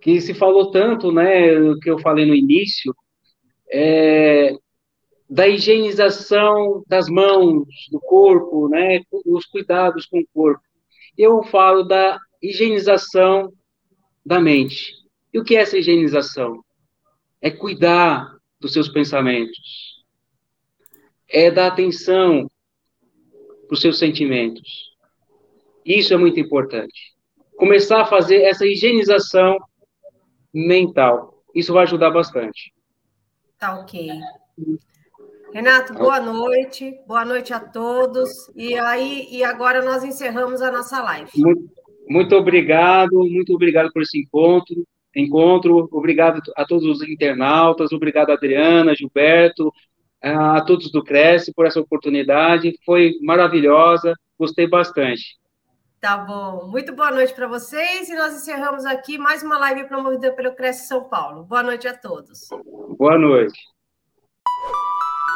que 0.00 0.20
se 0.20 0.34
falou 0.34 0.70
tanto, 0.70 1.12
né, 1.12 1.28
que 1.82 1.90
eu 1.90 1.98
falei 2.00 2.26
no 2.26 2.34
início, 2.34 2.94
é 3.70 4.52
da 5.28 5.46
higienização 5.46 6.82
das 6.86 7.08
mãos, 7.08 7.66
do 7.90 8.00
corpo, 8.00 8.68
né, 8.68 9.02
os 9.26 9.44
cuidados 9.46 10.06
com 10.06 10.18
o 10.20 10.26
corpo. 10.32 10.62
Eu 11.16 11.42
falo 11.42 11.82
da 11.82 12.18
higienização 12.42 13.52
da 14.24 14.40
mente, 14.40 14.94
E 15.32 15.38
o 15.38 15.44
que 15.44 15.56
é 15.56 15.60
essa 15.60 15.76
higienização? 15.76 16.62
É 17.40 17.50
cuidar 17.50 18.34
dos 18.60 18.72
seus 18.72 18.88
pensamentos. 18.88 20.04
É 21.28 21.50
dar 21.50 21.68
atenção 21.68 22.50
para 23.66 23.74
os 23.74 23.80
seus 23.80 23.98
sentimentos. 23.98 24.94
Isso 25.84 26.12
é 26.14 26.16
muito 26.16 26.40
importante. 26.40 27.14
Começar 27.56 28.02
a 28.02 28.06
fazer 28.06 28.42
essa 28.42 28.66
higienização 28.66 29.58
mental. 30.52 31.42
Isso 31.54 31.72
vai 31.72 31.82
ajudar 31.82 32.10
bastante. 32.10 32.72
Tá 33.58 33.78
ok. 33.80 34.08
Renato, 35.58 35.92
boa 35.92 36.20
noite. 36.20 37.00
Boa 37.04 37.24
noite 37.24 37.52
a 37.52 37.58
todos. 37.58 38.30
E 38.54 38.78
aí, 38.78 39.26
e 39.28 39.42
agora 39.42 39.84
nós 39.84 40.04
encerramos 40.04 40.62
a 40.62 40.70
nossa 40.70 41.02
live. 41.02 41.32
Muito, 41.34 41.68
muito 42.08 42.36
obrigado, 42.36 43.18
muito 43.24 43.52
obrigado 43.56 43.90
por 43.92 44.02
esse 44.02 44.20
encontro. 44.20 44.86
Encontro, 45.16 45.88
obrigado 45.90 46.40
a 46.56 46.64
todos 46.64 46.84
os 46.84 47.02
internautas, 47.08 47.90
obrigado 47.90 48.30
Adriana, 48.30 48.94
Gilberto, 48.94 49.72
a 50.22 50.60
todos 50.60 50.92
do 50.92 51.02
Cresce 51.02 51.52
por 51.52 51.66
essa 51.66 51.80
oportunidade. 51.80 52.78
Foi 52.86 53.14
maravilhosa, 53.20 54.14
gostei 54.38 54.68
bastante. 54.68 55.40
Tá 56.00 56.18
bom. 56.18 56.68
Muito 56.68 56.94
boa 56.94 57.10
noite 57.10 57.34
para 57.34 57.48
vocês 57.48 58.08
e 58.08 58.14
nós 58.14 58.32
encerramos 58.32 58.86
aqui 58.86 59.18
mais 59.18 59.42
uma 59.42 59.58
live 59.58 59.88
promovida 59.88 60.32
pelo 60.34 60.54
Cresce 60.54 60.86
São 60.86 61.08
Paulo. 61.08 61.42
Boa 61.42 61.64
noite 61.64 61.88
a 61.88 61.98
todos. 61.98 62.48
Boa 62.96 63.18
noite. 63.18 63.58